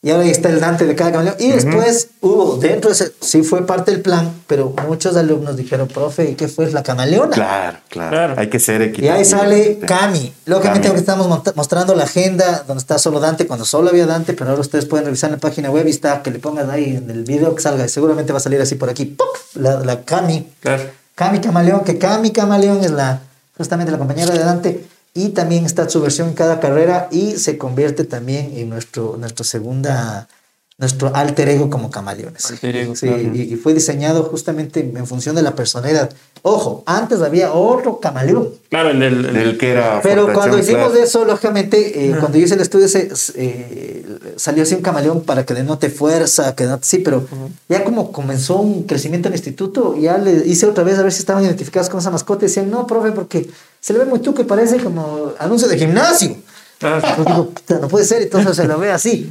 Y 0.00 0.10
ahora 0.10 0.22
ahí 0.22 0.30
está 0.30 0.48
el 0.48 0.60
Dante 0.60 0.86
de 0.86 0.94
cada 0.94 1.10
camaleón. 1.10 1.34
Y 1.40 1.50
después 1.50 2.10
hubo, 2.20 2.56
dentro 2.58 2.88
de 2.88 2.94
ese, 2.94 3.12
sí 3.20 3.42
fue 3.42 3.66
parte 3.66 3.90
del 3.90 4.00
plan, 4.00 4.32
pero 4.46 4.72
muchos 4.86 5.16
alumnos 5.16 5.56
dijeron, 5.56 5.88
profe, 5.88 6.30
¿y 6.30 6.34
qué 6.36 6.46
fue? 6.46 6.70
La 6.70 6.84
camaleona. 6.84 7.30
Claro, 7.32 7.78
claro, 7.88 8.10
Claro. 8.10 8.34
Hay 8.38 8.48
que 8.48 8.60
ser 8.60 8.80
Y 8.80 8.84
equitativo. 8.84 9.14
ahí 9.14 9.24
sale 9.24 9.78
Cami. 9.80 10.32
Lógicamente, 10.46 10.86
estamos 10.94 11.26
mostrando 11.56 11.96
la 11.96 12.04
agenda 12.04 12.62
donde 12.68 12.80
está 12.80 12.96
solo 12.98 13.18
Dante, 13.18 13.48
cuando 13.48 13.64
solo 13.64 13.90
había 13.90 14.06
Dante, 14.06 14.34
pero 14.34 14.50
ahora 14.50 14.60
ustedes 14.60 14.86
pueden 14.86 15.04
revisar 15.04 15.30
en 15.30 15.34
la 15.36 15.40
página 15.40 15.68
web 15.68 15.84
y 15.88 15.90
está 15.90 16.22
que 16.22 16.30
le 16.30 16.38
pongan 16.38 16.70
ahí 16.70 16.94
en 16.96 17.10
el 17.10 17.24
video 17.24 17.56
que 17.56 17.62
salga. 17.62 17.84
y 17.84 17.88
Seguramente 17.88 18.32
va 18.32 18.38
a 18.38 18.42
salir 18.42 18.60
así 18.60 18.76
por 18.76 18.88
aquí. 18.90 19.04
¡puc! 19.04 19.26
La, 19.54 19.80
la 19.80 20.04
Cami. 20.04 20.48
Claro. 20.60 20.84
Cami 21.16 21.40
Camaleón, 21.40 21.82
que 21.82 21.98
Cami 21.98 22.30
Camaleón 22.30 22.84
es 22.84 22.92
la 22.92 23.20
justamente 23.56 23.90
la 23.90 23.98
compañera 23.98 24.32
de 24.32 24.38
Dante. 24.38 24.86
Y 25.18 25.30
también 25.30 25.64
está 25.66 25.88
su 25.88 26.00
versión 26.00 26.28
en 26.28 26.34
cada 26.34 26.60
carrera 26.60 27.08
y 27.10 27.32
se 27.38 27.58
convierte 27.58 28.04
también 28.04 28.52
en 28.54 28.68
nuestro, 28.68 29.16
nuestro 29.18 29.44
segunda 29.44 30.28
nuestro 30.78 31.10
alter 31.14 31.48
ego 31.48 31.68
como 31.70 31.90
camaleones. 31.90 32.48
Alter 32.52 32.76
ego, 32.76 32.94
Sí, 32.94 33.08
claro. 33.08 33.22
y, 33.34 33.40
y 33.52 33.56
fue 33.56 33.74
diseñado 33.74 34.22
justamente 34.22 34.78
en 34.78 35.06
función 35.08 35.34
de 35.34 35.42
la 35.42 35.56
personalidad. 35.56 36.08
Ojo, 36.42 36.84
antes 36.86 37.20
había 37.20 37.52
otro 37.52 37.98
camaleón. 37.98 38.50
Claro, 38.70 38.90
el 38.90 39.02
el- 39.02 39.32
Del 39.34 39.58
que 39.58 39.72
era. 39.72 40.00
Pero 40.04 40.32
cuando 40.32 40.56
hicimos 40.56 40.90
claro. 40.92 41.02
eso, 41.04 41.24
lógicamente, 41.24 42.06
eh, 42.10 42.14
cuando 42.20 42.38
yo 42.38 42.44
hice 42.44 42.54
el 42.54 42.60
estudio, 42.60 42.86
se, 42.86 43.10
eh, 43.34 44.06
salió 44.36 44.62
así 44.62 44.76
un 44.76 44.82
camaleón 44.82 45.22
para 45.22 45.44
que 45.44 45.52
denote 45.52 45.90
fuerza, 45.90 46.54
que 46.54 46.62
denote, 46.64 46.84
sí, 46.86 46.98
pero 46.98 47.26
ya 47.68 47.82
como 47.82 48.12
comenzó 48.12 48.58
un 48.60 48.84
crecimiento 48.84 49.26
en 49.26 49.34
el 49.34 49.38
instituto, 49.40 49.96
ya 49.96 50.16
le 50.16 50.46
hice 50.46 50.66
otra 50.66 50.84
vez 50.84 50.96
a 50.98 51.02
ver 51.02 51.10
si 51.12 51.18
estaban 51.18 51.42
identificados 51.44 51.88
con 51.88 51.98
esa 51.98 52.12
mascota 52.12 52.44
y 52.44 52.48
decían, 52.48 52.70
no, 52.70 52.86
profe, 52.86 53.10
porque 53.10 53.50
se 53.80 53.92
le 53.94 53.98
ve 53.98 54.04
muy 54.04 54.20
tuco 54.20 54.42
y 54.42 54.44
parece 54.44 54.76
como 54.78 55.32
anuncio 55.40 55.66
de 55.66 55.76
gimnasio. 55.76 56.36
Ah, 56.80 57.00
Entonces 57.02 57.26
digo, 57.26 57.50
"Puta, 57.50 57.78
no 57.80 57.88
puede 57.88 58.04
ser, 58.04 58.22
entonces 58.22 58.54
se 58.56 58.64
lo 58.66 58.78
ve 58.78 58.90
así. 58.92 59.28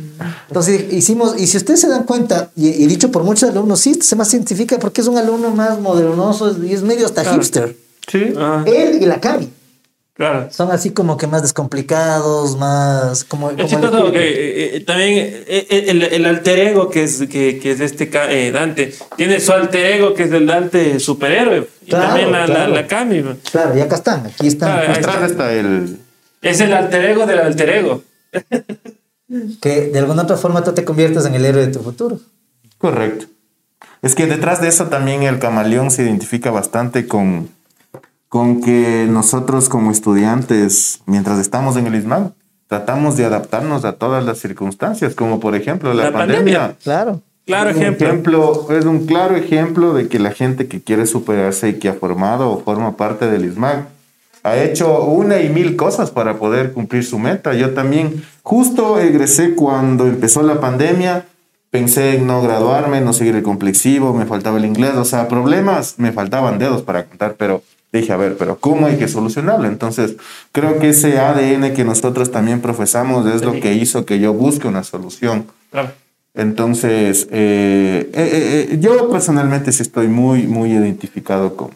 Entonces 0.50 0.92
hicimos, 0.92 1.40
y 1.40 1.48
si 1.48 1.58
ustedes 1.58 1.80
se 1.80 1.88
dan 1.88 2.04
cuenta, 2.04 2.50
y, 2.56 2.68
y 2.68 2.88
dicho 2.88 3.10
por 3.12 3.24
muchos 3.24 3.50
alumnos, 3.50 3.80
sí, 3.80 3.94
se 4.02 4.16
más 4.18 4.28
científica 4.30 4.78
porque 4.80 5.00
es 5.02 5.08
un 5.08 5.18
alumno 5.18 5.52
más 5.52 5.80
modernoso 5.80 6.56
y 6.64 6.74
es 6.74 6.82
medio 6.84 7.06
hasta 7.06 7.22
Claro. 7.24 7.38
hipster. 7.38 7.76
Sí. 8.12 8.34
ah, 8.38 8.64
Él 8.66 9.00
y 9.02 9.06
la 9.06 9.20
Cami. 9.22 9.50
Claro. 10.14 10.50
Son 10.52 10.72
así 10.72 10.90
como 10.90 11.16
que 11.16 11.28
más 11.28 11.44
descomplicados, 11.44 12.58
más 12.58 13.24
como... 13.24 13.50
Como 13.52 13.62
el- 13.62 14.12
que 14.12 14.20
eh, 14.20 14.76
eh, 14.78 14.80
también 14.82 15.12
eh, 15.48 15.86
el, 15.90 16.02
el 16.04 16.26
alter 16.26 16.58
ego 16.60 16.90
que 16.90 17.04
es, 17.04 17.20
que, 17.30 17.60
que 17.60 17.72
es 17.72 17.80
este 17.80 18.10
eh, 18.30 18.52
Dante, 18.52 18.94
tiene 19.16 19.40
su 19.40 19.52
alter 19.52 19.86
ego 19.86 20.14
que 20.16 20.24
es 20.24 20.32
el 20.32 20.48
Dante 20.48 21.00
superhéroe. 21.00 21.68
Y 21.86 21.90
Claro, 21.92 22.08
también 22.08 22.32
la, 22.32 22.46
claro. 22.46 22.74
la, 22.74 22.82
la 22.82 22.88
Cami. 22.88 23.24
Claro, 23.52 23.78
y 23.78 23.82
acá 23.82 23.96
están, 23.96 24.26
aquí 24.26 24.48
están. 24.48 24.72
Claro, 24.78 24.92
ahí 24.94 24.98
Atrás 25.00 25.32
está 25.32 25.54
el... 25.54 26.00
Es 26.42 26.60
el 26.62 26.74
alter 26.74 27.06
ego 27.06 27.26
del 27.26 27.40
alter 27.40 27.70
ego. 27.70 28.04
Que 29.62 29.90
de 29.92 30.00
alguna 30.00 30.24
otra 30.24 30.38
forma 30.38 30.64
tú 30.64 30.74
te 30.74 30.86
conviertes 30.86 31.26
en 31.26 31.36
el 31.36 31.46
héroe 31.46 31.66
de 31.66 31.74
tu 31.74 31.80
futuro. 31.80 32.20
Correcto. 32.78 33.26
Es 34.02 34.16
que 34.16 34.26
detrás 34.28 34.62
de 34.62 34.68
eso 34.68 34.86
también 34.88 35.24
el 35.24 35.40
camaleón 35.40 35.92
se 35.92 36.04
identifica 36.04 36.52
bastante 36.52 37.08
con, 37.08 37.50
con 38.30 38.62
que 38.62 39.08
nosotros 39.10 39.70
como 39.70 39.92
estudiantes, 39.92 41.02
mientras 41.08 41.40
estamos 41.40 41.76
en 41.78 41.88
el 41.88 41.96
ISMAN, 41.96 42.34
tratamos 42.68 43.18
de 43.18 43.26
adaptarnos 43.26 43.86
a 43.86 43.94
todas 43.94 44.24
las 44.24 44.38
circunstancias, 44.40 45.16
como 45.16 45.40
por 45.40 45.56
ejemplo 45.56 45.94
la, 45.94 46.06
La 46.06 46.12
pandemia. 46.12 46.60
pandemia. 46.60 46.76
Claro. 46.84 47.22
Claro 47.46 47.70
Es 47.70 47.78
ejemplo. 47.78 48.08
ejemplo. 48.08 48.68
Es 48.72 48.86
un 48.86 49.06
claro 49.06 49.36
ejemplo 49.36 49.94
de 49.94 50.08
que 50.10 50.20
la 50.20 50.32
gente 50.32 50.68
que 50.68 50.82
quiere 50.82 51.06
superarse 51.06 51.70
y 51.70 51.74
que 51.80 51.88
ha 51.90 51.94
formado 51.94 52.50
o 52.52 52.62
forma 52.62 52.98
parte 52.98 53.28
del 53.28 53.46
ISMAC 53.46 53.88
ha 54.48 54.64
hecho 54.64 55.04
una 55.04 55.40
y 55.42 55.50
mil 55.50 55.76
cosas 55.76 56.12
para 56.12 56.38
poder 56.38 56.74
cumplir 56.74 57.04
su 57.04 57.20
meta. 57.20 57.54
Yo 57.54 57.74
también 57.74 58.24
justo 58.44 59.00
egresé 59.00 59.56
cuando 59.56 60.08
empezó 60.08 60.44
la 60.44 60.60
pandemia. 60.60 61.26
Pensé 61.70 62.16
en 62.16 62.28
no 62.28 62.42
graduarme, 62.42 63.02
no 63.02 63.12
seguir 63.12 63.36
el 63.36 63.44
complexivo, 63.44 64.14
me 64.14 64.26
faltaba 64.26 64.58
el 64.58 64.66
inglés, 64.66 64.96
o 64.96 65.04
sea, 65.04 65.28
problemas, 65.28 65.96
me 65.98 66.14
faltaban 66.14 66.60
dedos 66.60 66.82
para 66.82 67.06
contar, 67.06 67.36
pero 67.38 67.62
dije, 67.92 68.14
a 68.14 68.18
ver, 68.18 68.38
pero 68.38 68.58
¿cómo 68.58 68.88
hay 68.88 68.98
que 68.98 69.10
solucionarlo? 69.10 69.68
Entonces, 69.68 70.16
creo 70.54 70.80
que 70.80 70.90
ese 70.90 71.20
ADN 71.20 71.74
que 71.74 71.84
nosotros 71.84 72.32
también 72.32 72.62
profesamos 72.62 73.26
es 73.28 73.44
lo 73.44 73.54
que 73.60 73.74
hizo 73.74 74.06
que 74.06 74.20
yo 74.20 74.34
busque 74.34 74.68
una 74.68 74.84
solución. 74.84 75.46
Entonces, 76.34 77.28
eh, 77.32 78.10
eh, 78.14 78.30
eh, 78.34 78.68
eh, 78.72 78.78
yo 78.80 79.10
personalmente 79.10 79.72
sí 79.72 79.82
estoy 79.82 80.08
muy, 80.08 80.46
muy 80.46 80.72
identificado 80.72 81.56
con, 81.56 81.72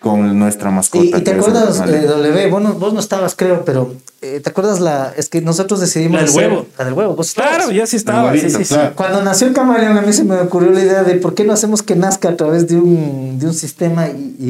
con 0.00 0.38
nuestra 0.38 0.70
mascota. 0.70 1.04
Y, 1.04 1.08
y 1.08 1.20
te 1.22 1.32
acuerdas, 1.32 1.80
eh, 1.88 2.06
W, 2.06 2.50
vos 2.50 2.62
no, 2.62 2.74
vos 2.74 2.92
no 2.92 3.00
estabas, 3.00 3.34
creo, 3.34 3.64
pero 3.64 3.94
eh, 4.22 4.40
¿te 4.40 4.50
acuerdas 4.50 4.78
la? 4.80 5.12
Es 5.16 5.28
que 5.28 5.40
nosotros 5.40 5.80
decidimos. 5.80 6.14
La 6.14 6.20
del 6.20 6.28
hacer- 6.30 6.50
huevo. 6.50 6.66
La 6.78 6.84
del 6.84 6.94
huevo, 6.94 7.16
vos 7.16 7.28
estabas. 7.28 7.56
Claro, 7.56 7.70
ya 7.72 7.86
sí 7.86 7.96
estaba. 7.96 8.32
sí, 8.36 8.50
sí. 8.64 8.74
Cuando 8.94 9.22
nació 9.22 9.46
el 9.48 9.54
camaleón, 9.54 9.96
a 9.96 10.02
mí 10.02 10.12
se 10.12 10.24
me 10.24 10.36
ocurrió 10.40 10.70
la 10.70 10.80
idea 10.82 11.02
de 11.02 11.14
por 11.16 11.34
qué 11.34 11.44
no 11.44 11.52
hacemos 11.52 11.82
que 11.82 11.96
nazca 11.96 12.28
a 12.28 12.36
través 12.36 12.68
de 12.68 12.76
un, 12.76 13.38
de 13.38 13.46
un 13.46 13.54
sistema 13.54 14.08
y, 14.08 14.36
y- 14.38 14.46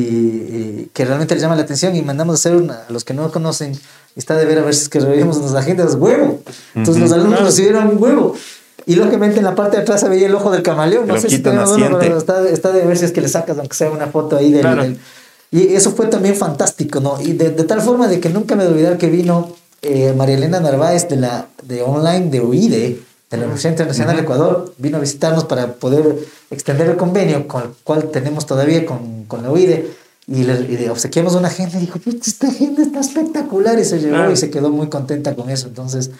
y 0.87 0.91
que 0.93 1.05
realmente 1.05 1.35
le 1.35 1.41
llama 1.41 1.57
la 1.57 1.63
atención 1.63 1.95
y 1.97 2.03
mandamos 2.03 2.35
a 2.35 2.37
hacer 2.37 2.57
una, 2.61 2.81
a 2.89 2.93
los 2.93 3.05
que 3.05 3.15
no 3.15 3.23
lo 3.23 3.31
conocen, 3.33 3.73
y 3.73 4.19
está 4.19 4.37
de 4.37 4.45
ver 4.47 4.59
a 4.59 4.63
ver 4.63 4.75
si 4.75 4.83
es 4.83 4.89
que 4.89 4.99
reunimos 5.01 5.37
en 5.39 5.45
las 5.45 5.55
agendas 5.55 5.95
huevo. 5.95 6.41
Entonces 6.75 7.03
los 7.03 7.13
alumnos 7.13 7.41
recibieron 7.43 7.87
un 7.89 8.03
huevo. 8.03 8.35
Y 8.89 8.95
lógicamente 8.95 9.39
en 9.39 9.45
la 9.45 9.55
parte 9.57 9.77
de 9.79 9.83
atrás 9.83 10.01
se 10.01 10.09
veía 10.09 10.27
el 10.29 10.35
ojo 10.35 10.51
del 10.53 10.63
camaleón. 10.63 11.07
No 11.09 11.15
sé 11.21 11.29
si 11.29 11.43
uno, 11.75 11.99
pero 11.99 12.19
está, 12.19 12.49
está 12.49 12.71
de 12.73 12.85
ver 12.87 12.97
si 12.97 13.05
es 13.05 13.11
que 13.13 13.21
le 13.21 13.29
sacas, 13.29 13.59
aunque 13.59 13.75
sea 13.77 13.91
una 13.91 14.07
foto 14.09 14.37
ahí 14.37 14.53
del. 14.53 14.61
Claro. 14.61 14.83
del- 14.83 14.99
y 15.51 15.75
eso 15.75 15.93
fue 15.93 16.07
también 16.07 16.37
fantástico, 16.37 17.01
¿no? 17.01 17.21
Y 17.21 17.33
de, 17.33 17.51
de 17.51 17.65
tal 17.65 17.81
forma 17.81 18.09
de 18.09 18.21
que 18.21 18.31
nunca 18.31 18.57
me 18.57 18.65
voy 18.65 18.73
a 18.73 18.75
olvidar 18.75 18.99
que 18.99 19.09
vino 19.09 19.55
eh, 19.83 20.13
María 20.17 20.37
Elena 20.37 20.61
Narváez 20.61 21.09
de 21.09 21.17
la 21.17 21.47
de 21.63 21.83
online 21.83 22.31
de 22.31 22.41
OIDE, 22.41 23.01
de 23.31 23.37
la 23.37 23.45
Universidad 23.45 23.73
Internacional 23.73 24.17
de 24.17 24.23
Ecuador, 24.23 24.75
vino 24.79 24.97
a 24.99 25.01
visitarnos 25.01 25.45
para 25.45 25.75
poder 25.75 26.19
extender 26.51 26.89
el 26.89 26.97
convenio 26.97 27.47
con 27.49 27.63
el 27.63 27.69
cual 27.85 28.11
tenemos 28.11 28.47
todavía 28.47 28.85
con, 28.87 29.25
con 29.25 29.43
la 29.43 29.51
OIDE. 29.51 29.91
Y 30.29 30.43
le, 30.43 30.55
y 30.61 30.77
le 30.77 30.91
obsequiamos 30.91 31.37
una 31.37 31.47
agenda 31.47 31.79
y 31.79 31.83
dijo, 31.83 32.01
"Puta, 32.01 32.25
esta 32.27 32.49
agenda 32.49 32.83
está 32.83 32.99
espectacular 32.99 33.79
y 33.79 33.85
se 33.85 34.01
llevó 34.01 34.29
y 34.29 34.37
se 34.37 34.51
quedó 34.51 34.71
muy 34.71 34.89
contenta 34.89 35.37
con 35.37 35.51
eso. 35.51 35.69
Entonces, 35.69 36.11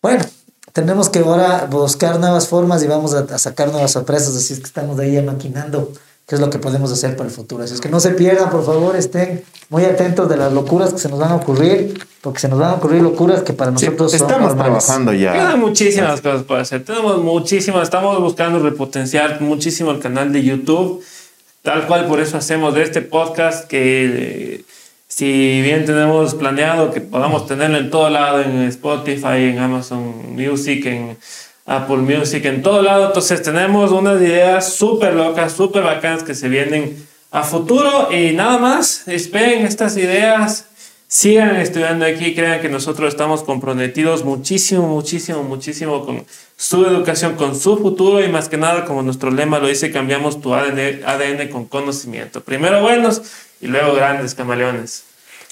bueno, 0.00 0.24
tenemos 0.72 1.10
que 1.10 1.18
ahora 1.18 1.66
buscar 1.70 2.18
nuevas 2.18 2.48
formas 2.48 2.82
y 2.82 2.86
vamos 2.86 3.12
a, 3.12 3.20
a 3.20 3.38
sacar 3.38 3.70
nuevas 3.70 3.90
sorpresas, 3.92 4.34
así 4.34 4.54
es 4.54 4.60
que 4.60 4.66
estamos 4.66 4.98
ahí 4.98 5.20
maquinando 5.20 5.92
qué 6.32 6.36
es 6.36 6.40
lo 6.40 6.48
que 6.48 6.58
podemos 6.58 6.90
hacer 6.90 7.14
para 7.14 7.28
el 7.28 7.34
futuro. 7.34 7.62
Así 7.62 7.74
es 7.74 7.80
que 7.82 7.90
no 7.90 8.00
se 8.00 8.12
pierdan, 8.12 8.48
por 8.48 8.64
favor, 8.64 8.96
estén 8.96 9.44
muy 9.68 9.84
atentos 9.84 10.30
de 10.30 10.38
las 10.38 10.50
locuras 10.50 10.90
que 10.94 10.98
se 10.98 11.10
nos 11.10 11.18
van 11.18 11.32
a 11.32 11.34
ocurrir, 11.34 12.06
porque 12.22 12.40
se 12.40 12.48
nos 12.48 12.58
van 12.58 12.70
a 12.70 12.74
ocurrir 12.76 13.02
locuras 13.02 13.42
que 13.42 13.52
para 13.52 13.70
nosotros 13.70 14.10
son 14.10 14.18
Estamos 14.22 14.56
trabajando 14.56 15.10
Quedan 15.10 15.50
ya. 15.50 15.56
muchísimas 15.56 16.22
cosas 16.22 16.44
por 16.44 16.58
hacer. 16.58 16.86
Tenemos 16.86 17.22
muchísimas. 17.22 17.82
Estamos 17.82 18.18
buscando 18.18 18.60
repotenciar 18.60 19.42
muchísimo 19.42 19.90
el 19.90 19.98
canal 19.98 20.32
de 20.32 20.42
YouTube. 20.42 21.04
Tal 21.60 21.86
cual, 21.86 22.06
por 22.06 22.18
eso 22.18 22.38
hacemos 22.38 22.74
de 22.74 22.82
este 22.82 23.02
podcast 23.02 23.68
que 23.68 24.54
eh, 24.54 24.64
si 25.08 25.60
bien 25.60 25.84
tenemos 25.84 26.34
planeado 26.34 26.92
que 26.92 27.02
podamos 27.02 27.46
tenerlo 27.46 27.76
en 27.76 27.90
todo 27.90 28.08
lado, 28.08 28.40
en 28.40 28.62
Spotify, 28.62 29.50
en 29.50 29.58
Amazon 29.58 30.34
Music, 30.34 30.86
en 30.86 31.18
Apple 31.66 31.98
Music, 31.98 32.44
en 32.44 32.62
todo 32.62 32.82
lado. 32.82 33.06
Entonces 33.06 33.42
tenemos 33.42 33.90
unas 33.92 34.20
ideas 34.20 34.74
súper 34.74 35.14
locas, 35.14 35.52
súper 35.52 35.82
bacanas 35.82 36.22
que 36.22 36.34
se 36.34 36.48
vienen 36.48 37.06
a 37.30 37.42
futuro 37.42 38.12
y 38.12 38.32
nada 38.32 38.58
más. 38.58 39.06
Esperen 39.08 39.66
estas 39.66 39.96
ideas. 39.96 40.66
Sigan 41.08 41.56
estudiando 41.56 42.06
aquí, 42.06 42.34
crean 42.34 42.62
que 42.62 42.70
nosotros 42.70 43.08
estamos 43.10 43.42
comprometidos 43.42 44.24
muchísimo, 44.24 44.88
muchísimo, 44.88 45.42
muchísimo 45.42 46.06
con 46.06 46.24
su 46.56 46.86
educación, 46.86 47.34
con 47.34 47.54
su 47.54 47.76
futuro 47.76 48.24
y 48.24 48.28
más 48.30 48.48
que 48.48 48.56
nada, 48.56 48.86
como 48.86 49.02
nuestro 49.02 49.30
lema 49.30 49.58
lo 49.58 49.68
dice, 49.68 49.90
cambiamos 49.90 50.40
tu 50.40 50.54
ADN, 50.54 51.04
ADN 51.04 51.48
con 51.50 51.66
conocimiento. 51.66 52.40
Primero 52.40 52.80
buenos 52.80 53.20
y 53.60 53.66
luego 53.66 53.94
grandes 53.94 54.34
camaleones. 54.34 55.04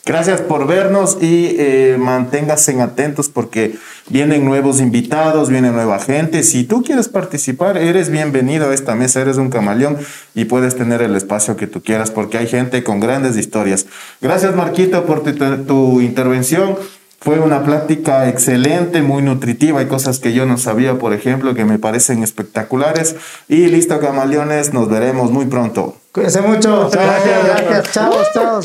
Gracias 0.06 0.40
por 0.40 0.66
vernos 0.66 1.18
y 1.20 1.56
eh, 1.58 1.96
manténganse 1.98 2.80
atentos 2.80 3.28
porque 3.28 3.74
vienen 4.10 4.44
nuevos 4.44 4.80
invitados, 4.80 5.48
viene 5.48 5.70
nueva 5.70 5.98
gente. 5.98 6.42
Si 6.42 6.64
tú 6.64 6.82
quieres 6.82 7.08
participar, 7.08 7.78
eres 7.78 8.10
bienvenido 8.10 8.68
a 8.68 8.74
esta 8.74 8.94
mesa, 8.94 9.22
eres 9.22 9.38
un 9.38 9.48
camaleón 9.50 9.96
y 10.34 10.44
puedes 10.44 10.76
tener 10.76 11.00
el 11.00 11.16
espacio 11.16 11.56
que 11.56 11.66
tú 11.66 11.82
quieras 11.82 12.10
porque 12.10 12.38
hay 12.38 12.46
gente 12.46 12.84
con 12.84 13.00
grandes 13.00 13.36
historias. 13.36 13.86
Gracias 14.20 14.54
Marquito 14.54 15.06
por 15.06 15.22
tu, 15.22 15.32
tu 15.64 16.00
intervención. 16.00 16.76
Fue 17.20 17.38
una 17.38 17.62
plática 17.64 18.30
excelente, 18.30 19.02
muy 19.02 19.22
nutritiva. 19.22 19.80
Hay 19.80 19.86
cosas 19.86 20.20
que 20.20 20.32
yo 20.32 20.46
no 20.46 20.56
sabía, 20.56 20.98
por 20.98 21.12
ejemplo, 21.12 21.54
que 21.54 21.66
me 21.66 21.78
parecen 21.78 22.22
espectaculares. 22.22 23.14
Y 23.46 23.66
listo, 23.66 24.00
camaleones, 24.00 24.72
nos 24.72 24.88
veremos 24.88 25.30
muy 25.30 25.44
pronto. 25.44 25.96
Cuídense 26.12 26.40
mucho. 26.40 26.88
Gracias, 26.90 27.44
gracias. 27.44 27.92
Chao, 27.92 28.14
chao. 28.32 28.62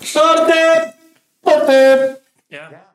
¡Sorte! 0.00 0.54
¡Sorte! 1.44 2.18
Ya. 2.50 2.87